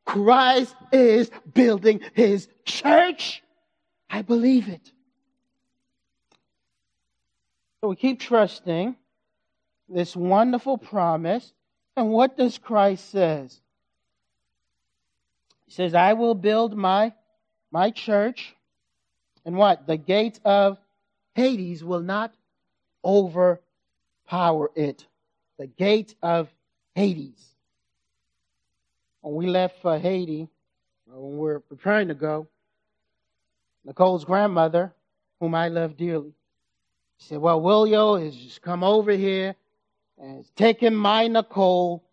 Christ 0.04 0.74
is 0.92 1.30
building 1.54 2.02
his 2.12 2.46
church. 2.66 3.42
I 4.10 4.20
believe 4.20 4.68
it. 4.68 4.92
So 7.80 7.88
we 7.88 7.96
keep 7.96 8.20
trusting 8.20 8.96
this 9.88 10.16
wonderful 10.16 10.78
promise. 10.78 11.52
And 11.96 12.10
what 12.10 12.36
does 12.36 12.58
Christ 12.58 13.10
says? 13.10 13.60
He 15.66 15.72
says, 15.72 15.94
I 15.94 16.12
will 16.12 16.34
build 16.34 16.76
my, 16.76 17.12
my 17.70 17.90
church, 17.90 18.54
and 19.44 19.56
what? 19.56 19.86
The 19.86 19.96
gates 19.96 20.40
of 20.44 20.78
Hades 21.34 21.82
will 21.82 22.00
not 22.00 22.34
overpower 23.04 24.70
it. 24.74 25.06
The 25.58 25.66
gate 25.66 26.14
of 26.22 26.48
Hades. 26.94 27.42
When 29.20 29.34
we 29.34 29.46
left 29.46 29.80
for 29.82 29.98
Haiti, 29.98 30.48
when 31.06 31.30
we 31.30 31.36
were 31.36 31.60
preparing 31.60 32.08
to 32.08 32.14
go, 32.14 32.46
Nicole's 33.84 34.24
grandmother, 34.24 34.92
whom 35.40 35.54
I 35.54 35.68
love 35.68 35.96
dearly, 35.96 36.32
said, 37.18 37.38
Well, 37.38 37.60
Willio 37.60 38.22
has 38.22 38.36
just 38.36 38.62
come 38.62 38.82
over 38.82 39.12
here 39.12 39.54
and 40.18 40.40
it's 40.40 40.50
taken 40.50 40.94
my 40.94 41.28
Nicole 41.28 42.04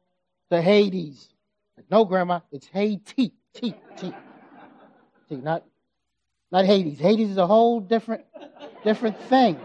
to 0.51 0.61
Hades. 0.61 1.29
No, 1.89 2.05
Grandma, 2.05 2.41
it's 2.51 2.67
Haiti. 2.67 3.33
T, 3.53 3.75
T. 3.97 4.13
T, 5.29 5.35
not, 5.35 5.63
not 6.51 6.65
Hades. 6.65 6.99
Hades 6.99 7.29
is 7.29 7.37
a 7.37 7.45
whole 7.45 7.79
different, 7.79 8.23
different 8.83 9.19
thing. 9.21 9.59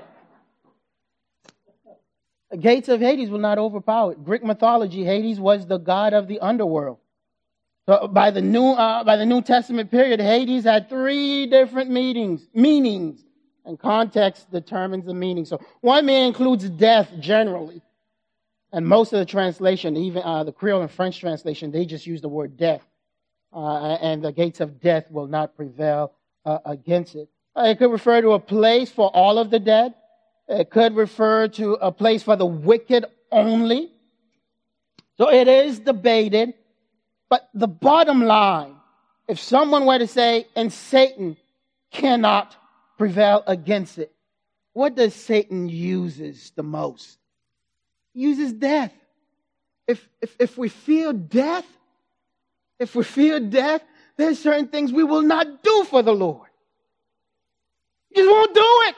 The 2.50 2.56
gates 2.56 2.88
of 2.88 3.00
Hades 3.00 3.30
will 3.30 3.38
not 3.38 3.58
overpower 3.58 4.12
it. 4.12 4.24
Greek 4.24 4.44
mythology, 4.44 5.04
Hades 5.04 5.40
was 5.40 5.66
the 5.66 5.78
god 5.78 6.12
of 6.12 6.28
the 6.28 6.40
underworld. 6.40 6.98
So 7.86 8.08
by 8.08 8.30
the 8.30 8.42
new, 8.42 8.72
uh, 8.72 9.04
by 9.04 9.16
the 9.16 9.24
New 9.24 9.40
Testament 9.40 9.90
period, 9.90 10.20
Hades 10.20 10.64
had 10.64 10.90
three 10.90 11.46
different 11.46 11.90
meanings, 11.90 12.46
meanings, 12.52 13.24
and 13.64 13.78
context 13.78 14.50
determines 14.50 15.06
the 15.06 15.14
meaning. 15.14 15.46
So 15.46 15.60
one 15.80 16.04
meaning 16.04 16.26
includes 16.28 16.68
death 16.68 17.10
generally. 17.18 17.82
And 18.72 18.86
most 18.86 19.12
of 19.12 19.18
the 19.18 19.24
translation, 19.24 19.96
even 19.96 20.22
uh, 20.22 20.44
the 20.44 20.52
Creole 20.52 20.82
and 20.82 20.90
French 20.90 21.18
translation, 21.20 21.70
they 21.70 21.86
just 21.86 22.06
use 22.06 22.20
the 22.20 22.28
word 22.28 22.56
death. 22.56 22.82
uh, 23.52 23.96
and 24.00 24.22
the 24.22 24.32
gates 24.32 24.60
of 24.60 24.80
death 24.80 25.10
will 25.10 25.26
not 25.26 25.56
prevail 25.56 26.12
uh, 26.44 26.58
against 26.64 27.14
it. 27.14 27.28
It 27.56 27.78
could 27.78 27.90
refer 27.90 28.20
to 28.20 28.32
a 28.32 28.38
place 28.38 28.90
for 28.90 29.10
all 29.14 29.38
of 29.38 29.50
the 29.50 29.58
dead. 29.58 29.94
It 30.48 30.70
could 30.70 30.94
refer 30.94 31.48
to 31.48 31.74
a 31.74 31.90
place 31.90 32.22
for 32.22 32.36
the 32.36 32.46
wicked 32.46 33.06
only. 33.32 33.90
So 35.16 35.30
it 35.30 35.48
is 35.48 35.80
debated. 35.80 36.54
But 37.28 37.48
the 37.52 37.68
bottom 37.68 38.22
line, 38.22 38.76
if 39.26 39.40
someone 39.40 39.84
were 39.84 39.98
to 39.98 40.06
say, 40.06 40.46
and 40.56 40.72
Satan 40.72 41.36
cannot 41.90 42.56
prevail 42.96 43.42
against 43.46 43.98
it, 43.98 44.12
what 44.72 44.94
does 44.94 45.14
Satan 45.14 45.68
uses 45.68 46.52
the 46.54 46.62
most? 46.62 47.17
Uses 48.18 48.52
death. 48.52 48.92
If, 49.86 50.08
if, 50.20 50.34
if 50.40 50.58
we 50.58 50.68
fear 50.68 51.12
death, 51.12 51.64
if 52.80 52.96
we 52.96 53.04
fear 53.04 53.38
death, 53.38 53.80
there's 54.16 54.40
certain 54.40 54.66
things 54.66 54.92
we 54.92 55.04
will 55.04 55.22
not 55.22 55.62
do 55.62 55.84
for 55.84 56.02
the 56.02 56.12
Lord. 56.12 56.48
You 58.10 58.24
just 58.24 58.28
won't 58.28 58.54
do 58.54 58.66
it 58.88 58.96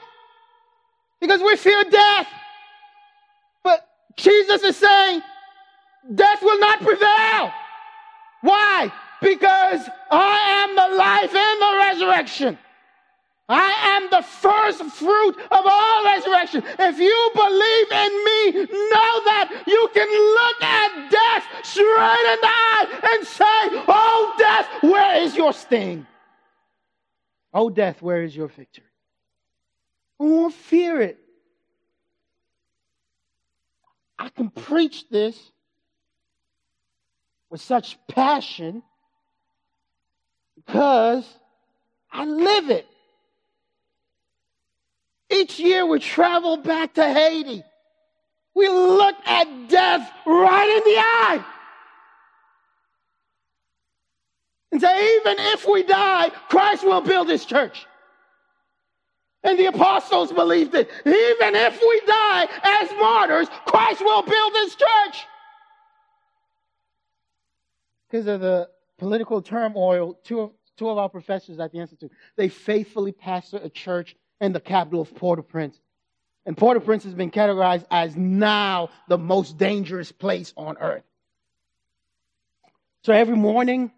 because 1.19 1.39
we 1.39 1.55
fear 1.55 1.83
death. 1.83 2.27
But 3.63 3.87
Jesus 4.17 4.63
is 4.63 4.75
saying, 4.77 5.21
death 6.15 6.41
will 6.41 6.59
not 6.59 6.81
prevail. 6.81 7.53
Why? 8.41 8.91
Because 9.21 9.87
I 10.09 10.65
am 10.65 10.75
the 10.75 10.97
life 10.97 11.35
and 11.35 11.61
the 11.61 11.77
resurrection. 11.77 12.57
I 13.51 13.97
am 13.97 14.09
the 14.09 14.21
first 14.21 14.81
fruit 14.95 15.37
of 15.37 15.65
all 15.65 16.05
resurrection. 16.05 16.63
If 16.79 16.99
you 16.99 17.31
believe 17.33 17.91
in 17.91 18.13
me, 18.25 18.65
know 18.71 19.13
that 19.25 19.63
you 19.67 19.89
can 19.93 20.07
look 20.07 20.63
at 20.63 21.11
death 21.11 21.65
straight 21.65 22.33
in 22.33 22.39
the 22.41 22.47
eye 22.47 22.85
and 23.13 23.27
say, 23.27 23.83
Oh, 23.87 24.33
death, 24.37 24.83
where 24.83 25.21
is 25.21 25.35
your 25.35 25.51
sting? 25.51 26.07
Oh, 27.53 27.69
death, 27.69 28.01
where 28.01 28.23
is 28.23 28.33
your 28.33 28.47
victory? 28.47 28.85
We 30.17 30.29
won't 30.29 30.53
fear 30.53 31.01
it. 31.01 31.19
I 34.17 34.29
can 34.29 34.49
preach 34.49 35.09
this 35.09 35.37
with 37.49 37.59
such 37.59 37.97
passion 38.07 38.81
because 40.55 41.27
I 42.11 42.25
live 42.25 42.69
it. 42.69 42.87
Each 45.31 45.59
year 45.59 45.85
we 45.85 45.99
travel 45.99 46.57
back 46.57 46.95
to 46.95 47.03
Haiti. 47.03 47.63
We 48.53 48.67
look 48.67 49.15
at 49.25 49.69
death 49.69 50.11
right 50.25 50.69
in 50.69 50.83
the 50.83 50.99
eye. 50.99 51.45
And 54.71 54.81
say, 54.81 55.15
even 55.17 55.35
if 55.39 55.67
we 55.67 55.83
die, 55.83 56.29
Christ 56.49 56.83
will 56.83 57.01
build 57.01 57.29
his 57.29 57.45
church. 57.45 57.85
And 59.43 59.57
the 59.57 59.65
apostles 59.65 60.31
believed 60.31 60.75
it. 60.75 60.89
Even 61.05 61.55
if 61.55 61.79
we 61.81 62.01
die 62.05 62.47
as 62.63 62.91
martyrs, 62.99 63.47
Christ 63.65 64.01
will 64.01 64.21
build 64.21 64.53
his 64.53 64.75
church. 64.75 65.25
Because 68.09 68.27
of 68.27 68.41
the 68.41 68.69
political 68.97 69.41
turmoil, 69.41 70.19
two 70.23 70.41
of, 70.41 70.51
two 70.77 70.89
of 70.89 70.97
our 70.97 71.09
professors 71.09 71.59
at 71.59 71.71
the 71.71 71.79
Institute, 71.79 72.11
they 72.35 72.49
faithfully 72.49 73.11
pastor 73.11 73.59
a 73.63 73.69
church 73.69 74.15
in 74.41 74.51
the 74.51 74.59
capital 74.59 75.01
of 75.01 75.15
Port-au-Prince. 75.15 75.79
And 76.45 76.57
Port-au-Prince 76.57 77.03
has 77.05 77.13
been 77.13 77.31
categorized 77.31 77.85
as 77.91 78.15
now 78.15 78.89
the 79.07 79.17
most 79.17 79.57
dangerous 79.57 80.11
place 80.11 80.53
on 80.57 80.77
earth. 80.79 81.03
So 83.03 83.13
every 83.13 83.35
morning, 83.35 83.91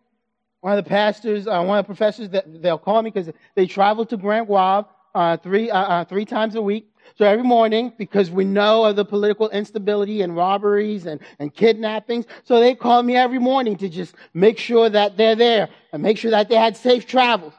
one 0.61 0.77
of 0.77 0.83
the 0.83 0.89
pastors, 0.89 1.47
uh, 1.47 1.63
one 1.63 1.79
of 1.79 1.85
the 1.85 1.87
professors, 1.87 2.29
that 2.29 2.61
they'll 2.61 2.77
call 2.77 3.01
me 3.01 3.09
because 3.09 3.33
they 3.55 3.65
travel 3.65 4.05
to 4.05 4.17
Grand-Goâve 4.17 4.85
uh, 5.15 5.37
three 5.37 5.69
uh, 5.69 5.77
uh, 5.77 6.05
three 6.05 6.25
times 6.25 6.55
a 6.55 6.61
week. 6.61 6.89
So 7.15 7.25
every 7.25 7.43
morning, 7.43 7.93
because 7.97 8.31
we 8.31 8.45
know 8.45 8.85
of 8.85 8.95
the 8.95 9.05
political 9.05 9.49
instability 9.49 10.21
and 10.21 10.35
robberies 10.35 11.05
and, 11.05 11.19
and 11.37 11.53
kidnappings, 11.53 12.25
so 12.45 12.59
they 12.59 12.75
call 12.75 13.03
me 13.03 13.15
every 13.15 13.39
morning 13.39 13.75
to 13.77 13.89
just 13.89 14.15
make 14.33 14.57
sure 14.57 14.89
that 14.89 15.17
they're 15.17 15.35
there 15.35 15.69
and 15.91 16.01
make 16.01 16.17
sure 16.17 16.31
that 16.31 16.49
they 16.49 16.55
had 16.55 16.77
safe 16.77 17.05
travels. 17.05 17.53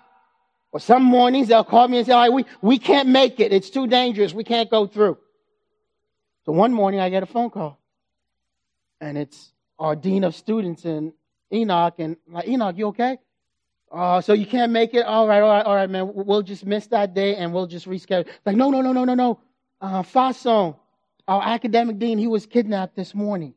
Or 0.75 0.81
some 0.81 1.05
mornings 1.05 1.47
they'll 1.47 1.63
call 1.63 1.87
me 1.87 1.99
and 1.99 2.07
say, 2.07 2.13
right, 2.13 2.33
we, 2.33 2.45
we 2.61 2.81
can't 2.81 3.09
make 3.09 3.39
it. 3.39 3.53
It's 3.53 3.71
too 3.71 3.87
dangerous. 3.87 4.35
We 4.35 4.43
can't 4.43 4.69
go 4.69 4.89
through. 4.89 5.17
So 6.45 6.51
one 6.51 6.73
morning 6.73 6.99
I 6.99 7.11
get 7.11 7.23
a 7.23 7.27
phone 7.27 7.51
call. 7.51 7.79
And 9.01 9.17
it's 9.17 9.53
our 9.79 9.95
dean 9.95 10.25
of 10.25 10.35
students 10.35 10.85
and 10.85 11.13
Enoch. 11.53 11.95
And 11.99 12.17
like, 12.29 12.49
Enoch, 12.49 12.77
you 12.77 12.89
okay? 12.89 13.19
Uh, 13.89 14.21
so 14.21 14.33
you 14.33 14.47
can't 14.47 14.73
make 14.73 14.95
it? 14.95 15.07
All 15.07 15.29
right, 15.29 15.43
all 15.43 15.49
right, 15.49 15.65
all 15.65 15.77
right, 15.77 15.89
man. 15.89 16.11
We'll 16.13 16.43
just 16.43 16.67
miss 16.67 16.89
that 16.89 17.15
day 17.15 17.37
and 17.37 17.55
we'll 17.55 17.69
just 17.69 17.87
reschedule. 17.87 18.27
Like, 18.45 18.57
no, 18.57 18.73
no, 18.73 18.81
no, 18.81 18.93
no, 18.93 19.05
no, 19.05 19.15
no. 19.15 19.39
Uh, 19.81 20.03
Fason, 20.03 20.75
our 21.29 21.41
academic 21.41 22.01
dean, 22.01 22.19
he 22.19 22.27
was 22.27 22.47
kidnapped 22.47 22.97
this 22.97 23.15
morning. 23.15 23.55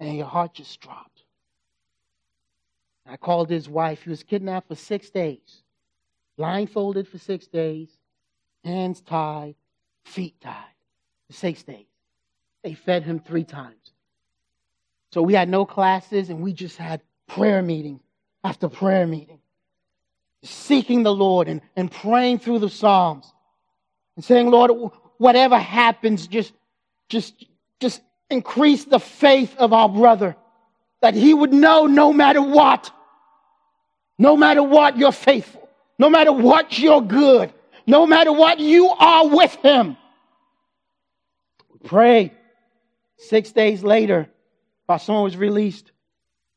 And 0.00 0.16
your 0.16 0.26
heart 0.26 0.54
just 0.54 0.80
dropped. 0.80 1.22
I 3.06 3.18
called 3.18 3.50
his 3.50 3.68
wife. 3.68 4.04
He 4.04 4.08
was 4.08 4.22
kidnapped 4.22 4.68
for 4.68 4.74
six 4.74 5.10
days 5.10 5.63
blindfolded 6.36 7.08
for 7.08 7.18
six 7.18 7.46
days, 7.46 7.90
hands 8.64 9.00
tied, 9.00 9.54
feet 10.04 10.40
tied 10.40 10.54
for 11.26 11.32
six 11.32 11.62
days. 11.62 11.86
They 12.62 12.74
fed 12.74 13.02
him 13.02 13.20
three 13.20 13.44
times. 13.44 13.92
So 15.12 15.22
we 15.22 15.34
had 15.34 15.48
no 15.48 15.64
classes 15.64 16.30
and 16.30 16.40
we 16.40 16.52
just 16.52 16.76
had 16.76 17.02
prayer 17.28 17.62
meeting 17.62 18.00
after 18.42 18.68
prayer 18.68 19.06
meeting, 19.06 19.38
seeking 20.42 21.02
the 21.02 21.14
Lord 21.14 21.48
and, 21.48 21.60
and 21.76 21.90
praying 21.90 22.40
through 22.40 22.58
the 22.58 22.68
Psalms 22.68 23.32
and 24.16 24.24
saying, 24.24 24.50
Lord, 24.50 24.70
whatever 25.18 25.58
happens, 25.58 26.26
just, 26.26 26.52
just, 27.08 27.46
just 27.80 28.02
increase 28.30 28.84
the 28.84 28.98
faith 28.98 29.54
of 29.56 29.72
our 29.72 29.88
brother 29.88 30.36
that 31.00 31.14
he 31.14 31.34
would 31.34 31.52
know 31.52 31.86
no 31.86 32.12
matter 32.12 32.42
what, 32.42 32.90
no 34.18 34.36
matter 34.36 34.62
what, 34.62 34.96
you're 34.96 35.12
faithful. 35.12 35.63
No 35.98 36.10
matter 36.10 36.32
what, 36.32 36.78
you're 36.78 37.00
good. 37.00 37.52
No 37.86 38.06
matter 38.06 38.32
what, 38.32 38.58
you 38.58 38.88
are 38.88 39.28
with 39.28 39.54
him. 39.56 39.96
We 41.72 41.78
prayed. 41.88 42.32
Six 43.18 43.52
days 43.52 43.82
later, 43.82 44.28
Fasson 44.88 45.22
was 45.22 45.36
released. 45.36 45.92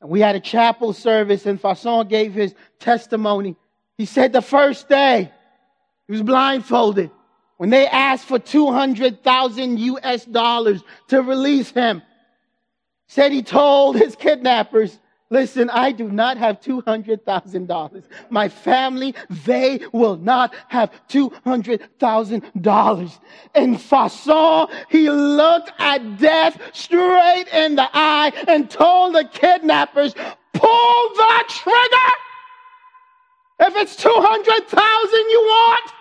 And 0.02 0.10
we 0.10 0.20
had 0.22 0.36
a 0.36 0.40
chapel 0.40 0.94
service 0.94 1.46
and 1.46 1.62
Fasson 1.62 2.08
gave 2.08 2.34
his 2.34 2.54
testimony. 2.80 3.56
He 3.98 4.06
said 4.06 4.34
the 4.34 4.42
first 4.42 4.88
day, 4.88 5.32
he 6.08 6.12
was 6.12 6.24
blindfolded. 6.24 7.12
When 7.58 7.72
they 7.72 7.88
asked 7.88 8.26
for 8.26 8.38
200,000 8.38 9.80
US 9.80 10.26
dollars 10.26 10.84
to 11.08 11.22
release 11.22 11.72
him, 11.72 12.04
said 13.08 13.32
he 13.32 13.42
told 13.42 13.96
his 13.96 14.16
kidnappers, 14.16 15.00
Listen, 15.30 15.70
I 15.70 15.92
do 15.92 16.10
not 16.10 16.38
have 16.38 16.62
$200,000. 16.62 18.04
My 18.30 18.48
family, 18.48 19.14
they 19.46 19.82
will 19.92 20.16
not 20.16 20.56
have 20.70 20.90
$200,000. 21.10 23.20
And 23.54 23.78
Fasson, 23.78 24.70
he 24.90 25.10
looked 25.10 25.74
at 25.80 26.18
death 26.18 26.58
straight 26.74 27.48
in 27.52 27.76
the 27.76 27.90
eye 27.94 28.32
and 28.48 28.70
told 28.70 29.16
the 29.16 29.26
kidnappers, 29.26 30.16
pull 30.54 31.10
the 31.16 31.44
trigger. 31.50 32.14
If 33.60 33.76
it's 33.76 33.98
200,000 33.98 35.30
you 35.30 35.42
want, 35.42 35.92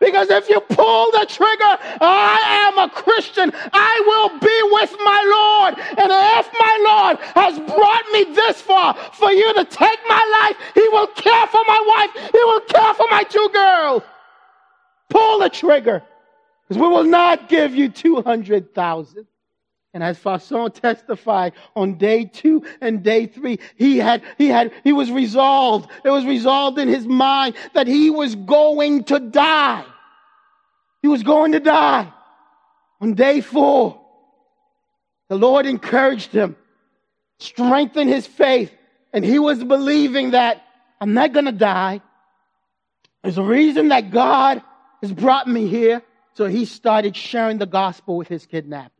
because 0.00 0.30
if 0.30 0.48
you 0.48 0.60
pull 0.60 1.10
the 1.12 1.26
trigger, 1.28 1.78
I 2.00 2.68
am 2.68 2.78
a 2.78 2.90
Christian. 2.90 3.50
I 3.72 4.02
will 4.06 4.38
be 4.38 4.58
with 4.72 4.92
my 5.04 5.20
Lord. 5.36 5.74
And 5.98 6.12
if 6.38 6.52
my 6.58 6.76
Lord 6.90 7.18
has 7.34 7.58
brought 7.58 8.04
me 8.12 8.34
this 8.34 8.60
far 8.60 8.94
for 9.14 9.30
you 9.30 9.54
to 9.54 9.64
take 9.64 9.98
my 10.08 10.42
life, 10.42 10.56
He 10.74 10.86
will 10.90 11.06
care 11.08 11.46
for 11.46 11.62
my 11.66 11.84
wife. 11.86 12.30
He 12.30 12.44
will 12.44 12.60
care 12.60 12.94
for 12.94 13.06
my 13.10 13.22
two 13.22 13.48
girls. 13.52 14.02
Pull 15.08 15.38
the 15.40 15.48
trigger. 15.48 16.02
Because 16.68 16.82
we 16.82 16.88
will 16.88 17.04
not 17.04 17.48
give 17.48 17.74
you 17.74 17.88
200,000. 17.88 19.26
And 19.96 20.04
as 20.04 20.18
Fasson 20.18 20.74
testified 20.74 21.54
on 21.74 21.94
day 21.94 22.26
two 22.26 22.66
and 22.82 23.02
day 23.02 23.24
three, 23.24 23.58
he 23.76 23.96
had, 23.96 24.22
he 24.36 24.48
had, 24.48 24.74
he 24.84 24.92
was 24.92 25.10
resolved. 25.10 25.88
It 26.04 26.10
was 26.10 26.26
resolved 26.26 26.78
in 26.78 26.86
his 26.86 27.06
mind 27.06 27.54
that 27.72 27.86
he 27.86 28.10
was 28.10 28.34
going 28.34 29.04
to 29.04 29.18
die. 29.18 29.86
He 31.00 31.08
was 31.08 31.22
going 31.22 31.52
to 31.52 31.60
die. 31.60 32.12
On 33.00 33.14
day 33.14 33.40
four, 33.40 33.98
the 35.30 35.38
Lord 35.38 35.64
encouraged 35.64 36.30
him, 36.30 36.56
strengthened 37.38 38.10
his 38.10 38.26
faith, 38.26 38.70
and 39.14 39.24
he 39.24 39.38
was 39.38 39.64
believing 39.64 40.32
that 40.32 40.62
I'm 41.00 41.14
not 41.14 41.32
going 41.32 41.46
to 41.46 41.52
die. 41.52 42.02
There's 43.22 43.38
a 43.38 43.42
reason 43.42 43.88
that 43.88 44.10
God 44.10 44.62
has 45.00 45.10
brought 45.10 45.48
me 45.48 45.68
here. 45.68 46.02
So 46.34 46.44
he 46.44 46.66
started 46.66 47.16
sharing 47.16 47.56
the 47.56 47.64
gospel 47.64 48.18
with 48.18 48.28
his 48.28 48.44
kidnappers. 48.44 48.95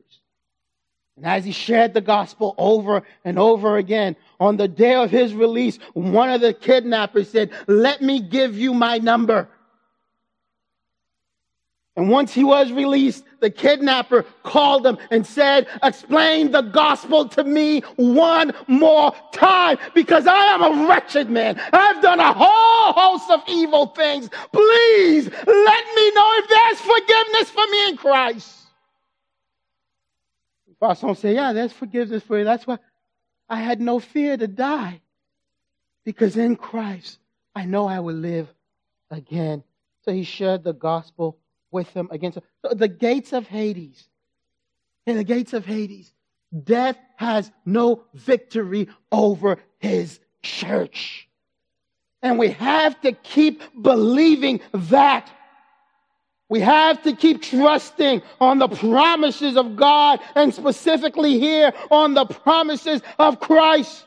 And 1.17 1.25
as 1.25 1.45
he 1.45 1.53
shared 1.53 1.95
the 1.95 2.03
gospel 2.03 2.55
over 2.59 3.03
and 3.25 3.39
over 3.39 3.79
again, 3.79 4.17
on 4.39 4.59
the 4.59 4.69
day 4.69 4.95
of 4.95 5.11
his 5.11 5.35
release, 5.35 5.79
one 5.95 6.31
of 6.31 6.43
the 6.43 6.53
kidnappers 6.53 7.31
said, 7.31 7.51
let 7.67 8.03
me 8.03 8.21
give 8.21 8.57
you 8.57 8.75
my 8.75 8.99
number. 8.99 9.49
And 11.97 12.11
once 12.11 12.35
he 12.35 12.45
was 12.45 12.71
released, 12.71 13.25
the 13.41 13.49
kidnapper 13.49 14.27
called 14.43 14.87
him 14.87 14.99
and 15.11 15.27
said, 15.27 15.67
explain 15.83 16.51
the 16.51 16.61
gospel 16.61 17.27
to 17.31 17.43
me 17.43 17.81
one 17.97 18.53
more 18.67 19.15
time 19.33 19.79
because 19.95 20.27
I 20.27 20.45
am 20.55 20.63
a 20.63 20.87
wretched 20.87 21.31
man. 21.31 21.59
I've 21.73 22.03
done 22.03 22.21
a 22.21 22.35
whole 22.35 22.93
host 22.93 23.31
of 23.31 23.41
evil 23.49 23.87
things. 23.87 24.29
Please 24.53 25.31
let 25.31 25.87
me 25.95 26.11
know 26.13 26.31
if 26.35 26.49
there's 26.51 26.81
forgiveness 26.81 27.51
for 27.51 27.67
me 27.71 27.89
in 27.89 27.97
Christ. 27.97 28.66
Pastor 30.81 31.15
say, 31.15 31.35
yeah, 31.35 31.53
there's 31.53 31.73
forgiveness 31.73 32.23
for 32.23 32.39
you. 32.39 32.45
That's 32.45 32.67
why 32.67 32.79
I 33.49 33.57
had 33.57 33.81
no 33.81 33.99
fear 33.99 34.37
to 34.37 34.47
die 34.47 35.01
because 36.05 36.37
in 36.37 36.57
Christ, 36.57 37.19
I 37.55 37.65
know 37.65 37.87
I 37.87 38.01
will 38.01 38.15
live 38.15 38.49
again. 39.11 39.63
So 40.05 40.13
he 40.13 40.23
shared 40.23 40.63
the 40.65 40.73
gospel 40.73 41.39
with 41.71 41.93
them 41.95 42.09
against 42.11 42.39
so 42.63 42.75
the 42.75 42.89
gates 42.89 43.33
of 43.33 43.47
Hades. 43.47 44.09
In 45.07 45.17
the 45.17 45.25
gates 45.25 45.53
of 45.53 45.65
Hades, 45.67 46.13
death 46.65 46.97
has 47.17 47.51
no 47.65 48.05
victory 48.15 48.89
over 49.11 49.59
his 49.79 50.21
church. 50.43 51.29
And 52.23 52.39
we 52.39 52.51
have 52.51 53.01
to 53.03 53.13
keep 53.13 53.63
believing 53.83 54.61
that. 54.73 55.31
We 56.49 56.61
have 56.61 57.03
to 57.03 57.15
keep 57.15 57.43
trusting 57.43 58.23
on 58.41 58.59
the 58.59 58.69
promises 58.69 59.57
of 59.57 59.75
God 59.75 60.21
and 60.35 60.55
specifically 60.55 61.41
here 61.41 61.73
on 61.91 62.15
the 62.15 62.25
promises 62.25 63.03
of 63.19 63.41
Christ. 63.41 64.05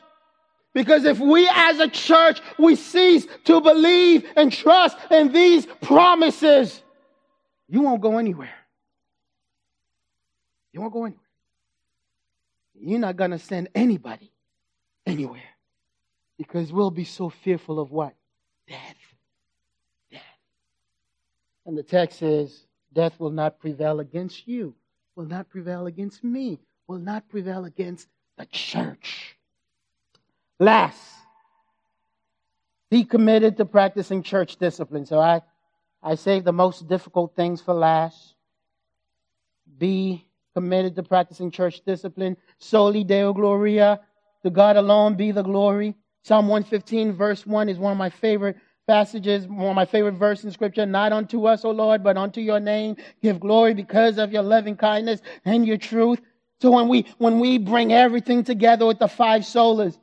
Because 0.72 1.04
if 1.04 1.18
we 1.18 1.48
as 1.52 1.80
a 1.80 1.88
church, 1.88 2.40
we 2.58 2.76
cease 2.76 3.26
to 3.44 3.60
believe 3.60 4.26
and 4.36 4.52
trust 4.52 4.96
in 5.10 5.32
these 5.32 5.66
promises, 5.82 6.82
you 7.68 7.82
won't 7.82 8.00
go 8.00 8.18
anywhere. 8.18 8.54
You 10.72 10.80
won't 10.80 10.92
go 10.92 11.04
anywhere. 11.04 11.24
You're 12.74 13.00
not 13.00 13.16
going 13.16 13.32
to 13.32 13.38
send 13.38 13.68
anybody 13.74 14.32
anywhere 15.04 15.42
because 16.38 16.72
we'll 16.72 16.90
be 16.90 17.04
so 17.04 17.28
fearful 17.28 17.78
of 17.78 17.90
what? 17.90 18.14
Death. 18.66 19.09
And 21.70 21.78
the 21.78 21.84
text 21.84 22.18
says, 22.18 22.66
Death 22.92 23.20
will 23.20 23.30
not 23.30 23.60
prevail 23.60 24.00
against 24.00 24.48
you, 24.48 24.74
will 25.14 25.26
not 25.26 25.48
prevail 25.48 25.86
against 25.86 26.24
me, 26.24 26.58
will 26.88 26.98
not 26.98 27.28
prevail 27.28 27.64
against 27.64 28.08
the 28.36 28.44
church. 28.46 29.36
Last, 30.58 31.00
be 32.90 33.04
committed 33.04 33.56
to 33.58 33.64
practicing 33.66 34.24
church 34.24 34.56
discipline. 34.56 35.06
So 35.06 35.20
I 35.20 35.42
I 36.02 36.16
save 36.16 36.42
the 36.42 36.52
most 36.52 36.88
difficult 36.88 37.36
things 37.36 37.60
for 37.60 37.72
last. 37.72 38.34
Be 39.78 40.26
committed 40.54 40.96
to 40.96 41.04
practicing 41.04 41.52
church 41.52 41.82
discipline. 41.86 42.36
Soli 42.58 43.04
Deo 43.04 43.32
Gloria. 43.32 44.00
To 44.42 44.50
God 44.50 44.76
alone 44.76 45.14
be 45.14 45.30
the 45.30 45.42
glory. 45.44 45.94
Psalm 46.24 46.48
115, 46.48 47.12
verse 47.12 47.46
1 47.46 47.68
is 47.68 47.78
one 47.78 47.92
of 47.92 47.98
my 47.98 48.10
favorite 48.10 48.56
passages, 48.90 49.46
one 49.46 49.68
of 49.68 49.76
my 49.76 49.84
favorite 49.84 50.16
verses 50.16 50.46
in 50.46 50.50
scripture. 50.50 50.84
Not 50.84 51.12
unto 51.12 51.46
us, 51.46 51.64
O 51.64 51.70
Lord, 51.70 52.02
but 52.02 52.16
unto 52.16 52.40
your 52.40 52.58
name. 52.58 52.96
Give 53.22 53.38
glory 53.38 53.72
because 53.72 54.18
of 54.18 54.32
your 54.32 54.42
loving 54.42 54.76
kindness 54.76 55.20
and 55.44 55.64
your 55.64 55.76
truth. 55.76 56.20
So 56.60 56.72
when 56.72 56.88
we, 56.88 57.06
when 57.18 57.38
we 57.38 57.58
bring 57.58 57.92
everything 57.92 58.42
together 58.42 58.84
with 58.84 58.98
the 58.98 59.06
five 59.06 59.42
solas, 59.42 59.96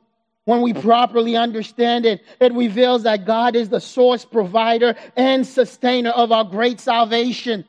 when 0.46 0.62
we 0.62 0.72
properly 0.72 1.36
understand 1.36 2.06
it, 2.06 2.24
it 2.40 2.54
reveals 2.54 3.02
that 3.02 3.26
God 3.26 3.56
is 3.56 3.68
the 3.68 3.78
source, 3.78 4.24
provider, 4.24 4.96
and 5.16 5.46
sustainer 5.46 6.08
of 6.08 6.32
our 6.32 6.44
great 6.44 6.80
salvation. 6.80 7.66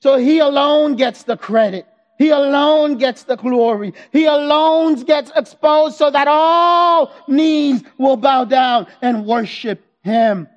So 0.00 0.16
He 0.16 0.38
alone 0.38 0.96
gets 0.96 1.24
the 1.24 1.36
credit. 1.36 1.86
He 2.16 2.30
alone 2.30 2.96
gets 2.96 3.24
the 3.24 3.36
glory. 3.36 3.92
He 4.10 4.24
alone 4.24 4.94
gets 5.02 5.30
exposed 5.36 5.96
so 5.96 6.10
that 6.10 6.28
all 6.28 7.12
knees 7.28 7.82
will 7.98 8.16
bow 8.16 8.46
down 8.46 8.86
and 9.02 9.26
worship 9.26 9.84
Him. 10.02 10.48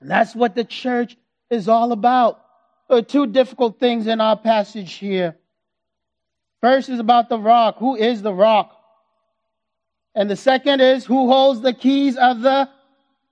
And 0.00 0.10
that's 0.10 0.34
what 0.34 0.54
the 0.54 0.64
church 0.64 1.16
is 1.50 1.68
all 1.68 1.92
about. 1.92 2.40
There 2.88 2.98
are 2.98 3.02
two 3.02 3.26
difficult 3.26 3.80
things 3.80 4.06
in 4.06 4.20
our 4.20 4.36
passage 4.36 4.94
here. 4.94 5.36
First 6.60 6.88
is 6.88 7.00
about 7.00 7.28
the 7.28 7.38
rock. 7.38 7.76
Who 7.78 7.96
is 7.96 8.22
the 8.22 8.34
rock? 8.34 8.72
And 10.14 10.30
the 10.30 10.36
second 10.36 10.80
is 10.80 11.04
who 11.04 11.28
holds 11.28 11.60
the 11.60 11.74
keys 11.74 12.16
of 12.16 12.40
the, 12.40 12.68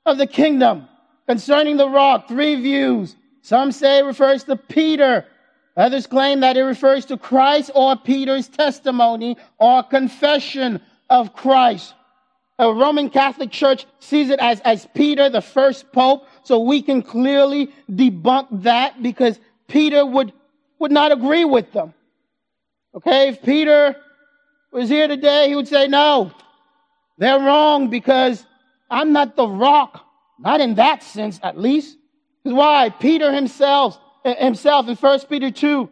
of 0.04 0.18
the 0.18 0.26
kingdom. 0.26 0.88
Concerning 1.26 1.76
the 1.76 1.88
rock, 1.88 2.28
three 2.28 2.56
views. 2.56 3.16
Some 3.40 3.72
say 3.72 3.98
it 3.98 4.04
refers 4.04 4.44
to 4.44 4.56
Peter. 4.56 5.24
Others 5.76 6.06
claim 6.06 6.40
that 6.40 6.56
it 6.56 6.62
refers 6.62 7.06
to 7.06 7.16
Christ 7.16 7.70
or 7.74 7.96
Peter's 7.96 8.48
testimony 8.48 9.36
or 9.58 9.82
confession 9.82 10.80
of 11.08 11.34
Christ. 11.34 11.94
A 12.58 12.72
Roman 12.72 13.10
Catholic 13.10 13.50
Church 13.50 13.86
sees 13.98 14.30
it 14.30 14.38
as, 14.38 14.60
as 14.60 14.86
Peter, 14.94 15.28
the 15.28 15.40
first 15.40 15.90
pope. 15.92 16.26
So 16.44 16.60
we 16.60 16.82
can 16.82 17.02
clearly 17.02 17.72
debunk 17.90 18.62
that 18.62 19.02
because 19.02 19.38
Peter 19.66 20.04
would, 20.06 20.32
would 20.78 20.92
not 20.92 21.10
agree 21.10 21.44
with 21.44 21.72
them. 21.72 21.94
Okay. 22.94 23.28
If 23.30 23.42
Peter 23.42 23.96
was 24.72 24.88
here 24.88 25.08
today, 25.08 25.48
he 25.48 25.56
would 25.56 25.68
say, 25.68 25.88
no, 25.88 26.32
they're 27.18 27.40
wrong 27.40 27.88
because 27.90 28.44
I'm 28.90 29.12
not 29.12 29.36
the 29.36 29.48
rock. 29.48 30.04
Not 30.38 30.60
in 30.60 30.74
that 30.74 31.02
sense, 31.02 31.40
at 31.42 31.58
least. 31.58 31.96
Because 32.42 32.56
why? 32.56 32.90
Peter 32.90 33.32
himself, 33.32 33.98
eh, 34.24 34.44
himself 34.44 34.88
in 34.88 34.96
1 34.96 35.20
Peter 35.28 35.50
2, 35.50 35.88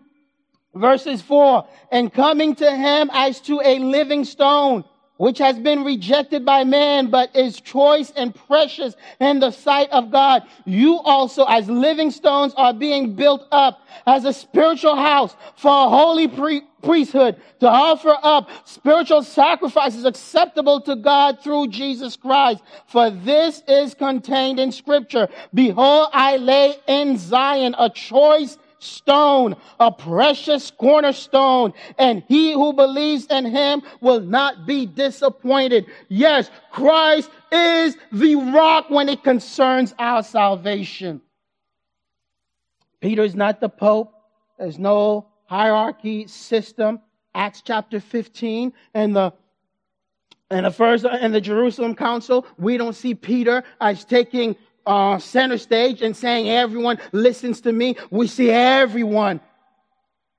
verses 0.75 1.23
4, 1.23 1.67
and 1.91 2.13
coming 2.13 2.55
to 2.57 2.71
him 2.71 3.11
as 3.13 3.41
to 3.43 3.61
a 3.65 3.79
living 3.79 4.25
stone, 4.25 4.85
which 5.23 5.39
has 5.39 5.57
been 5.57 5.85
rejected 5.85 6.45
by 6.45 6.65
man, 6.65 7.07
but 7.09 7.31
is 7.37 7.61
choice 7.61 8.13
and 8.17 8.35
precious 8.35 8.97
in 9.21 9.39
the 9.39 9.53
sight 9.53 9.89
of 9.91 10.11
God. 10.11 10.43
You 10.65 10.99
also, 10.99 11.45
as 11.45 11.71
living 11.71 12.11
stones, 12.11 12.53
are 12.57 12.75
being 12.75 13.15
built 13.15 13.47
up 13.53 13.87
as 14.05 14.25
a 14.25 14.33
spiritual 14.33 14.97
house 14.97 15.37
for 15.55 15.71
a 15.71 15.89
holy 15.89 16.27
pre- 16.27 16.63
priesthood 16.83 17.41
to 17.61 17.69
offer 17.69 18.17
up 18.21 18.51
spiritual 18.65 19.23
sacrifices 19.23 20.05
acceptable 20.05 20.81
to 20.81 20.97
God 20.97 21.41
through 21.41 21.69
Jesus 21.69 22.17
Christ. 22.17 22.61
For 22.89 23.09
this 23.11 23.63
is 23.69 23.95
contained 23.95 24.59
in 24.59 24.73
scripture. 24.73 25.29
Behold, 25.55 26.09
I 26.13 26.39
lay 26.39 26.75
in 26.89 27.17
Zion 27.17 27.77
a 27.79 27.89
choice 27.89 28.59
stone, 28.83 29.57
a 29.79 29.91
precious 29.91 30.71
cornerstone, 30.71 31.73
and 31.99 32.23
he 32.29 32.53
who 32.53 32.73
believes 32.73 33.27
in 33.27 33.47
him 33.47 33.83
will 34.01 34.21
not 34.21 34.67
be 34.67 34.87
disappointed. 34.87 35.87
Yes, 36.09 36.51
Christ 36.71 37.31
is 37.51 37.97
the 38.11 38.37
rock 38.37 38.91
when 38.91 39.09
it 39.09 39.23
concerns 39.23 39.95
our 39.99 40.23
salvation. 40.23 41.21
Peter 43.01 43.25
is 43.25 43.35
not 43.35 43.61
the 43.61 43.69
Pope. 43.69 44.13
There's 44.59 44.79
no 44.79 45.29
hierarchy 45.47 46.27
system. 46.27 47.01
Acts 47.35 47.63
chapter 47.65 47.99
15 47.99 48.73
and 48.95 49.17
the 49.17 49.33
and 50.51 50.67
the 50.67 50.71
first 50.71 51.07
and 51.07 51.35
the 51.35 51.41
Jerusalem 51.41 51.95
Council, 51.95 52.47
we 52.59 52.77
don't 52.77 52.95
see 52.95 53.15
Peter 53.15 53.65
as 53.81 54.05
taking 54.05 54.55
uh, 54.87 55.19
center 55.19 55.59
stage 55.59 56.03
and 56.03 56.17
saying, 56.17 56.49
everyone 56.49 56.99
listens 57.13 57.61
to 57.63 57.73
me. 57.73 57.97
We 58.11 58.27
see 58.27 58.51
everyone 58.51 59.41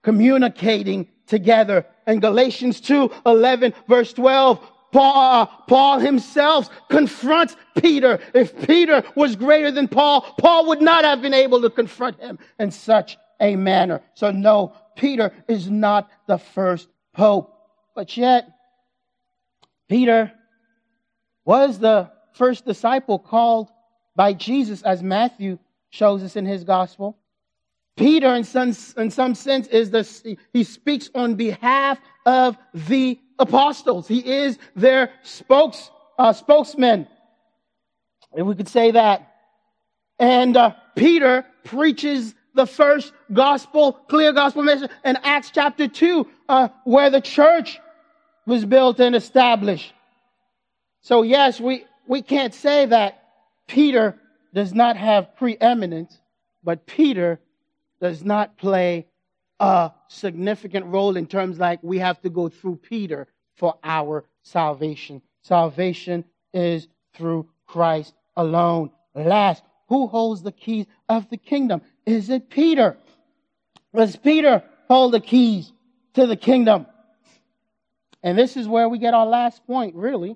communicating 0.03 1.07
together. 1.27 1.85
In 2.05 2.19
Galatians 2.19 2.81
2, 2.81 3.09
11, 3.25 3.73
verse 3.87 4.13
12, 4.13 4.59
Paul, 4.91 5.41
uh, 5.41 5.45
Paul 5.67 5.99
himself 5.99 6.69
confronts 6.89 7.55
Peter. 7.81 8.19
If 8.33 8.67
Peter 8.67 9.03
was 9.15 9.35
greater 9.35 9.71
than 9.71 9.87
Paul, 9.87 10.21
Paul 10.37 10.67
would 10.67 10.81
not 10.81 11.03
have 11.03 11.21
been 11.21 11.33
able 11.33 11.61
to 11.61 11.69
confront 11.69 12.19
him 12.19 12.37
in 12.59 12.69
such 12.71 13.17
a 13.39 13.55
manner. 13.55 14.01
So 14.13 14.31
no, 14.31 14.73
Peter 14.95 15.33
is 15.47 15.69
not 15.69 16.09
the 16.27 16.37
first 16.37 16.87
pope. 17.13 17.49
But 17.95 18.15
yet, 18.17 18.47
Peter 19.89 20.31
was 21.45 21.79
the 21.79 22.11
first 22.33 22.65
disciple 22.65 23.19
called 23.19 23.69
by 24.15 24.33
Jesus, 24.33 24.81
as 24.81 25.01
Matthew 25.01 25.57
shows 25.89 26.23
us 26.23 26.35
in 26.35 26.45
his 26.45 26.63
gospel. 26.63 27.17
Peter, 27.95 28.33
in 28.33 28.43
some, 28.43 28.75
in 28.97 29.11
some 29.11 29.35
sense, 29.35 29.67
is 29.67 29.91
the, 29.91 30.37
he 30.51 30.63
speaks 30.63 31.09
on 31.13 31.35
behalf 31.35 31.99
of 32.25 32.57
the 32.73 33.19
apostles. 33.37 34.07
He 34.07 34.19
is 34.19 34.57
their 34.75 35.11
spokes, 35.21 35.91
uh, 36.17 36.33
spokesman. 36.33 37.07
If 38.35 38.45
we 38.45 38.55
could 38.55 38.69
say 38.69 38.91
that. 38.91 39.31
And 40.17 40.57
uh, 40.57 40.71
Peter 40.95 41.45
preaches 41.63 42.33
the 42.55 42.65
first 42.65 43.13
gospel, 43.31 43.93
clear 43.93 44.31
gospel 44.33 44.63
message 44.63 44.89
in 45.05 45.17
Acts 45.17 45.51
chapter 45.53 45.87
2, 45.87 46.27
uh, 46.49 46.69
where 46.83 47.09
the 47.09 47.21
church 47.21 47.79
was 48.45 48.65
built 48.65 48.99
and 48.99 49.15
established. 49.15 49.93
So 51.01 51.21
yes, 51.21 51.59
we, 51.59 51.85
we 52.07 52.21
can't 52.21 52.53
say 52.53 52.85
that 52.87 53.22
Peter 53.67 54.19
does 54.53 54.73
not 54.73 54.97
have 54.97 55.35
preeminence, 55.35 56.19
but 56.63 56.85
Peter 56.85 57.39
does 57.99 58.23
not 58.23 58.57
play 58.57 59.07
a 59.59 59.91
significant 60.07 60.85
role 60.87 61.15
in 61.15 61.25
terms 61.25 61.59
like 61.59 61.79
we 61.83 61.99
have 61.99 62.21
to 62.21 62.29
go 62.29 62.49
through 62.49 62.75
Peter 62.75 63.27
for 63.55 63.75
our 63.83 64.25
salvation. 64.41 65.21
Salvation 65.41 66.25
is 66.53 66.87
through 67.13 67.47
Christ 67.65 68.13
alone. 68.35 68.91
Last, 69.15 69.63
who 69.87 70.07
holds 70.07 70.41
the 70.41 70.51
keys 70.51 70.85
of 71.07 71.29
the 71.29 71.37
kingdom? 71.37 71.81
Is 72.05 72.29
it 72.29 72.49
Peter? 72.49 72.97
Does 73.95 74.15
Peter 74.15 74.63
hold 74.87 75.13
the 75.13 75.19
keys 75.19 75.71
to 76.15 76.25
the 76.25 76.35
kingdom? 76.35 76.87
And 78.21 78.37
this 78.37 78.57
is 78.57 78.67
where 78.67 78.89
we 78.89 78.97
get 78.97 79.13
our 79.13 79.25
last 79.25 79.65
point, 79.67 79.95
really. 79.95 80.35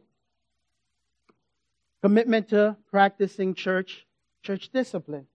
Commitment 2.02 2.50
to 2.50 2.78
practicing 2.90 3.54
church, 3.54 4.06
church 4.44 4.70
discipline. 4.70 5.28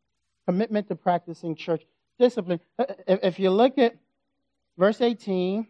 Commitment 0.47 0.89
to 0.89 0.95
practicing 0.95 1.55
church 1.55 1.83
discipline. 2.19 2.61
Uh, 2.79 2.85
if 3.07 3.39
you 3.39 3.51
look 3.51 3.79
at 3.79 3.97
verse 4.79 5.01
18, 5.01 5.67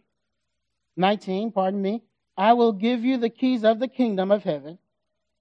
19, 0.97 1.53
pardon 1.53 1.81
me, 1.81 2.03
I 2.37 2.53
will 2.53 2.73
give 2.73 3.05
you 3.05 3.17
the 3.17 3.31
keys 3.31 3.65
of 3.65 3.79
the 3.79 3.89
kingdom 3.89 4.31
of 4.31 4.43
heaven, 4.43 4.79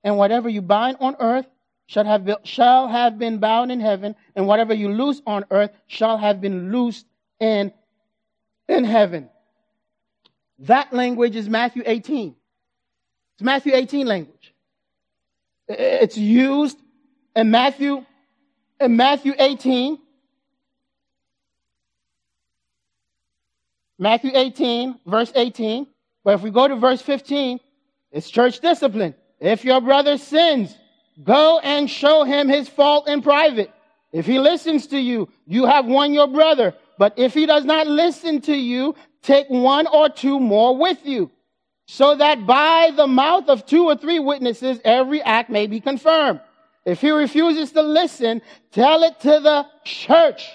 and 0.03 0.17
whatever 0.17 0.49
you 0.49 0.61
bind 0.61 0.97
on 0.99 1.15
earth 1.19 1.45
shall 1.87 2.05
have, 2.05 2.25
been, 2.25 2.37
shall 2.43 2.87
have 2.87 3.19
been 3.19 3.39
bound 3.39 3.71
in 3.71 3.79
heaven, 3.79 4.15
and 4.35 4.47
whatever 4.47 4.73
you 4.73 4.89
loose 4.89 5.21
on 5.25 5.45
earth 5.51 5.71
shall 5.87 6.17
have 6.17 6.39
been 6.39 6.71
loosed 6.71 7.05
in, 7.39 7.73
in 8.67 8.83
heaven. 8.83 9.29
That 10.59 10.93
language 10.93 11.35
is 11.35 11.49
Matthew 11.49 11.83
18. 11.85 12.35
It's 13.33 13.43
Matthew 13.43 13.73
18 13.73 14.05
language. 14.05 14.53
It's 15.79 16.17
used 16.17 16.77
in 17.35 17.51
Matthew, 17.51 18.05
in 18.79 18.95
Matthew 18.95 19.33
18. 19.37 19.97
Matthew 23.97 24.31
18, 24.33 24.99
verse 25.05 25.31
18. 25.35 25.87
But 26.23 26.35
if 26.35 26.41
we 26.41 26.49
go 26.49 26.67
to 26.67 26.75
verse 26.75 27.01
15, 27.01 27.59
it's 28.11 28.29
church 28.29 28.59
discipline. 28.59 29.15
If 29.39 29.63
your 29.63 29.81
brother 29.81 30.17
sins, 30.17 30.75
go 31.23 31.59
and 31.59 31.89
show 31.89 32.23
him 32.23 32.47
his 32.47 32.67
fault 32.67 33.07
in 33.07 33.21
private. 33.21 33.71
If 34.11 34.25
he 34.25 34.39
listens 34.39 34.87
to 34.87 34.99
you, 34.99 35.29
you 35.45 35.65
have 35.65 35.85
won 35.85 36.13
your 36.13 36.27
brother. 36.27 36.73
But 36.97 37.17
if 37.17 37.33
he 37.33 37.45
does 37.45 37.63
not 37.63 37.87
listen 37.87 38.41
to 38.41 38.53
you, 38.55 38.95
take 39.21 39.49
one 39.49 39.87
or 39.87 40.09
two 40.09 40.39
more 40.39 40.77
with 40.77 41.05
you, 41.05 41.31
so 41.91 42.15
that 42.15 42.47
by 42.47 42.89
the 42.95 43.05
mouth 43.05 43.49
of 43.49 43.65
two 43.65 43.83
or 43.83 43.97
three 43.97 44.17
witnesses 44.17 44.79
every 44.85 45.21
act 45.23 45.49
may 45.49 45.67
be 45.67 45.81
confirmed. 45.81 46.39
If 46.85 47.01
he 47.01 47.11
refuses 47.11 47.73
to 47.73 47.81
listen, 47.81 48.41
tell 48.71 49.03
it 49.03 49.19
to 49.19 49.41
the 49.41 49.65
church. 49.83 50.47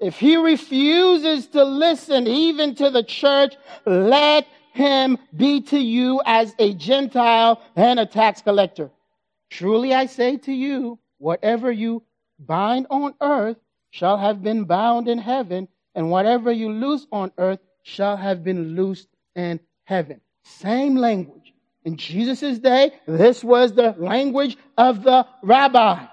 If 0.00 0.18
he 0.18 0.34
refuses 0.34 1.46
to 1.50 1.62
listen 1.62 2.26
even 2.26 2.74
to 2.74 2.90
the 2.90 3.04
church, 3.04 3.54
let 3.86 4.48
him 4.72 5.18
be 5.36 5.60
to 5.60 5.78
you 5.78 6.20
as 6.26 6.52
a 6.58 6.74
Gentile 6.74 7.62
and 7.76 8.00
a 8.00 8.04
tax 8.04 8.42
collector. 8.42 8.90
Truly 9.50 9.94
I 9.94 10.06
say 10.06 10.36
to 10.38 10.52
you, 10.52 10.98
whatever 11.18 11.70
you 11.70 12.02
bind 12.40 12.88
on 12.90 13.14
earth 13.20 13.58
shall 13.90 14.18
have 14.18 14.42
been 14.42 14.64
bound 14.64 15.06
in 15.06 15.18
heaven, 15.18 15.68
and 15.94 16.10
whatever 16.10 16.50
you 16.50 16.72
loose 16.72 17.06
on 17.12 17.30
earth 17.38 17.60
shall 17.84 18.16
have 18.16 18.42
been 18.42 18.74
loosed 18.74 19.06
in 19.36 19.60
heaven. 19.84 20.20
Same 20.46 20.96
language. 20.96 21.52
In 21.84 21.96
Jesus' 21.96 22.58
day, 22.58 22.92
this 23.06 23.42
was 23.42 23.72
the 23.72 23.94
language 23.98 24.56
of 24.78 25.02
the 25.02 25.26
rabbi. 25.42 26.04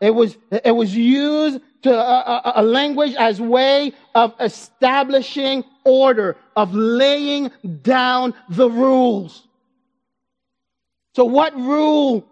It 0.00 0.14
was, 0.14 0.36
it 0.50 0.74
was 0.74 0.94
used 0.94 1.60
to 1.82 1.92
a, 1.92 1.94
a, 1.96 2.52
a 2.56 2.62
language 2.62 3.14
as 3.18 3.40
way 3.40 3.92
of 4.14 4.34
establishing 4.38 5.64
order, 5.84 6.36
of 6.54 6.74
laying 6.74 7.50
down 7.82 8.34
the 8.50 8.70
rules. 8.70 9.46
So 11.16 11.24
what 11.24 11.54
rule 11.54 12.26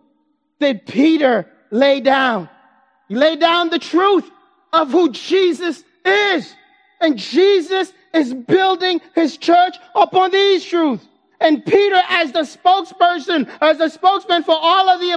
did 0.60 0.86
Peter 0.86 1.46
lay 1.70 2.00
down? 2.00 2.48
He 3.08 3.14
laid 3.14 3.40
down 3.40 3.70
the 3.70 3.78
truth 3.78 4.30
of 4.72 4.90
who 4.90 5.10
Jesus 5.12 5.82
is. 6.04 6.54
And 7.00 7.16
Jesus 7.16 7.92
is 8.12 8.34
building 8.34 9.00
his 9.14 9.36
church 9.36 9.76
upon 9.94 10.30
these 10.30 10.64
truths. 10.64 11.07
And 11.40 11.64
Peter, 11.64 12.00
as 12.08 12.32
the 12.32 12.40
spokesperson, 12.40 13.48
as 13.60 13.78
the 13.78 13.88
spokesman 13.88 14.42
for 14.42 14.56
all 14.58 14.88
of 14.88 15.00
the 15.00 15.12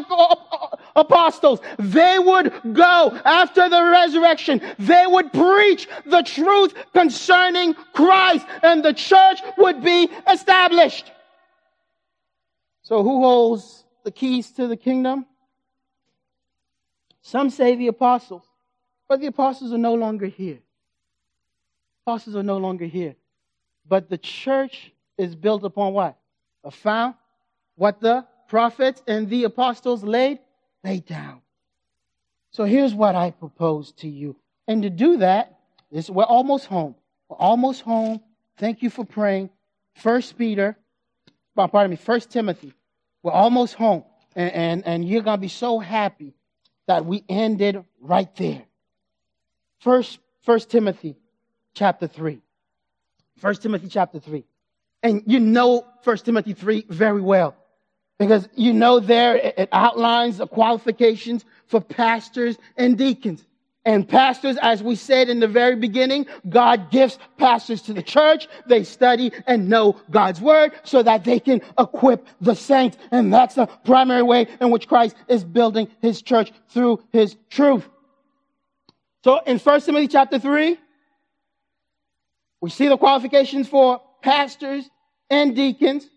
apostles, 0.95 1.59
they 1.79 2.19
would 2.19 2.53
go 2.73 3.19
after 3.25 3.67
the 3.67 3.83
resurrection. 3.83 4.61
They 4.77 5.05
would 5.07 5.33
preach 5.33 5.87
the 6.05 6.21
truth 6.21 6.75
concerning 6.93 7.73
Christ 7.93 8.45
and 8.61 8.85
the 8.85 8.93
church 8.93 9.39
would 9.57 9.83
be 9.83 10.09
established. 10.31 11.11
So 12.83 13.01
who 13.01 13.21
holds 13.21 13.83
the 14.03 14.11
keys 14.11 14.51
to 14.51 14.67
the 14.67 14.77
kingdom? 14.77 15.25
Some 17.23 17.49
say 17.49 17.75
the 17.75 17.87
apostles, 17.87 18.43
but 19.07 19.21
the 19.21 19.27
apostles 19.27 19.73
are 19.73 19.77
no 19.77 19.95
longer 19.95 20.27
here. 20.27 20.59
Apostles 22.05 22.35
are 22.35 22.43
no 22.43 22.57
longer 22.57 22.85
here. 22.85 23.15
But 23.87 24.09
the 24.09 24.17
church 24.17 24.91
is 25.21 25.35
built 25.35 25.63
upon 25.63 25.93
what? 25.93 26.17
A 26.63 26.71
found 26.71 27.15
what 27.75 27.99
the 27.99 28.25
prophets 28.47 29.01
and 29.07 29.29
the 29.29 29.45
apostles 29.45 30.03
laid 30.03 30.39
laid 30.83 31.05
down. 31.05 31.41
So 32.51 32.63
here's 32.63 32.93
what 32.93 33.15
I 33.15 33.31
propose 33.31 33.91
to 33.93 34.09
you. 34.09 34.35
And 34.67 34.83
to 34.83 34.89
do 34.89 35.17
that, 35.17 35.59
this, 35.91 36.09
we're 36.09 36.23
almost 36.23 36.65
home. 36.65 36.95
We're 37.29 37.37
almost 37.37 37.81
home. 37.81 38.21
Thank 38.57 38.81
you 38.81 38.89
for 38.89 39.05
praying. 39.05 39.49
First 39.95 40.37
Peter, 40.37 40.77
pardon 41.55 41.91
me, 41.91 41.95
First 41.95 42.31
Timothy. 42.31 42.73
We're 43.23 43.31
almost 43.31 43.75
home. 43.75 44.03
And, 44.35 44.51
and, 44.51 44.87
and 44.87 45.07
you're 45.07 45.23
to 45.23 45.37
be 45.37 45.47
so 45.47 45.79
happy 45.79 46.33
that 46.87 47.05
we 47.05 47.23
ended 47.29 47.83
right 47.99 48.33
there. 48.35 48.63
First, 49.79 50.19
First 50.41 50.69
Timothy 50.69 51.15
chapter 51.73 52.07
3. 52.07 52.41
First 53.37 53.61
Timothy 53.61 53.87
chapter 53.87 54.19
3. 54.19 54.45
And 55.03 55.23
you 55.25 55.39
know 55.39 55.85
First 56.03 56.25
Timothy 56.25 56.53
3 56.53 56.85
very 56.89 57.21
well. 57.21 57.55
Because 58.19 58.47
you 58.55 58.71
know 58.73 58.99
there 58.99 59.35
it 59.35 59.69
outlines 59.71 60.37
the 60.37 60.47
qualifications 60.47 61.43
for 61.65 61.81
pastors 61.81 62.57
and 62.77 62.97
deacons. 62.97 63.43
And 63.83 64.07
pastors, 64.07 64.57
as 64.61 64.83
we 64.83 64.95
said 64.95 65.27
in 65.27 65.39
the 65.39 65.47
very 65.47 65.75
beginning, 65.75 66.27
God 66.47 66.91
gives 66.91 67.17
pastors 67.37 67.81
to 67.83 67.93
the 67.93 68.03
church. 68.03 68.47
They 68.67 68.83
study 68.83 69.31
and 69.47 69.69
know 69.69 69.99
God's 70.11 70.39
word 70.39 70.73
so 70.83 71.01
that 71.01 71.23
they 71.23 71.39
can 71.39 71.61
equip 71.79 72.27
the 72.39 72.53
saints. 72.53 72.97
And 73.09 73.33
that's 73.33 73.55
the 73.55 73.65
primary 73.65 74.21
way 74.21 74.47
in 74.59 74.69
which 74.69 74.87
Christ 74.87 75.15
is 75.27 75.43
building 75.43 75.87
his 75.99 76.21
church 76.21 76.51
through 76.69 77.03
his 77.11 77.35
truth. 77.49 77.89
So 79.23 79.39
in 79.47 79.57
1 79.57 79.81
Timothy 79.81 80.07
chapter 80.07 80.37
3, 80.37 80.77
we 82.61 82.69
see 82.69 82.87
the 82.87 82.97
qualifications 82.97 83.67
for 83.67 83.99
pastors 84.21 84.89
and 85.29 85.55
deacons. 85.55 86.07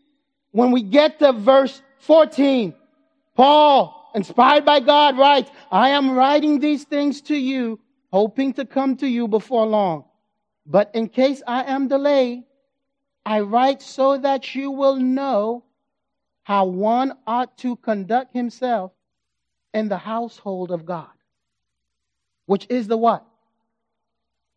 When 0.53 0.71
we 0.71 0.83
get 0.83 1.19
to 1.19 1.33
verse 1.33 1.83
14, 2.01 2.75
Paul, 3.35 4.11
inspired 4.15 4.65
by 4.65 4.81
God, 4.81 5.19
writes, 5.19 5.51
I 5.71 5.91
am 5.91 6.13
writing 6.13 6.61
these 6.61 6.85
things 6.85 7.21
to 7.23 7.37
you, 7.37 7.81
hoping 8.13 8.53
to 8.55 8.65
come 8.65 8.97
to 8.99 9.07
you 9.07 9.27
before 9.27 9.67
long. 9.67 10.05
But 10.67 10.91
in 10.95 11.09
case 11.09 11.43
I 11.47 11.65
am 11.65 11.89
delayed, 11.89 12.45
I 13.27 13.41
write 13.41 13.83
so 13.83 14.19
that 14.19 14.55
you 14.55 14.71
will 14.71 14.97
know 14.97 15.65
how 16.43 16.67
one 16.67 17.15
ought 17.27 17.57
to 17.59 17.77
conduct 17.77 18.35
himself 18.35 18.93
in 19.73 19.89
the 19.89 19.99
household 19.99 20.71
of 20.71 20.87
God, 20.87 21.09
which 22.47 22.67
is 22.69 22.87
the 22.87 22.97
what? 22.97 23.27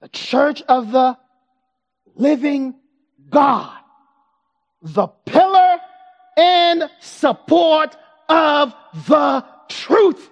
The 0.01 0.09
church 0.09 0.61
of 0.63 0.91
the 0.91 1.17
living 2.15 2.75
God, 3.29 3.77
the 4.81 5.07
pillar 5.25 5.77
and 6.37 6.89
support 6.99 7.95
of 8.29 8.73
the 9.07 9.45
truth. 9.69 10.29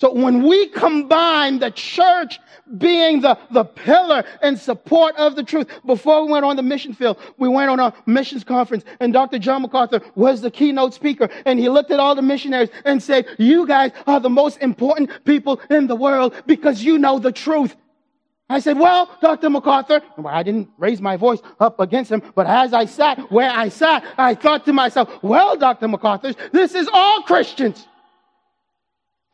So 0.00 0.12
when 0.12 0.46
we 0.46 0.68
combine 0.68 1.58
the 1.58 1.72
church 1.72 2.38
being 2.76 3.20
the, 3.20 3.36
the 3.50 3.64
pillar 3.64 4.24
and 4.42 4.56
support 4.56 5.16
of 5.16 5.34
the 5.34 5.42
truth, 5.42 5.66
before 5.84 6.24
we 6.24 6.30
went 6.30 6.44
on 6.44 6.54
the 6.54 6.62
mission 6.62 6.92
field, 6.92 7.18
we 7.36 7.48
went 7.48 7.68
on 7.68 7.80
a 7.80 7.92
missions 8.06 8.44
conference 8.44 8.84
and 9.00 9.12
Dr. 9.12 9.40
John 9.40 9.62
MacArthur 9.62 10.00
was 10.14 10.40
the 10.40 10.52
keynote 10.52 10.94
speaker 10.94 11.28
and 11.46 11.58
he 11.58 11.68
looked 11.68 11.90
at 11.90 11.98
all 11.98 12.14
the 12.14 12.22
missionaries 12.22 12.68
and 12.84 13.02
said, 13.02 13.26
you 13.38 13.66
guys 13.66 13.90
are 14.06 14.20
the 14.20 14.30
most 14.30 14.58
important 14.58 15.10
people 15.24 15.60
in 15.68 15.88
the 15.88 15.96
world 15.96 16.32
because 16.46 16.84
you 16.84 16.96
know 16.98 17.18
the 17.18 17.32
truth. 17.32 17.74
I 18.50 18.60
said, 18.60 18.78
well, 18.78 19.10
Dr. 19.20 19.50
MacArthur, 19.50 20.00
I 20.24 20.42
didn't 20.42 20.70
raise 20.78 21.02
my 21.02 21.16
voice 21.16 21.40
up 21.60 21.80
against 21.80 22.10
him, 22.10 22.22
but 22.34 22.46
as 22.46 22.72
I 22.72 22.86
sat 22.86 23.30
where 23.30 23.50
I 23.50 23.68
sat, 23.68 24.04
I 24.16 24.34
thought 24.34 24.64
to 24.64 24.72
myself, 24.72 25.10
well, 25.22 25.56
Dr. 25.56 25.86
MacArthur, 25.86 26.34
this 26.52 26.74
is 26.74 26.88
all 26.92 27.22
Christians. 27.22 27.86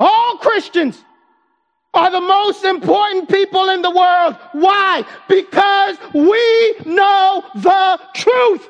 All 0.00 0.38
Christians 0.38 1.04
are 1.94 2.10
the 2.10 2.20
most 2.20 2.64
important 2.64 3.28
people 3.28 3.68
in 3.68 3.82
the 3.82 3.90
world. 3.90 4.36
Why? 4.52 5.04
Because 5.28 5.96
we 6.12 6.74
know 6.84 7.44
the 7.54 8.00
truth. 8.14 8.68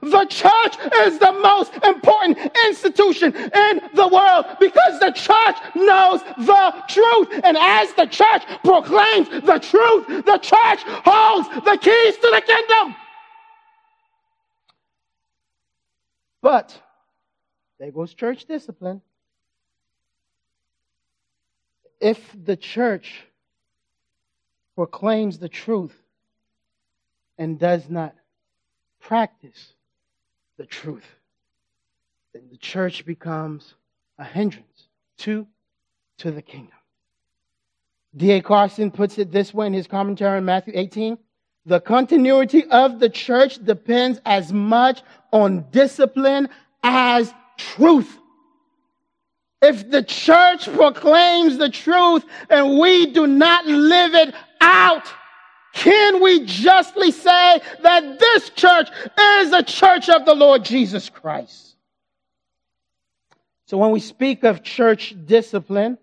The 0.00 0.24
church 0.24 0.76
is 1.06 1.18
the 1.18 1.32
most 1.32 1.74
important 1.84 2.38
institution 2.66 3.34
in 3.34 3.80
the 3.94 4.08
world 4.08 4.46
because 4.58 4.98
the 5.00 5.12
church 5.12 5.56
knows 5.74 6.22
the 6.38 6.74
truth. 6.88 7.40
And 7.44 7.56
as 7.56 7.92
the 7.94 8.06
church 8.06 8.42
proclaims 8.64 9.28
the 9.28 9.58
truth, 9.58 10.24
the 10.24 10.38
church 10.38 10.82
holds 11.04 11.48
the 11.64 11.78
keys 11.80 12.16
to 12.16 12.30
the 12.32 12.42
kingdom. 12.46 12.96
But 16.40 16.76
there 17.78 17.92
goes 17.92 18.14
church 18.14 18.46
discipline 18.46 19.02
if 22.00 22.34
the 22.44 22.56
church 22.56 23.22
proclaims 24.74 25.38
the 25.38 25.48
truth 25.48 25.94
and 27.38 27.58
does 27.58 27.88
not 27.88 28.14
practice 29.00 29.74
the 30.62 30.66
truth, 30.66 31.16
then 32.32 32.44
the 32.48 32.56
church 32.56 33.04
becomes 33.04 33.74
a 34.16 34.22
hindrance 34.22 34.86
to, 35.18 35.44
to 36.18 36.30
the 36.30 36.40
kingdom. 36.40 36.78
D.A. 38.16 38.40
Carson 38.40 38.92
puts 38.92 39.18
it 39.18 39.32
this 39.32 39.52
way 39.52 39.66
in 39.66 39.72
his 39.72 39.88
commentary 39.88 40.36
on 40.36 40.44
Matthew 40.44 40.74
18. 40.76 41.18
The 41.66 41.80
continuity 41.80 42.64
of 42.66 43.00
the 43.00 43.08
church 43.08 43.64
depends 43.64 44.20
as 44.24 44.52
much 44.52 45.02
on 45.32 45.68
discipline 45.72 46.48
as 46.84 47.34
truth. 47.56 48.16
If 49.62 49.90
the 49.90 50.04
church 50.04 50.72
proclaims 50.72 51.58
the 51.58 51.70
truth 51.70 52.24
and 52.48 52.78
we 52.78 53.06
do 53.06 53.26
not 53.26 53.66
live 53.66 54.14
it 54.14 54.32
out, 54.60 55.12
can 55.72 56.22
we 56.22 56.44
justly 56.44 57.10
say 57.10 57.60
that 57.82 58.18
this 58.18 58.50
church 58.50 58.88
is 59.18 59.52
a 59.52 59.62
church 59.62 60.08
of 60.08 60.24
the 60.24 60.34
Lord 60.34 60.64
Jesus 60.64 61.08
Christ? 61.08 61.76
So 63.66 63.78
when 63.78 63.90
we 63.90 64.00
speak 64.00 64.44
of 64.44 64.62
church 64.62 65.14
discipline, 65.24 65.98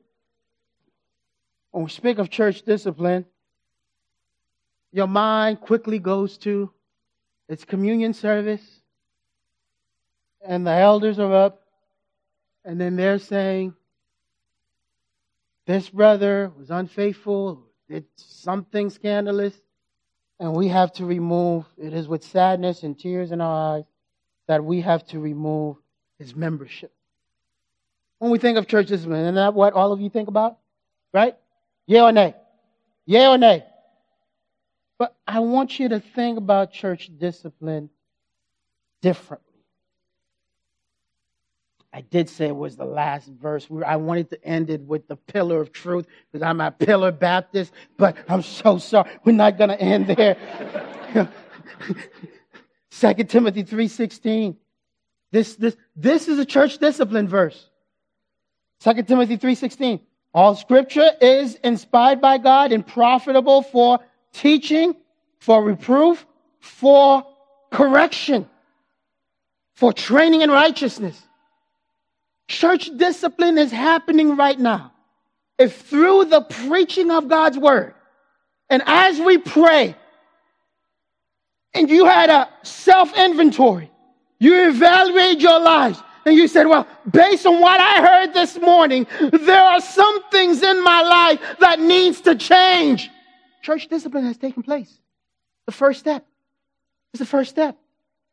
when 1.71 1.83
we 1.83 1.89
speak 1.89 2.17
of 2.17 2.29
church 2.29 2.63
discipline, 2.63 3.25
your 4.91 5.07
mind 5.07 5.61
quickly 5.61 5.99
goes 5.99 6.37
to 6.39 6.71
its 7.47 7.63
communion 7.63 8.13
service, 8.13 8.63
and 10.41 10.65
the 10.65 10.71
elders 10.71 11.19
are 11.19 11.33
up 11.33 11.61
and 12.65 12.79
then 12.79 12.95
they're 12.95 13.19
saying, 13.19 13.73
this 15.65 15.89
brother 15.89 16.51
was 16.57 16.71
unfaithful, 16.71 17.65
did 17.89 18.05
something 18.15 18.89
scandalous, 18.89 19.53
and 20.39 20.53
we 20.53 20.67
have 20.67 20.93
to 20.93 21.05
remove, 21.05 21.65
it 21.77 21.93
is 21.93 22.07
with 22.07 22.23
sadness 22.23 22.83
and 22.83 22.97
tears 22.97 23.31
in 23.31 23.41
our 23.41 23.77
eyes 23.77 23.85
that 24.47 24.63
we 24.63 24.81
have 24.81 25.05
to 25.07 25.19
remove 25.19 25.77
his 26.19 26.35
membership. 26.35 26.93
When 28.19 28.31
we 28.31 28.37
think 28.37 28.57
of 28.57 28.67
church 28.67 28.87
discipline, 28.87 29.21
isn't 29.21 29.35
that 29.35 29.53
what 29.53 29.73
all 29.73 29.91
of 29.91 30.01
you 30.01 30.09
think 30.09 30.27
about? 30.27 30.57
Right? 31.13 31.35
Yeah 31.87 32.03
or 32.03 32.11
nay? 32.11 32.35
Yeah 33.05 33.31
or 33.31 33.37
nay? 33.37 33.65
But 34.99 35.15
I 35.25 35.39
want 35.39 35.79
you 35.79 35.89
to 35.89 35.99
think 35.99 36.37
about 36.37 36.71
church 36.71 37.09
discipline 37.17 37.89
differently. 39.01 39.48
I 41.91 42.01
did 42.01 42.29
say 42.29 42.47
it 42.47 42.55
was 42.55 42.75
the 42.75 42.85
last 42.85 43.27
verse. 43.27 43.67
I 43.85 43.95
wanted 43.95 44.29
to 44.29 44.43
end 44.45 44.69
it 44.69 44.81
with 44.81 45.07
the 45.07 45.15
pillar 45.15 45.59
of 45.59 45.71
truth 45.71 46.05
because 46.31 46.45
I'm 46.45 46.61
a 46.61 46.71
pillar 46.71 47.11
Baptist, 47.11 47.73
but 47.97 48.15
I'm 48.27 48.43
so 48.43 48.77
sorry. 48.77 49.09
We're 49.25 49.31
not 49.31 49.57
going 49.57 49.71
to 49.71 49.81
end 49.81 50.07
there. 50.07 50.37
2 52.91 53.13
Timothy 53.23 53.63
3.16. 53.63 54.55
This, 55.31 55.55
this, 55.55 55.75
this 55.95 56.27
is 56.27 56.37
a 56.37 56.45
church 56.45 56.77
discipline 56.77 57.27
verse. 57.27 57.69
2 58.81 59.03
Timothy 59.03 59.37
3.16. 59.37 60.01
All 60.31 60.55
scripture 60.55 61.09
is 61.19 61.55
inspired 61.55 62.21
by 62.21 62.37
God 62.37 62.71
and 62.71 62.85
profitable 62.85 63.63
for 63.63 63.99
teaching, 64.31 64.95
for 65.39 65.63
reproof, 65.63 66.23
for 66.59 67.25
correction, 67.71 68.47
for 69.75 69.91
training 69.91 70.41
in 70.41 70.51
righteousness 70.51 71.19
Church 72.49 72.89
discipline 72.97 73.59
is 73.59 73.71
happening 73.71 74.35
right 74.35 74.59
now. 74.59 74.91
If 75.59 75.81
through 75.81 76.25
the 76.25 76.41
preaching 76.41 77.11
of 77.11 77.27
God's 77.27 77.59
word, 77.59 77.93
and 78.71 78.81
as 78.87 79.19
we 79.19 79.37
pray, 79.37 79.95
and 81.75 81.89
you 81.89 82.05
had 82.05 82.31
a 82.31 82.49
self 82.63 83.15
inventory, 83.15 83.91
you 84.39 84.67
evaluate 84.67 85.39
your 85.39 85.59
lives, 85.59 86.01
and 86.25 86.35
you 86.35 86.47
said, 86.47 86.65
Well, 86.65 86.87
based 87.11 87.45
on 87.45 87.61
what 87.61 87.79
I 87.79 88.01
heard 88.01 88.33
this 88.33 88.59
morning, 88.59 89.05
there 89.31 89.63
are 89.63 89.79
some 89.79 90.23
things 90.31 90.63
in 90.63 90.83
my 90.83 91.03
life 91.03 91.39
that 91.59 91.79
needs 91.79 92.19
to 92.21 92.35
change. 92.35 93.11
Church 93.61 93.87
discipline 93.87 94.25
has 94.25 94.37
taken 94.37 94.63
place. 94.63 94.91
The 95.67 95.71
first 95.71 95.99
step. 95.99 96.25
is 97.13 97.19
the 97.19 97.27
first 97.27 97.51
step. 97.51 97.77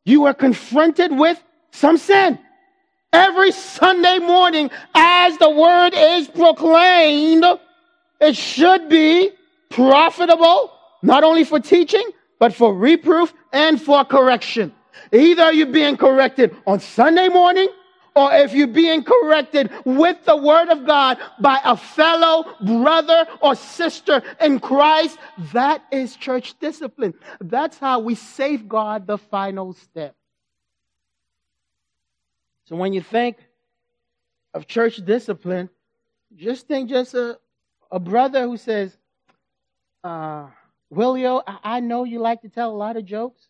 You 0.07 0.25
are 0.25 0.35
confronted 0.35 1.13
with 1.13 1.43
some 1.71 1.99
sin 1.99 2.39
every 3.13 3.53
Sunday 3.53 4.19
morning 4.19 4.71
as 4.95 5.37
the 5.39 5.51
word 5.51 5.95
is 5.95 6.29
proclaimed, 6.29 7.45
it 8.21 8.37
should 8.37 8.89
be 8.89 9.31
profitable, 9.71 10.73
not 11.03 11.25
only 11.25 11.45
for 11.45 11.61
teaching, 11.61 12.09
but 12.39 12.55
for 12.55 12.75
reproof 12.75 13.33
and 13.53 13.81
for 13.81 14.05
correction. 14.05 14.73
Either 15.13 15.53
you're 15.53 15.67
being 15.67 15.97
corrected 15.97 16.55
on 16.67 16.81
Sunday 16.81 17.29
morning, 17.29 17.69
or 18.17 18.33
if 18.33 18.55
you're 18.55 18.67
being 18.67 19.05
corrected 19.05 19.71
with 19.85 20.17
the 20.25 20.37
word 20.37 20.71
of 20.71 20.87
God 20.87 21.19
by 21.39 21.61
a 21.63 21.77
fellow 21.77 22.47
brother 22.63 23.27
or 23.43 23.55
sister 23.55 24.23
in 24.41 24.59
Christ, 24.59 25.19
that 25.53 25.83
is 25.93 26.17
church 26.17 26.59
discipline. 26.59 27.13
That's 27.41 27.79
how 27.79 28.01
we 28.01 28.15
safeguard 28.15 29.07
the 29.07 29.19
final 29.19 29.75
step. 29.75 30.16
So 32.67 32.77
when 32.77 32.93
you 32.93 33.01
think 33.01 33.39
of 34.53 34.67
church 34.67 34.97
discipline, 34.97 35.71
just 36.37 36.67
think 36.67 36.91
just 36.91 37.15
a, 37.15 37.39
a 37.91 38.01
brother 38.01 38.43
who 38.43 38.57
says, 38.57 38.97
uh, 40.03 40.49
Willio, 40.93 41.43
I 41.47 41.81
know 41.81 42.05
you 42.05 42.19
like 42.19 42.43
to 42.43 42.49
tell 42.49 42.71
a 42.71 42.77
lot 42.77 42.97
of 42.97 43.05
jokes. 43.05 43.49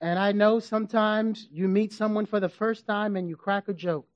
And 0.00 0.18
I 0.18 0.32
know 0.32 0.60
sometimes 0.60 1.48
you 1.50 1.68
meet 1.68 1.92
someone 1.92 2.26
for 2.26 2.38
the 2.38 2.48
first 2.48 2.86
time 2.86 3.16
and 3.16 3.28
you 3.28 3.36
crack 3.36 3.68
a 3.68 3.72
joke. 3.72 4.06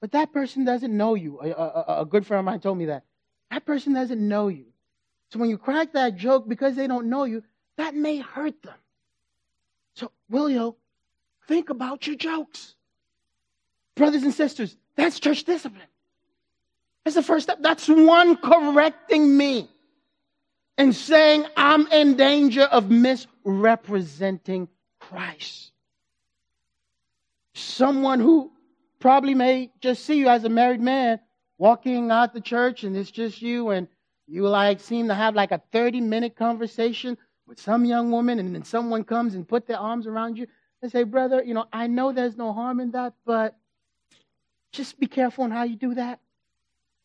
But 0.00 0.12
that 0.12 0.32
person 0.32 0.64
doesn't 0.64 0.94
know 0.94 1.14
you. 1.14 1.40
A, 1.40 1.50
a, 1.50 2.00
a, 2.02 2.06
good 2.06 2.26
friend 2.26 2.40
of 2.40 2.44
mine 2.44 2.60
told 2.60 2.78
me 2.78 2.86
that. 2.86 3.04
That 3.50 3.64
person 3.64 3.94
doesn't 3.94 4.20
know 4.20 4.48
you. 4.48 4.66
So 5.30 5.38
when 5.38 5.50
you 5.50 5.58
crack 5.58 5.94
that 5.94 6.16
joke 6.16 6.46
because 6.46 6.76
they 6.76 6.86
don't 6.86 7.08
know 7.08 7.24
you, 7.24 7.42
that 7.76 7.94
may 7.94 8.18
hurt 8.18 8.62
them. 8.62 8.74
So, 9.94 10.12
Willio, 10.30 10.76
think 11.46 11.70
about 11.70 12.06
your 12.06 12.16
jokes. 12.16 12.74
Brothers 13.94 14.22
and 14.22 14.34
sisters, 14.34 14.76
that's 14.96 15.20
church 15.20 15.44
discipline. 15.44 15.86
That's 17.04 17.16
the 17.16 17.22
first 17.22 17.44
step. 17.44 17.58
That's 17.60 17.86
one 17.88 18.36
correcting 18.36 19.36
me 19.36 19.68
and 20.78 20.94
saying 20.94 21.46
I'm 21.56 21.86
in 21.88 22.16
danger 22.16 22.62
of 22.62 22.90
misrepresenting 22.90 24.68
Christ. 24.98 25.72
Someone 27.54 28.20
who 28.20 28.50
probably 28.98 29.34
may 29.34 29.70
just 29.80 30.04
see 30.04 30.16
you 30.16 30.28
as 30.28 30.44
a 30.44 30.48
married 30.48 30.80
man 30.80 31.20
walking 31.58 32.10
out 32.10 32.32
the 32.32 32.40
church 32.40 32.84
and 32.84 32.96
it's 32.96 33.10
just 33.10 33.40
you 33.42 33.70
and 33.70 33.86
you 34.26 34.48
like 34.48 34.80
seem 34.80 35.08
to 35.08 35.14
have 35.14 35.34
like 35.34 35.52
a 35.52 35.62
30 35.72 36.00
minute 36.00 36.34
conversation 36.34 37.16
with 37.46 37.60
some 37.60 37.84
young 37.84 38.10
woman 38.10 38.38
and 38.38 38.54
then 38.54 38.64
someone 38.64 39.04
comes 39.04 39.34
and 39.34 39.46
put 39.46 39.66
their 39.66 39.78
arms 39.78 40.06
around 40.06 40.36
you 40.38 40.46
and 40.84 40.92
say, 40.92 41.02
brother, 41.02 41.42
you 41.42 41.54
know, 41.54 41.66
I 41.72 41.88
know 41.88 42.12
there's 42.12 42.36
no 42.36 42.52
harm 42.52 42.78
in 42.78 42.92
that, 42.92 43.14
but 43.24 43.56
just 44.70 45.00
be 45.00 45.06
careful 45.06 45.44
on 45.44 45.50
how 45.50 45.64
you 45.64 45.76
do 45.76 45.94
that. 45.94 46.20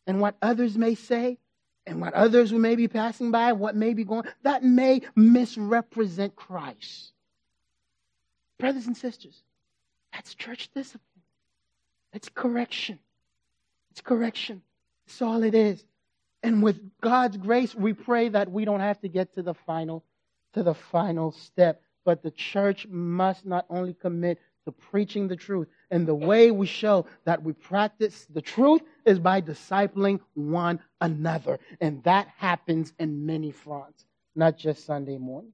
and 0.06 0.20
what 0.20 0.36
others 0.42 0.76
may 0.76 0.96
say 0.96 1.38
and 1.86 2.00
what 2.00 2.14
others 2.14 2.50
who 2.50 2.58
may 2.58 2.74
be 2.74 2.88
passing 2.88 3.30
by, 3.30 3.52
what 3.52 3.76
may 3.76 3.94
be 3.94 4.02
going, 4.02 4.24
that 4.42 4.64
may 4.64 5.02
misrepresent 5.14 6.34
Christ. 6.34 7.12
Brothers 8.58 8.86
and 8.86 8.96
sisters, 8.96 9.40
that's 10.12 10.34
church 10.34 10.68
discipline. 10.74 11.04
It's 12.12 12.28
correction. 12.28 12.98
It's 13.92 14.00
correction. 14.00 14.62
That's 15.06 15.22
all 15.22 15.44
it 15.44 15.54
is. 15.54 15.84
And 16.42 16.62
with 16.62 16.80
God's 17.00 17.36
grace, 17.36 17.72
we 17.72 17.92
pray 17.92 18.30
that 18.30 18.50
we 18.50 18.64
don't 18.64 18.80
have 18.80 19.00
to 19.02 19.08
get 19.08 19.34
to 19.34 19.42
the 19.42 19.54
final, 19.54 20.02
to 20.54 20.64
the 20.64 20.74
final 20.74 21.30
step. 21.30 21.82
But 22.04 22.22
the 22.22 22.30
church 22.30 22.86
must 22.88 23.46
not 23.46 23.66
only 23.68 23.94
commit 23.94 24.38
to 24.64 24.72
preaching 24.72 25.28
the 25.28 25.36
truth, 25.36 25.68
and 25.90 26.06
the 26.06 26.14
way 26.14 26.50
we 26.50 26.66
show 26.66 27.06
that 27.24 27.42
we 27.42 27.52
practice 27.52 28.26
the 28.32 28.42
truth 28.42 28.82
is 29.04 29.18
by 29.18 29.40
discipling 29.40 30.20
one 30.34 30.80
another. 31.00 31.58
And 31.80 32.02
that 32.04 32.28
happens 32.36 32.92
in 32.98 33.26
many 33.26 33.50
fronts, 33.50 34.04
not 34.34 34.56
just 34.56 34.84
Sunday 34.84 35.18
morning. 35.18 35.52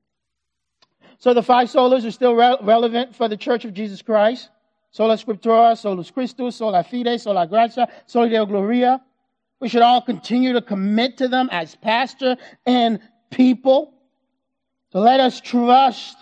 So 1.18 1.34
the 1.34 1.42
five 1.42 1.68
solas 1.68 2.04
are 2.04 2.10
still 2.10 2.34
re- 2.34 2.58
relevant 2.60 3.14
for 3.14 3.28
the 3.28 3.36
Church 3.36 3.64
of 3.64 3.72
Jesus 3.72 4.02
Christ. 4.02 4.50
Sola 4.90 5.16
Scriptura, 5.16 5.76
Solus 5.76 6.10
Christus, 6.10 6.56
Sola 6.56 6.82
Fide, 6.82 7.20
Sola 7.20 7.46
Gratia, 7.46 7.88
Soli 8.06 8.30
Deo 8.30 8.46
Gloria. 8.46 9.02
We 9.60 9.68
should 9.68 9.82
all 9.82 10.02
continue 10.02 10.52
to 10.54 10.62
commit 10.62 11.18
to 11.18 11.28
them 11.28 11.48
as 11.52 11.74
pastor 11.76 12.36
and 12.64 13.00
people. 13.30 13.94
So 14.92 15.00
let 15.00 15.20
us 15.20 15.40
trust 15.40 16.16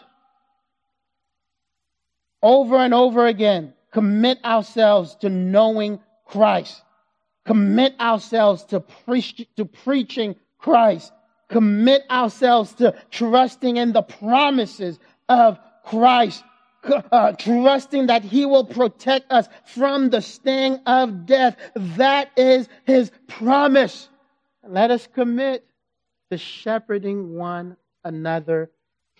over 2.44 2.76
and 2.76 2.94
over 2.94 3.26
again 3.26 3.72
commit 3.90 4.44
ourselves 4.44 5.16
to 5.16 5.30
knowing 5.30 5.98
Christ. 6.26 6.82
Commit 7.46 7.98
ourselves 7.98 8.64
to, 8.64 8.84
to 9.56 9.64
preaching 9.64 10.36
Christ. 10.58 11.12
Commit 11.48 12.02
ourselves 12.10 12.72
to 12.74 12.94
trusting 13.10 13.76
in 13.76 13.92
the 13.92 14.02
promises 14.02 14.98
of 15.28 15.58
Christ. 15.84 16.44
Uh, 17.10 17.32
trusting 17.32 18.08
that 18.08 18.22
he 18.22 18.44
will 18.44 18.66
protect 18.66 19.32
us 19.32 19.48
from 19.64 20.10
the 20.10 20.20
sting 20.20 20.78
of 20.84 21.24
death. 21.24 21.56
That 21.74 22.30
is 22.36 22.68
his 22.84 23.10
promise. 23.26 24.10
Let 24.62 24.90
us 24.90 25.06
commit 25.06 25.66
to 26.30 26.36
shepherding 26.36 27.36
one 27.36 27.78
another 28.04 28.70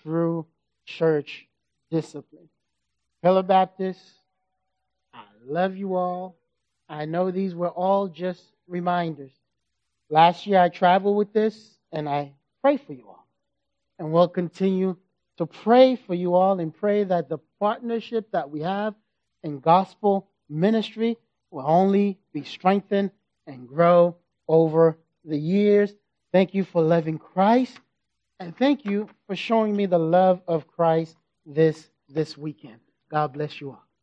through 0.02 0.44
church 0.84 1.46
discipline. 1.90 2.51
Pillar 3.24 3.42
Baptist, 3.42 4.02
I 5.14 5.22
love 5.46 5.78
you 5.78 5.94
all. 5.94 6.36
I 6.90 7.06
know 7.06 7.30
these 7.30 7.55
were 7.55 7.70
all 7.70 8.06
just 8.06 8.42
reminders. 8.68 9.30
Last 10.10 10.46
year 10.46 10.60
I 10.60 10.68
traveled 10.68 11.16
with 11.16 11.32
this 11.32 11.78
and 11.90 12.06
I 12.06 12.32
pray 12.60 12.76
for 12.76 12.92
you 12.92 13.09
all. 13.09 13.26
And 13.98 14.12
we'll 14.12 14.28
continue 14.28 14.98
to 15.38 15.46
pray 15.46 15.96
for 15.96 16.12
you 16.12 16.34
all 16.34 16.60
and 16.60 16.76
pray 16.76 17.05
that 17.05 17.30
the 17.30 17.38
partnership 17.59 18.30
that 18.32 18.51
we 18.51 18.60
have 18.60 18.94
in 19.42 19.59
gospel 19.59 20.28
ministry 20.51 21.16
will 21.51 21.64
only 21.66 22.18
be 22.34 22.44
strengthened 22.44 23.10
and 23.46 23.66
grow 23.66 24.16
over 24.48 24.98
the 25.24 25.38
years. 25.38 25.94
Thank 26.30 26.52
you 26.52 26.62
for 26.62 26.82
loving 26.82 27.16
Christ 27.16 27.80
and 28.38 28.55
thank 28.55 28.84
you 28.84 29.09
for 29.26 29.34
showing 29.34 29.74
me 29.74 29.86
the 29.86 29.98
love 29.98 30.42
of 30.46 30.66
Christ 30.66 31.16
this 31.46 31.88
this 32.06 32.36
weekend. 32.36 32.84
God 33.15 33.35
bless 33.35 33.62
you 33.62 33.70
all. 33.70 33.93